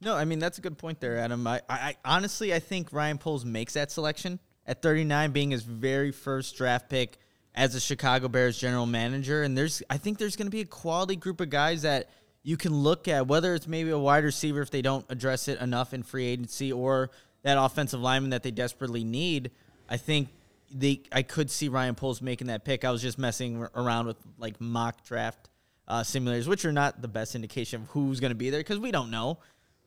No, 0.00 0.16
I 0.16 0.24
mean 0.24 0.38
that's 0.38 0.58
a 0.58 0.62
good 0.62 0.78
point 0.78 1.00
there, 1.00 1.18
Adam. 1.18 1.46
I, 1.46 1.60
I, 1.68 1.74
I 1.74 1.96
honestly 2.04 2.54
I 2.54 2.58
think 2.58 2.92
Ryan 2.92 3.18
Poles 3.18 3.44
makes 3.44 3.74
that 3.74 3.90
selection 3.90 4.38
at 4.66 4.82
39, 4.82 5.32
being 5.32 5.50
his 5.50 5.62
very 5.62 6.12
first 6.12 6.56
draft 6.56 6.88
pick 6.88 7.18
as 7.54 7.74
a 7.74 7.80
Chicago 7.80 8.28
Bears 8.28 8.56
general 8.58 8.86
manager. 8.86 9.42
And 9.42 9.56
there's 9.56 9.82
I 9.90 9.98
think 9.98 10.18
there's 10.18 10.36
going 10.36 10.46
to 10.46 10.50
be 10.50 10.60
a 10.60 10.66
quality 10.66 11.16
group 11.16 11.40
of 11.40 11.50
guys 11.50 11.82
that 11.82 12.08
you 12.42 12.56
can 12.56 12.72
look 12.72 13.08
at, 13.08 13.26
whether 13.26 13.54
it's 13.54 13.66
maybe 13.66 13.90
a 13.90 13.98
wide 13.98 14.24
receiver 14.24 14.62
if 14.62 14.70
they 14.70 14.80
don't 14.80 15.04
address 15.10 15.48
it 15.48 15.60
enough 15.60 15.92
in 15.92 16.02
free 16.02 16.24
agency, 16.24 16.72
or 16.72 17.10
that 17.42 17.58
offensive 17.58 18.00
lineman 18.00 18.30
that 18.30 18.42
they 18.42 18.50
desperately 18.50 19.04
need. 19.04 19.50
I 19.88 19.96
think 19.96 20.28
they 20.72 21.02
I 21.10 21.22
could 21.22 21.50
see 21.50 21.68
Ryan 21.68 21.94
Poles 21.94 22.22
making 22.22 22.48
that 22.48 22.64
pick. 22.64 22.84
I 22.84 22.90
was 22.90 23.02
just 23.02 23.18
messing 23.18 23.66
around 23.74 24.06
with 24.06 24.16
like 24.38 24.60
mock 24.60 25.04
draft 25.04 25.48
uh, 25.88 26.02
simulators, 26.02 26.46
which 26.46 26.64
are 26.64 26.72
not 26.72 27.02
the 27.02 27.08
best 27.08 27.34
indication 27.34 27.82
of 27.82 27.88
who's 27.88 28.20
going 28.20 28.30
to 28.30 28.36
be 28.36 28.50
there 28.50 28.60
because 28.60 28.78
we 28.78 28.90
don't 28.90 29.10
know. 29.10 29.38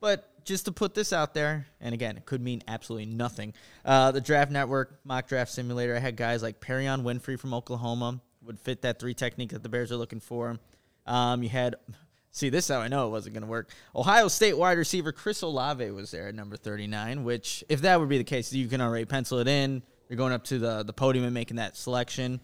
But 0.01 0.43
just 0.43 0.65
to 0.65 0.73
put 0.73 0.93
this 0.93 1.13
out 1.13 1.33
there, 1.33 1.65
and 1.79 1.93
again, 1.93 2.17
it 2.17 2.25
could 2.25 2.41
mean 2.41 2.61
absolutely 2.67 3.05
nothing. 3.05 3.53
Uh, 3.85 4.11
the 4.11 4.19
Draft 4.19 4.51
Network 4.51 4.99
mock 5.05 5.27
draft 5.27 5.51
simulator, 5.51 5.95
I 5.95 5.99
had 5.99 6.17
guys 6.17 6.43
like 6.43 6.59
Perrion 6.59 7.03
Winfrey 7.03 7.39
from 7.39 7.53
Oklahoma 7.53 8.19
would 8.41 8.59
fit 8.59 8.81
that 8.81 8.99
three 8.99 9.13
technique 9.13 9.51
that 9.51 9.63
the 9.63 9.69
Bears 9.69 9.91
are 9.93 9.95
looking 9.95 10.19
for. 10.19 10.59
Um, 11.05 11.41
you 11.43 11.47
had, 11.47 11.75
see, 12.33 12.49
this 12.49 12.67
how 12.67 12.79
I 12.79 12.89
know 12.89 13.07
it 13.07 13.11
wasn't 13.11 13.35
going 13.35 13.43
to 13.43 13.49
work. 13.49 13.69
Ohio 13.95 14.27
State 14.27 14.57
wide 14.57 14.77
receiver 14.77 15.13
Chris 15.13 15.41
Olave 15.41 15.89
was 15.91 16.11
there 16.11 16.27
at 16.27 16.35
number 16.35 16.57
39, 16.57 17.23
which, 17.23 17.63
if 17.69 17.81
that 17.81 17.97
would 18.01 18.09
be 18.09 18.17
the 18.17 18.25
case, 18.25 18.51
you 18.51 18.67
can 18.67 18.81
already 18.81 19.05
pencil 19.05 19.39
it 19.39 19.47
in. 19.47 19.81
You're 20.09 20.17
going 20.17 20.33
up 20.33 20.43
to 20.45 20.59
the, 20.59 20.83
the 20.83 20.93
podium 20.93 21.23
and 21.23 21.33
making 21.33 21.55
that 21.55 21.77
selection. 21.77 22.41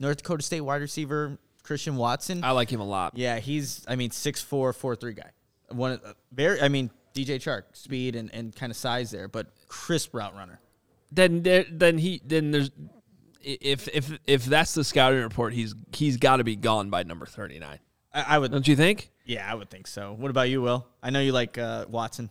North 0.00 0.18
Dakota 0.18 0.42
State 0.42 0.62
wide 0.62 0.80
receiver 0.80 1.38
Christian 1.62 1.94
Watson. 1.94 2.42
I 2.42 2.50
like 2.50 2.68
him 2.70 2.80
a 2.80 2.84
lot. 2.84 3.16
Yeah, 3.16 3.38
he's, 3.38 3.84
I 3.86 3.94
mean, 3.94 4.10
6'4, 4.10 4.48
4'3 4.48 5.16
guy 5.16 5.30
one 5.68 5.92
of 5.92 6.02
the 6.02 6.14
very. 6.32 6.60
I 6.60 6.68
mean, 6.68 6.90
DJ 7.14 7.36
Chark, 7.36 7.64
speed 7.72 8.16
and, 8.16 8.32
and 8.32 8.54
kind 8.54 8.70
of 8.70 8.76
size 8.76 9.10
there, 9.10 9.28
but 9.28 9.48
crisp 9.68 10.14
route 10.14 10.34
runner. 10.34 10.60
Then 11.12 11.42
there, 11.42 11.64
then 11.70 11.98
he 11.98 12.20
then 12.24 12.50
there's 12.50 12.70
if 13.42 13.88
if 13.88 14.18
if 14.26 14.44
that's 14.44 14.74
the 14.74 14.84
scouting 14.84 15.22
report, 15.22 15.52
he's 15.52 15.74
he's 15.92 16.16
got 16.16 16.36
to 16.36 16.44
be 16.44 16.56
gone 16.56 16.90
by 16.90 17.02
number 17.02 17.26
thirty 17.26 17.58
nine. 17.58 17.78
I, 18.12 18.22
I, 18.22 18.38
would. 18.38 18.50
Don't 18.50 18.66
you 18.66 18.76
think? 18.76 19.10
Yeah, 19.26 19.50
I 19.50 19.54
would 19.54 19.68
think 19.70 19.88
so. 19.88 20.12
What 20.12 20.30
about 20.30 20.48
you, 20.48 20.62
Will? 20.62 20.86
I 21.02 21.10
know 21.10 21.20
you 21.20 21.32
like 21.32 21.58
uh, 21.58 21.84
Watson. 21.88 22.30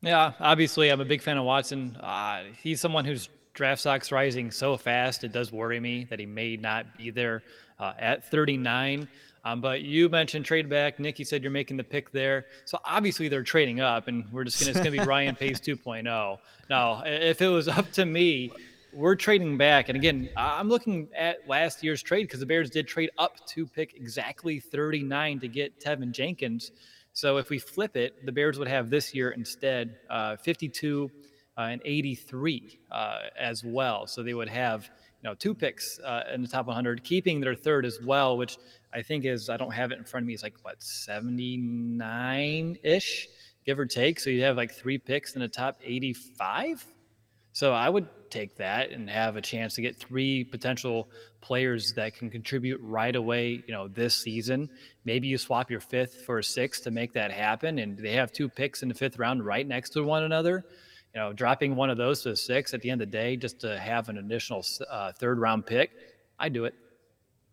Yeah, 0.00 0.32
obviously, 0.40 0.88
I'm 0.88 1.00
a 1.00 1.04
big 1.04 1.20
fan 1.20 1.36
of 1.36 1.44
Watson. 1.44 1.96
Uh, 1.96 2.44
he's 2.62 2.80
someone 2.80 3.04
whose 3.04 3.28
draft 3.52 3.80
stock's 3.80 4.12
rising 4.12 4.50
so 4.50 4.76
fast. 4.76 5.24
It 5.24 5.32
does 5.32 5.52
worry 5.52 5.80
me 5.80 6.06
that 6.08 6.20
he 6.20 6.26
may 6.26 6.56
not 6.56 6.96
be 6.96 7.10
there 7.10 7.42
uh, 7.78 7.92
at 7.98 8.30
39. 8.30 9.08
Um, 9.44 9.60
but 9.60 9.82
you 9.82 10.08
mentioned 10.08 10.44
trade 10.44 10.68
back. 10.68 11.00
Nick, 11.00 11.18
you 11.18 11.24
said 11.24 11.42
you're 11.42 11.50
making 11.50 11.76
the 11.76 11.84
pick 11.84 12.12
there. 12.12 12.46
So 12.64 12.78
obviously 12.84 13.28
they're 13.28 13.42
trading 13.42 13.80
up, 13.80 14.06
and 14.06 14.24
we're 14.32 14.44
just 14.44 14.60
gonna 14.60 14.70
it's 14.70 14.78
gonna 14.78 14.90
be 14.90 15.00
Ryan 15.06 15.34
Pace 15.34 15.60
2.0. 15.60 16.38
Now, 16.68 17.02
if 17.04 17.42
it 17.42 17.48
was 17.48 17.66
up 17.66 17.90
to 17.92 18.04
me, 18.04 18.52
we're 18.92 19.14
trading 19.14 19.56
back. 19.56 19.88
And 19.88 19.96
again, 19.96 20.28
I'm 20.36 20.68
looking 20.68 21.08
at 21.16 21.48
last 21.48 21.82
year's 21.82 22.02
trade 22.02 22.24
because 22.24 22.40
the 22.40 22.46
Bears 22.46 22.70
did 22.70 22.86
trade 22.86 23.10
up 23.18 23.46
to 23.48 23.66
pick 23.66 23.94
exactly 23.94 24.60
39 24.60 25.40
to 25.40 25.48
get 25.48 25.80
Teven 25.80 26.12
Jenkins. 26.12 26.72
So 27.12 27.36
if 27.38 27.50
we 27.50 27.58
flip 27.58 27.96
it, 27.96 28.24
the 28.24 28.32
Bears 28.32 28.58
would 28.58 28.68
have 28.68 28.90
this 28.90 29.14
year 29.14 29.30
instead 29.30 29.96
uh, 30.08 30.36
52 30.36 31.10
uh, 31.56 31.60
and 31.62 31.82
83 31.84 32.80
uh, 32.90 33.18
as 33.38 33.64
well. 33.64 34.06
So 34.06 34.22
they 34.22 34.34
would 34.34 34.48
have 34.48 34.88
you 35.22 35.28
know 35.28 35.34
two 35.34 35.54
picks 35.54 35.98
uh, 36.00 36.24
in 36.32 36.42
the 36.42 36.48
top 36.48 36.66
100, 36.66 37.04
keeping 37.04 37.40
their 37.40 37.54
third 37.54 37.84
as 37.84 38.00
well, 38.02 38.36
which 38.38 38.58
I 38.92 39.02
think 39.02 39.24
is 39.24 39.50
I 39.50 39.56
don't 39.56 39.72
have 39.72 39.92
it 39.92 39.98
in 39.98 40.04
front 40.04 40.24
of 40.24 40.28
me. 40.28 40.34
It's 40.34 40.42
like 40.42 40.56
what 40.62 40.82
79 40.82 42.78
ish, 42.82 43.28
give 43.66 43.78
or 43.78 43.86
take. 43.86 44.20
So 44.20 44.30
you 44.30 44.42
have 44.44 44.56
like 44.56 44.72
three 44.72 44.98
picks 44.98 45.34
in 45.34 45.40
the 45.40 45.48
top 45.48 45.80
85. 45.82 46.86
So 47.52 47.72
I 47.72 47.88
would 47.88 48.08
take 48.30 48.56
that 48.56 48.90
and 48.90 49.10
have 49.10 49.36
a 49.36 49.40
chance 49.40 49.74
to 49.74 49.82
get 49.82 49.96
three 49.96 50.44
potential 50.44 51.08
players 51.40 51.92
that 51.94 52.14
can 52.14 52.30
contribute 52.30 52.80
right 52.82 53.14
away, 53.14 53.62
you 53.66 53.74
know, 53.74 53.88
this 53.88 54.16
season. 54.16 54.70
Maybe 55.04 55.26
you 55.26 55.36
swap 55.36 55.70
your 55.70 55.80
fifth 55.80 56.22
for 56.24 56.38
a 56.38 56.44
sixth 56.44 56.84
to 56.84 56.90
make 56.90 57.12
that 57.14 57.32
happen. 57.32 57.78
And 57.78 57.98
they 57.98 58.12
have 58.12 58.32
two 58.32 58.48
picks 58.48 58.82
in 58.82 58.88
the 58.88 58.94
fifth 58.94 59.18
round 59.18 59.44
right 59.44 59.66
next 59.66 59.90
to 59.90 60.04
one 60.04 60.22
another. 60.22 60.64
You 61.14 61.20
know, 61.20 61.32
dropping 61.32 61.74
one 61.74 61.90
of 61.90 61.96
those 61.96 62.22
to 62.22 62.30
a 62.30 62.36
six 62.36 62.72
at 62.72 62.82
the 62.82 62.90
end 62.90 63.02
of 63.02 63.10
the 63.10 63.18
day 63.18 63.36
just 63.36 63.60
to 63.62 63.78
have 63.78 64.08
an 64.08 64.18
additional 64.18 64.64
uh, 64.88 65.10
third 65.12 65.40
round 65.40 65.66
pick, 65.66 65.90
I 66.38 66.48
do 66.50 66.66
it. 66.66 66.74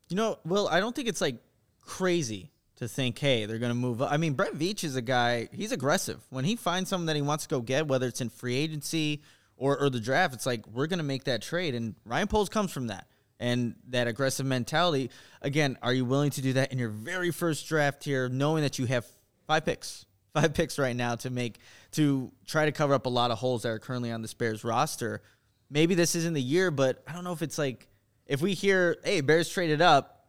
You 0.09 0.15
know, 0.15 0.37
well, 0.45 0.67
I 0.67 0.79
don't 0.79 0.95
think 0.95 1.07
it's 1.07 1.21
like 1.21 1.37
crazy 1.83 2.51
to 2.75 2.87
think, 2.87 3.17
hey, 3.17 3.45
they're 3.45 3.57
going 3.57 3.71
to 3.71 3.75
move 3.75 4.03
up. 4.03 4.11
I 4.11 4.17
mean, 4.17 4.33
Brett 4.33 4.53
Veach 4.53 4.83
is 4.83 4.95
a 4.95 5.01
guy, 5.01 5.49
he's 5.51 5.71
aggressive. 5.71 6.21
When 6.29 6.45
he 6.45 6.55
finds 6.55 6.89
someone 6.91 7.07
that 7.07 7.15
he 7.15 7.23
wants 7.23 7.45
to 7.45 7.49
go 7.49 7.61
get, 7.61 7.87
whether 7.87 8.07
it's 8.07 8.21
in 8.21 8.29
free 8.29 8.55
agency 8.55 9.23
or, 9.57 9.79
or 9.79 9.89
the 9.89 9.99
draft, 9.99 10.33
it's 10.33 10.45
like, 10.45 10.65
we're 10.67 10.87
going 10.87 10.99
to 10.99 11.03
make 11.03 11.25
that 11.25 11.41
trade. 11.41 11.75
And 11.75 11.95
Ryan 12.05 12.27
Poles 12.27 12.49
comes 12.49 12.71
from 12.71 12.87
that 12.87 13.07
and 13.39 13.75
that 13.89 14.07
aggressive 14.07 14.45
mentality. 14.45 15.09
Again, 15.41 15.77
are 15.81 15.93
you 15.93 16.05
willing 16.05 16.31
to 16.31 16.41
do 16.41 16.53
that 16.53 16.71
in 16.71 16.77
your 16.77 16.89
very 16.89 17.31
first 17.31 17.67
draft 17.67 18.03
here, 18.03 18.29
knowing 18.29 18.63
that 18.63 18.79
you 18.79 18.85
have 18.85 19.05
five 19.45 19.65
picks? 19.65 20.05
Five 20.33 20.53
picks 20.53 20.77
right 20.77 20.95
now 20.95 21.15
to 21.15 21.31
make 21.31 21.57
to 21.93 22.31
try 22.45 22.65
to 22.65 22.71
cover 22.71 22.93
up 22.93 23.07
a 23.07 23.09
lot 23.09 23.31
of 23.31 23.39
holes 23.39 23.63
that 23.63 23.69
are 23.69 23.79
currently 23.79 24.11
on 24.11 24.21
the 24.21 24.31
Bears 24.37 24.63
roster. 24.63 25.23
Maybe 25.67 25.95
this 25.95 26.13
isn't 26.13 26.33
the 26.33 26.41
year, 26.41 26.69
but 26.69 27.01
I 27.07 27.13
don't 27.13 27.23
know 27.23 27.31
if 27.31 27.41
it's 27.41 27.57
like 27.57 27.87
if 28.27 28.41
we 28.41 28.53
hear, 28.53 28.97
hey, 29.03 29.21
Bears 29.21 29.49
traded 29.49 29.81
up, 29.81 30.27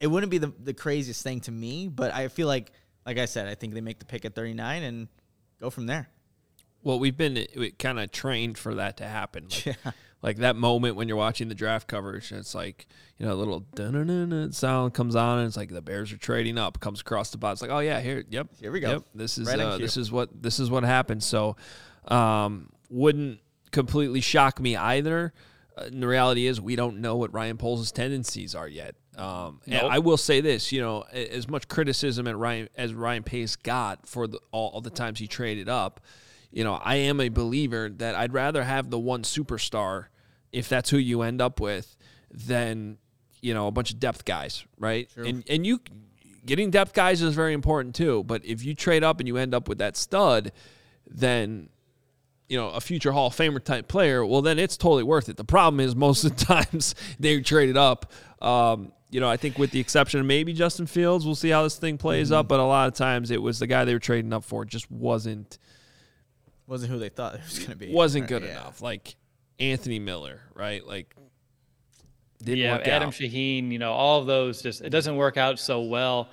it 0.00 0.06
wouldn't 0.06 0.30
be 0.30 0.38
the, 0.38 0.52
the 0.58 0.72
craziest 0.72 1.22
thing 1.22 1.40
to 1.40 1.52
me, 1.52 1.88
but 1.88 2.14
I 2.14 2.28
feel 2.28 2.48
like, 2.48 2.72
like 3.04 3.18
I 3.18 3.26
said, 3.26 3.48
I 3.48 3.54
think 3.54 3.74
they 3.74 3.80
make 3.80 3.98
the 3.98 4.04
pick 4.04 4.24
at 4.24 4.34
39 4.34 4.82
and 4.82 5.08
go 5.60 5.68
from 5.68 5.86
there. 5.86 6.08
Well, 6.84 6.98
we've 6.98 7.16
been 7.16 7.46
we 7.56 7.72
kind 7.72 7.98
of 7.98 8.12
trained 8.12 8.58
for 8.58 8.76
that 8.76 8.98
to 8.98 9.04
happen. 9.04 9.44
Like, 9.44 9.66
Yeah. 9.66 9.74
like 10.24 10.38
that 10.38 10.56
moment 10.56 10.96
when 10.96 11.06
you're 11.06 11.18
watching 11.18 11.48
the 11.48 11.54
draft 11.54 11.86
coverage, 11.86 12.30
and 12.30 12.40
it's 12.40 12.54
like 12.54 12.86
you 13.18 13.26
know 13.26 13.34
a 13.34 13.36
little 13.36 13.60
dun 13.74 13.92
dun 13.92 14.30
dun 14.30 14.52
sound 14.52 14.94
comes 14.94 15.14
on, 15.14 15.38
and 15.38 15.46
it's 15.46 15.56
like 15.56 15.68
the 15.68 15.82
Bears 15.82 16.12
are 16.12 16.16
trading 16.16 16.56
up. 16.56 16.80
Comes 16.80 17.02
across 17.02 17.30
the 17.30 17.36
box, 17.36 17.60
like 17.60 17.70
oh 17.70 17.80
yeah, 17.80 18.00
here, 18.00 18.24
yep, 18.30 18.48
Here 18.58 18.72
we 18.72 18.80
go. 18.80 18.90
Yep, 18.92 19.02
this 19.14 19.36
is 19.36 19.46
Right 19.46 19.60
uh, 19.60 19.76
this 19.76 19.98
is 19.98 20.10
what 20.10 20.42
this 20.42 20.58
is 20.58 20.70
what 20.70 20.82
happened. 20.82 21.22
So, 21.22 21.56
um, 22.08 22.70
wouldn't 22.88 23.40
completely 23.70 24.22
shock 24.22 24.58
me 24.60 24.76
either. 24.76 25.34
Uh, 25.76 25.84
and 25.84 26.02
the 26.02 26.06
reality 26.06 26.46
is, 26.46 26.58
we 26.58 26.74
don't 26.74 27.02
know 27.02 27.16
what 27.16 27.34
Ryan 27.34 27.58
Poles' 27.58 27.92
tendencies 27.92 28.54
are 28.54 28.68
yet. 28.68 28.94
Um, 29.18 29.60
and 29.66 29.86
I 29.86 29.98
will 29.98 30.16
say 30.16 30.40
this, 30.40 30.72
you 30.72 30.80
know, 30.80 31.02
as 31.12 31.48
much 31.48 31.68
criticism 31.68 32.26
at 32.26 32.36
Ryan 32.36 32.68
as 32.76 32.94
Ryan 32.94 33.24
Pace 33.24 33.56
got 33.56 34.06
for 34.06 34.26
the, 34.26 34.40
all, 34.52 34.70
all 34.70 34.80
the 34.80 34.90
times 34.90 35.18
he 35.18 35.26
traded 35.26 35.68
up, 35.68 36.00
you 36.54 36.64
know, 36.64 36.74
I 36.74 36.94
am 36.96 37.20
a 37.20 37.28
believer 37.28 37.90
that 37.98 38.14
I'd 38.14 38.32
rather 38.32 38.62
have 38.64 38.88
the 38.88 38.98
one 38.98 39.22
superstar, 39.24 40.06
if 40.52 40.68
that's 40.68 40.88
who 40.88 40.96
you 40.98 41.20
end 41.22 41.42
up 41.42 41.60
with, 41.60 41.96
than 42.30 42.96
you 43.42 43.52
know 43.52 43.66
a 43.66 43.70
bunch 43.70 43.90
of 43.92 43.98
depth 44.00 44.24
guys, 44.24 44.64
right? 44.78 45.08
And 45.16 45.44
and 45.50 45.66
you 45.66 45.80
getting 46.46 46.70
depth 46.70 46.92
guys 46.94 47.20
is 47.22 47.34
very 47.34 47.52
important 47.54 47.94
too. 47.94 48.22
But 48.24 48.44
if 48.44 48.64
you 48.64 48.74
trade 48.74 49.02
up 49.04 49.18
and 49.18 49.26
you 49.28 49.36
end 49.36 49.52
up 49.54 49.68
with 49.68 49.78
that 49.78 49.96
stud, 49.96 50.52
then 51.06 51.68
you 52.48 52.58
know, 52.58 52.68
a 52.70 52.80
future 52.80 53.10
Hall 53.10 53.28
of 53.28 53.34
Famer 53.34 53.62
type 53.62 53.88
player, 53.88 54.24
well, 54.24 54.42
then 54.42 54.58
it's 54.58 54.76
totally 54.76 55.02
worth 55.02 55.30
it. 55.30 55.36
The 55.38 55.44
problem 55.44 55.80
is 55.80 55.96
most 55.96 56.24
of 56.24 56.36
the 56.36 56.44
times 56.62 56.94
they 57.18 57.40
trade 57.40 57.70
it 57.70 57.76
up. 57.76 58.12
Um, 58.42 58.92
you 59.10 59.18
know, 59.18 59.30
I 59.30 59.38
think 59.38 59.58
with 59.58 59.70
the 59.70 59.80
exception 59.80 60.20
of 60.20 60.26
maybe 60.26 60.52
Justin 60.52 60.86
Fields, 60.86 61.24
we'll 61.24 61.36
see 61.36 61.48
how 61.48 61.62
this 61.62 61.78
thing 61.78 61.96
plays 61.96 62.28
Mm-hmm. 62.28 62.40
up. 62.40 62.48
But 62.48 62.60
a 62.60 62.64
lot 62.64 62.86
of 62.88 62.94
times 62.94 63.30
it 63.30 63.40
was 63.40 63.58
the 63.58 63.66
guy 63.66 63.84
they 63.86 63.94
were 63.94 63.98
trading 63.98 64.32
up 64.34 64.44
for 64.44 64.64
just 64.66 64.90
wasn't 64.90 65.58
Wasn't 66.66 66.90
who 66.90 66.98
they 66.98 67.10
thought 67.10 67.34
it 67.34 67.42
was 67.44 67.58
going 67.58 67.70
to 67.72 67.76
be. 67.76 67.92
wasn't 67.92 68.22
Right, 68.22 68.28
good 68.28 68.42
yeah. 68.42 68.52
enough. 68.52 68.80
Like 68.80 69.16
Anthony 69.58 69.98
Miller, 69.98 70.40
right? 70.54 70.86
Like 70.86 71.14
didn't 72.42 72.58
yeah, 72.58 72.76
work 72.76 72.88
Adam 72.88 73.08
out. 73.08 73.14
Shaheen, 73.14 73.70
you 73.70 73.78
know, 73.78 73.92
all 73.92 74.20
of 74.20 74.26
those 74.26 74.62
just 74.62 74.80
it 74.80 74.90
doesn't 74.90 75.16
work 75.16 75.36
out 75.36 75.58
so 75.58 75.82
well. 75.82 76.28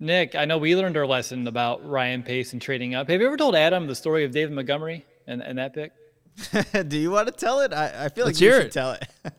Nick, 0.00 0.36
I 0.36 0.44
know 0.44 0.58
we 0.58 0.76
learned 0.76 0.96
our 0.96 1.06
lesson 1.06 1.46
about 1.48 1.88
Ryan 1.88 2.22
Pace 2.22 2.52
and 2.52 2.62
trading 2.62 2.94
up. 2.94 3.08
Have 3.08 3.20
you 3.20 3.26
ever 3.26 3.36
told 3.36 3.56
Adam 3.56 3.88
the 3.88 3.96
story 3.96 4.24
of 4.24 4.30
David 4.30 4.54
Montgomery 4.54 5.04
and, 5.26 5.42
and 5.42 5.58
that 5.58 5.74
pick? 5.74 5.92
Do 6.88 6.96
you 6.96 7.10
want 7.10 7.26
to 7.26 7.32
tell 7.32 7.60
it? 7.60 7.72
I, 7.72 8.04
I 8.04 8.08
feel 8.08 8.26
Let's 8.26 8.40
like 8.40 8.44
you 8.46 8.52
should 8.52 8.66
it. 8.66 8.72
tell 8.72 8.92
it. 8.92 9.04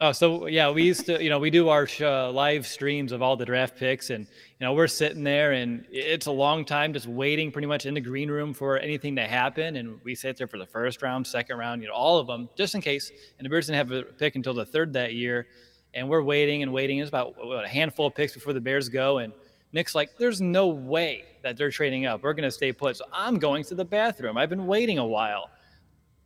Oh, 0.00 0.10
so 0.10 0.46
yeah, 0.46 0.70
we 0.70 0.82
used 0.82 1.06
to, 1.06 1.22
you 1.22 1.30
know, 1.30 1.38
we 1.38 1.50
do 1.50 1.68
our 1.68 1.88
uh, 2.00 2.30
live 2.30 2.66
streams 2.66 3.12
of 3.12 3.22
all 3.22 3.36
the 3.36 3.44
draft 3.44 3.76
picks, 3.76 4.10
and 4.10 4.26
you 4.58 4.66
know, 4.66 4.72
we're 4.72 4.88
sitting 4.88 5.22
there, 5.22 5.52
and 5.52 5.86
it's 5.88 6.26
a 6.26 6.32
long 6.32 6.64
time 6.64 6.92
just 6.92 7.06
waiting, 7.06 7.52
pretty 7.52 7.68
much 7.68 7.86
in 7.86 7.94
the 7.94 8.00
green 8.00 8.28
room 8.28 8.52
for 8.52 8.76
anything 8.76 9.14
to 9.16 9.22
happen, 9.22 9.76
and 9.76 10.00
we 10.02 10.16
sit 10.16 10.36
there 10.36 10.48
for 10.48 10.58
the 10.58 10.66
first 10.66 11.00
round, 11.00 11.24
second 11.24 11.58
round, 11.58 11.80
you 11.80 11.86
know, 11.88 11.94
all 11.94 12.18
of 12.18 12.26
them, 12.26 12.48
just 12.56 12.74
in 12.74 12.80
case. 12.80 13.12
And 13.38 13.46
the 13.46 13.48
Bears 13.48 13.66
didn't 13.66 13.76
have 13.76 13.92
a 13.92 14.02
pick 14.02 14.34
until 14.34 14.52
the 14.52 14.66
third 14.66 14.92
that 14.94 15.14
year, 15.14 15.46
and 15.94 16.08
we're 16.08 16.22
waiting 16.22 16.64
and 16.64 16.72
waiting. 16.72 16.98
It's 16.98 17.08
about 17.08 17.36
what, 17.36 17.64
a 17.64 17.68
handful 17.68 18.08
of 18.08 18.16
picks 18.16 18.34
before 18.34 18.52
the 18.52 18.60
Bears 18.60 18.88
go, 18.88 19.18
and 19.18 19.32
Nick's 19.72 19.94
like, 19.94 20.18
"There's 20.18 20.40
no 20.40 20.66
way 20.66 21.24
that 21.42 21.56
they're 21.56 21.70
trading 21.70 22.04
up. 22.04 22.24
We're 22.24 22.34
gonna 22.34 22.50
stay 22.50 22.72
put." 22.72 22.96
So 22.96 23.04
I'm 23.12 23.38
going 23.38 23.62
to 23.64 23.76
the 23.76 23.84
bathroom. 23.84 24.36
I've 24.36 24.50
been 24.50 24.66
waiting 24.66 24.98
a 24.98 25.06
while. 25.06 25.50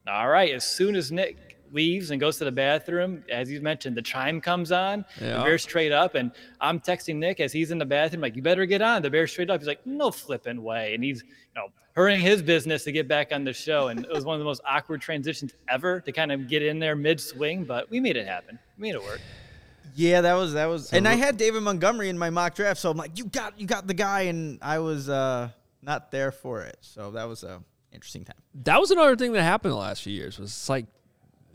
All 0.06 0.28
right. 0.28 0.54
As 0.54 0.66
soon 0.66 0.96
as 0.96 1.12
Nick 1.12 1.47
leaves 1.72 2.10
and 2.10 2.20
goes 2.20 2.38
to 2.38 2.44
the 2.44 2.52
bathroom, 2.52 3.24
as 3.30 3.50
you 3.50 3.60
mentioned, 3.60 3.96
the 3.96 4.02
chime 4.02 4.40
comes 4.40 4.72
on. 4.72 5.04
Yeah. 5.20 5.38
The 5.38 5.44
Bears 5.44 5.62
straight 5.62 5.92
up, 5.92 6.14
and 6.14 6.32
I'm 6.60 6.80
texting 6.80 7.16
Nick 7.16 7.40
as 7.40 7.52
he's 7.52 7.70
in 7.70 7.78
the 7.78 7.86
bathroom, 7.86 8.22
like, 8.22 8.36
"You 8.36 8.42
better 8.42 8.66
get 8.66 8.82
on." 8.82 9.02
The 9.02 9.10
Bears 9.10 9.30
straight 9.30 9.50
up. 9.50 9.60
He's 9.60 9.68
like, 9.68 9.86
"No 9.86 10.10
flipping 10.10 10.62
way," 10.62 10.94
and 10.94 11.02
he's 11.02 11.22
you 11.22 11.54
know 11.56 11.68
hurrying 11.94 12.20
his 12.20 12.42
business 12.42 12.84
to 12.84 12.92
get 12.92 13.08
back 13.08 13.32
on 13.32 13.44
the 13.44 13.52
show. 13.52 13.88
And 13.88 14.04
it 14.04 14.12
was 14.12 14.24
one 14.24 14.34
of 14.34 14.38
the 14.38 14.44
most 14.44 14.60
awkward 14.64 15.00
transitions 15.00 15.52
ever 15.68 16.00
to 16.00 16.12
kind 16.12 16.30
of 16.30 16.48
get 16.48 16.62
in 16.62 16.78
there 16.78 16.94
mid 16.94 17.20
swing, 17.20 17.64
but 17.64 17.90
we 17.90 17.98
made 18.00 18.16
it 18.16 18.26
happen. 18.26 18.58
We 18.76 18.82
made 18.82 18.94
it 18.94 19.02
work. 19.02 19.20
Yeah, 19.94 20.20
that 20.20 20.34
was 20.34 20.52
that 20.52 20.66
was, 20.66 20.92
and 20.92 21.08
I 21.08 21.14
had 21.14 21.36
David 21.36 21.62
Montgomery 21.62 22.08
in 22.08 22.18
my 22.18 22.30
mock 22.30 22.54
draft, 22.54 22.78
so 22.80 22.90
I'm 22.90 22.96
like, 22.96 23.18
you 23.18 23.24
got 23.24 23.58
you 23.60 23.66
got 23.66 23.86
the 23.86 23.94
guy, 23.94 24.22
and 24.22 24.58
I 24.62 24.78
was 24.78 25.08
uh 25.08 25.48
not 25.82 26.10
there 26.10 26.30
for 26.30 26.62
it, 26.62 26.76
so 26.80 27.10
that 27.12 27.24
was 27.24 27.42
a 27.42 27.62
interesting 27.92 28.24
time. 28.24 28.36
That 28.54 28.80
was 28.80 28.90
another 28.90 29.16
thing 29.16 29.32
that 29.32 29.42
happened 29.42 29.72
the 29.72 29.78
last 29.78 30.02
few 30.02 30.12
years. 30.12 30.38
Was 30.38 30.68
like 30.68 30.86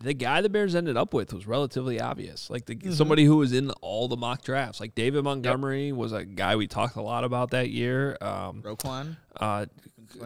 the 0.04 0.14
guy 0.14 0.42
the 0.42 0.50
Bears 0.50 0.76
ended 0.76 0.98
up 0.98 1.14
with 1.14 1.34
was 1.34 1.48
relatively 1.48 2.00
obvious. 2.00 2.50
Like 2.50 2.66
the, 2.66 2.78
somebody 2.92 3.24
who 3.24 3.38
was 3.38 3.54
in 3.54 3.72
all 3.82 4.08
the 4.08 4.18
mock 4.18 4.44
drafts. 4.44 4.80
Like 4.80 4.96
David 4.96 5.24
Montgomery 5.24 5.92
was 5.92 6.12
a 6.12 6.26
guy 6.26 6.56
we 6.58 6.68
talked 6.68 6.96
a 6.98 7.02
lot 7.02 7.24
about 7.24 7.52
that 7.52 7.70
year. 7.70 8.18
Um, 8.22 8.62
Roquan, 8.62 9.16
uh, 9.38 9.66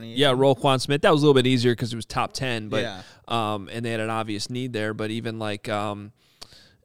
yeah, 0.01 0.31
Roquan 0.31 0.81
Smith. 0.81 1.01
That 1.03 1.11
was 1.11 1.21
a 1.21 1.25
little 1.25 1.33
bit 1.41 1.47
easier 1.47 1.73
because 1.73 1.93
it 1.93 1.95
was 1.95 2.05
top 2.05 2.33
ten, 2.33 2.69
but 2.69 2.81
Yeah. 2.81 3.01
um, 3.27 3.69
and 3.71 3.85
they 3.85 3.91
had 3.91 3.99
an 3.99 4.09
obvious 4.09 4.49
need 4.49 4.73
there. 4.73 4.93
But 4.93 5.11
even 5.11 5.39
like 5.39 5.69
um, 5.69 6.11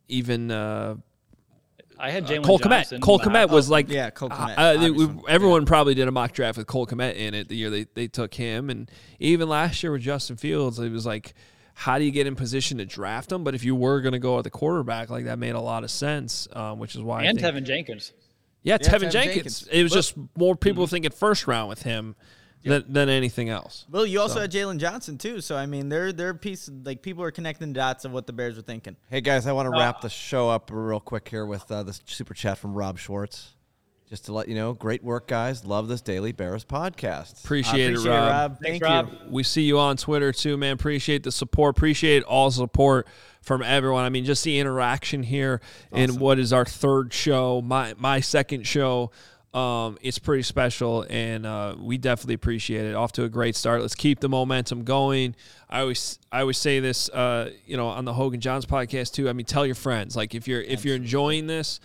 even 0.08 0.50
uh, 0.50 0.96
I 1.98 2.10
had 2.10 2.26
Jalen 2.26 2.44
Cole 2.44 2.58
Johnson. 2.58 2.98
Kmet. 2.98 3.02
Cole 3.02 3.18
but- 3.18 3.28
Kmet 3.28 3.50
was 3.50 3.70
like 3.70 3.88
yeah, 3.88 4.10
Cole 4.10 4.28
Kmet, 4.28 4.54
uh, 4.56 4.92
we- 4.92 5.06
one. 5.06 5.22
everyone 5.28 5.66
probably 5.66 5.94
did 5.94 6.08
a 6.08 6.12
mock 6.12 6.32
draft 6.32 6.58
with 6.58 6.66
Cole 6.66 6.86
Kmet 6.86 7.14
in 7.16 7.34
it 7.34 7.48
the 7.48 7.56
year 7.56 7.70
they, 7.70 7.86
they 7.94 8.06
took 8.08 8.34
him, 8.34 8.70
and 8.70 8.90
even 9.18 9.48
last 9.48 9.82
year 9.82 9.92
with 9.92 10.02
Justin 10.02 10.36
Fields, 10.36 10.78
it 10.78 10.90
was 10.92 11.06
like, 11.06 11.34
how 11.82 11.98
do 11.98 12.04
you 12.04 12.12
get 12.12 12.28
in 12.28 12.36
position 12.36 12.78
to 12.78 12.86
draft 12.86 13.32
him? 13.32 13.42
But 13.42 13.56
if 13.56 13.64
you 13.64 13.74
were 13.74 14.00
going 14.00 14.12
to 14.12 14.20
go 14.20 14.38
at 14.38 14.44
the 14.44 14.50
quarterback, 14.50 15.10
like 15.10 15.24
that 15.24 15.40
made 15.40 15.56
a 15.56 15.60
lot 15.60 15.82
of 15.82 15.90
sense, 15.90 16.46
um, 16.52 16.78
which 16.78 16.94
is 16.94 17.02
why 17.02 17.22
I 17.22 17.24
and 17.24 17.40
think, 17.40 17.56
Teven 17.56 17.64
Jenkins. 17.64 18.12
yeah, 18.62 18.78
Teven, 18.78 18.84
Teven 18.84 19.10
Jenkins. 19.10 19.60
Jenkins. 19.60 19.68
It 19.68 19.82
was 19.82 19.90
just 19.90 20.14
more 20.36 20.54
people 20.54 20.86
thinking 20.86 21.10
first 21.10 21.48
round 21.48 21.68
with 21.68 21.82
him 21.82 22.14
than, 22.62 22.84
than 22.88 23.08
anything 23.08 23.48
else. 23.48 23.84
Well, 23.90 24.06
you 24.06 24.20
also 24.20 24.40
had 24.40 24.52
Jalen 24.52 24.78
Johnson 24.78 25.18
too, 25.18 25.40
so 25.40 25.56
I 25.56 25.66
mean, 25.66 25.88
they're 25.88 26.12
they're 26.12 26.34
piece 26.34 26.70
like 26.84 27.02
people 27.02 27.24
are 27.24 27.32
connecting 27.32 27.72
dots 27.72 28.04
of 28.04 28.12
what 28.12 28.28
the 28.28 28.32
Bears 28.32 28.54
were 28.54 28.62
thinking. 28.62 28.96
Hey 29.10 29.20
guys, 29.20 29.48
I 29.48 29.52
want 29.52 29.66
to 29.66 29.76
wrap 29.76 30.02
the 30.02 30.08
show 30.08 30.48
up 30.48 30.70
real 30.72 31.00
quick 31.00 31.28
here 31.28 31.46
with 31.46 31.68
uh, 31.68 31.82
this 31.82 32.00
super 32.06 32.32
chat 32.32 32.58
from 32.58 32.74
Rob 32.74 32.96
Schwartz. 32.96 33.54
Just 34.12 34.26
to 34.26 34.34
let 34.34 34.46
you 34.46 34.54
know, 34.54 34.74
great 34.74 35.02
work, 35.02 35.26
guys. 35.26 35.64
Love 35.64 35.88
this 35.88 36.02
Daily 36.02 36.32
Bears 36.32 36.66
podcast. 36.66 37.42
Appreciate, 37.42 37.86
Appreciate 37.86 37.92
it, 37.92 38.06
it, 38.06 38.10
Rob. 38.10 38.30
Rob. 38.30 38.58
Thanks, 38.60 38.78
Thank 38.78 38.82
Rob. 38.82 39.10
you. 39.10 39.30
We 39.30 39.42
see 39.42 39.62
you 39.62 39.78
on 39.78 39.96
Twitter 39.96 40.32
too, 40.32 40.58
man. 40.58 40.74
Appreciate 40.74 41.22
the 41.22 41.32
support. 41.32 41.78
Appreciate 41.78 42.22
all 42.24 42.50
support 42.50 43.06
from 43.40 43.62
everyone. 43.62 44.04
I 44.04 44.10
mean, 44.10 44.26
just 44.26 44.44
the 44.44 44.58
interaction 44.58 45.22
here 45.22 45.62
in 45.92 46.18
what 46.18 46.38
is 46.38 46.52
our 46.52 46.66
third 46.66 47.14
show, 47.14 47.62
my 47.62 47.94
my 47.96 48.20
second 48.20 48.66
show. 48.66 49.12
Um, 49.54 49.96
it's 50.02 50.18
pretty 50.18 50.42
special, 50.42 51.06
and 51.08 51.46
uh, 51.46 51.76
we 51.78 51.96
definitely 51.96 52.34
appreciate 52.34 52.84
it. 52.84 52.94
Off 52.94 53.12
to 53.12 53.24
a 53.24 53.30
great 53.30 53.56
start. 53.56 53.80
Let's 53.80 53.94
keep 53.94 54.20
the 54.20 54.28
momentum 54.28 54.84
going. 54.84 55.36
I 55.70 55.80
always 55.80 56.18
I 56.30 56.42
always 56.42 56.58
say 56.58 56.80
this, 56.80 57.08
uh, 57.08 57.50
you 57.64 57.78
know, 57.78 57.86
on 57.86 58.04
the 58.04 58.12
Hogan 58.12 58.40
Jahns 58.40 58.66
podcast 58.66 59.14
too. 59.14 59.30
I 59.30 59.32
mean, 59.32 59.46
tell 59.46 59.64
your 59.64 59.74
friends. 59.74 60.16
Like 60.16 60.34
if 60.34 60.46
you're 60.46 60.60
if 60.60 60.84
you're 60.84 60.96
enjoying 60.96 61.46
this, 61.46 61.80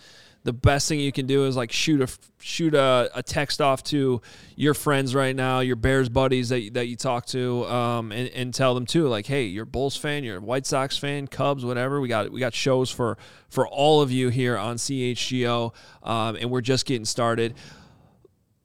the 0.48 0.52
best 0.54 0.88
thing 0.88 0.98
you 0.98 1.12
can 1.12 1.26
do 1.26 1.44
is 1.44 1.58
like 1.58 1.70
shoot 1.70 2.00
a 2.00 2.08
shoot 2.40 2.74
a, 2.74 3.10
a 3.14 3.22
text 3.22 3.60
off 3.60 3.82
to 3.82 4.22
your 4.56 4.72
friends 4.72 5.14
right 5.14 5.36
now, 5.36 5.60
your 5.60 5.76
Bears 5.76 6.08
buddies 6.08 6.48
that, 6.48 6.72
that 6.72 6.86
you 6.88 6.96
talk 6.96 7.26
to, 7.26 7.66
um, 7.66 8.12
and, 8.12 8.30
and 8.30 8.54
tell 8.54 8.74
them 8.74 8.86
too, 8.86 9.08
like, 9.08 9.26
hey, 9.26 9.44
you're 9.44 9.64
a 9.64 9.66
Bulls 9.66 9.94
fan, 9.94 10.24
you're 10.24 10.38
a 10.38 10.40
White 10.40 10.64
Sox 10.64 10.96
fan, 10.96 11.26
Cubs, 11.26 11.66
whatever. 11.66 12.00
We 12.00 12.08
got 12.08 12.32
we 12.32 12.40
got 12.40 12.54
shows 12.54 12.90
for 12.90 13.18
for 13.50 13.68
all 13.68 14.00
of 14.00 14.10
you 14.10 14.30
here 14.30 14.56
on 14.56 14.76
CHGO, 14.76 15.74
um, 16.02 16.36
and 16.36 16.50
we're 16.50 16.62
just 16.62 16.86
getting 16.86 17.04
started. 17.04 17.54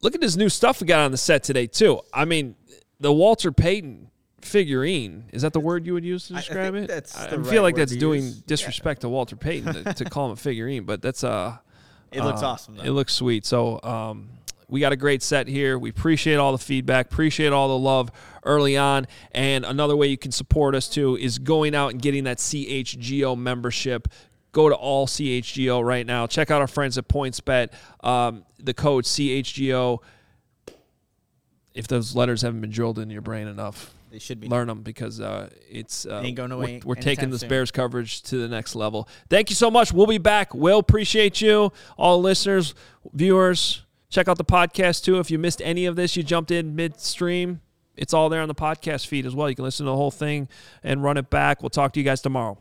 Look 0.00 0.14
at 0.14 0.22
this 0.22 0.36
new 0.36 0.48
stuff 0.48 0.80
we 0.80 0.86
got 0.86 1.00
on 1.00 1.10
the 1.10 1.18
set 1.18 1.44
today 1.44 1.66
too. 1.66 2.00
I 2.14 2.24
mean, 2.24 2.56
the 2.98 3.12
Walter 3.12 3.52
Payton 3.52 4.08
figurine 4.40 5.24
is 5.32 5.42
that 5.42 5.52
the 5.52 5.60
word 5.60 5.86
you 5.86 5.92
would 5.94 6.04
use 6.04 6.28
to 6.28 6.34
I 6.34 6.38
describe 6.38 6.72
think 6.72 6.84
it? 6.84 6.88
that's 6.88 7.14
I 7.18 7.28
the 7.28 7.44
feel 7.44 7.44
right 7.44 7.60
like 7.60 7.76
that's 7.76 7.94
doing 7.94 8.22
use. 8.22 8.42
disrespect 8.42 9.02
to 9.02 9.10
Walter 9.10 9.36
Payton 9.36 9.84
to, 9.84 9.94
to 9.94 10.04
call 10.04 10.26
him 10.26 10.32
a 10.32 10.36
figurine, 10.36 10.84
but 10.84 11.02
that's 11.02 11.24
uh 11.24 11.58
It 12.14 12.22
looks 12.22 12.42
uh, 12.42 12.48
awesome. 12.48 12.76
Though. 12.76 12.84
It 12.84 12.90
looks 12.90 13.12
sweet. 13.12 13.44
So 13.44 13.80
um, 13.82 14.28
we 14.68 14.80
got 14.80 14.92
a 14.92 14.96
great 14.96 15.22
set 15.22 15.48
here. 15.48 15.78
We 15.78 15.90
appreciate 15.90 16.36
all 16.36 16.52
the 16.52 16.58
feedback, 16.58 17.06
appreciate 17.06 17.52
all 17.52 17.68
the 17.68 17.78
love 17.78 18.10
early 18.44 18.76
on. 18.76 19.06
And 19.32 19.64
another 19.64 19.96
way 19.96 20.06
you 20.06 20.18
can 20.18 20.32
support 20.32 20.74
us 20.74 20.88
too 20.88 21.16
is 21.16 21.38
going 21.38 21.74
out 21.74 21.92
and 21.92 22.00
getting 22.00 22.24
that 22.24 22.38
CHGO 22.38 23.36
membership. 23.36 24.08
Go 24.52 24.68
to 24.68 24.74
all 24.74 25.06
CHGO 25.06 25.84
right 25.84 26.06
now. 26.06 26.26
Check 26.26 26.50
out 26.50 26.60
our 26.60 26.68
friends 26.68 26.96
at 26.96 27.08
PointsBet. 27.08 27.72
Um, 28.06 28.44
the 28.58 28.74
code 28.74 29.04
CHGO. 29.04 29.98
If 31.74 31.88
those 31.88 32.14
letters 32.14 32.42
haven't 32.42 32.60
been 32.60 32.70
drilled 32.70 33.00
into 33.00 33.12
your 33.12 33.22
brain 33.22 33.48
enough, 33.48 33.92
they 34.14 34.20
should 34.20 34.38
be. 34.38 34.46
learn 34.46 34.68
them 34.68 34.82
because 34.82 35.20
uh, 35.20 35.50
it's 35.68 36.06
uh, 36.06 36.22
Ain't 36.24 36.36
going 36.36 36.56
we're, 36.56 36.80
we're 36.84 36.94
taking 36.94 37.30
this 37.30 37.40
soon. 37.40 37.48
Bears 37.48 37.72
coverage 37.72 38.22
to 38.22 38.36
the 38.36 38.46
next 38.46 38.76
level. 38.76 39.08
Thank 39.28 39.50
you 39.50 39.56
so 39.56 39.72
much. 39.72 39.92
We'll 39.92 40.06
be 40.06 40.18
back. 40.18 40.54
We'll 40.54 40.78
appreciate 40.78 41.40
you, 41.40 41.72
all 41.98 42.20
listeners, 42.20 42.76
viewers. 43.12 43.82
Check 44.10 44.28
out 44.28 44.38
the 44.38 44.44
podcast 44.44 45.02
too. 45.02 45.18
If 45.18 45.32
you 45.32 45.38
missed 45.40 45.60
any 45.64 45.86
of 45.86 45.96
this, 45.96 46.16
you 46.16 46.22
jumped 46.22 46.52
in 46.52 46.76
midstream. 46.76 47.60
It's 47.96 48.14
all 48.14 48.28
there 48.28 48.40
on 48.40 48.46
the 48.46 48.54
podcast 48.54 49.08
feed 49.08 49.26
as 49.26 49.34
well. 49.34 49.50
You 49.50 49.56
can 49.56 49.64
listen 49.64 49.84
to 49.84 49.90
the 49.90 49.96
whole 49.96 50.12
thing 50.12 50.48
and 50.84 51.02
run 51.02 51.16
it 51.16 51.28
back. 51.28 51.60
We'll 51.60 51.70
talk 51.70 51.92
to 51.94 52.00
you 52.00 52.04
guys 52.04 52.20
tomorrow. 52.20 52.56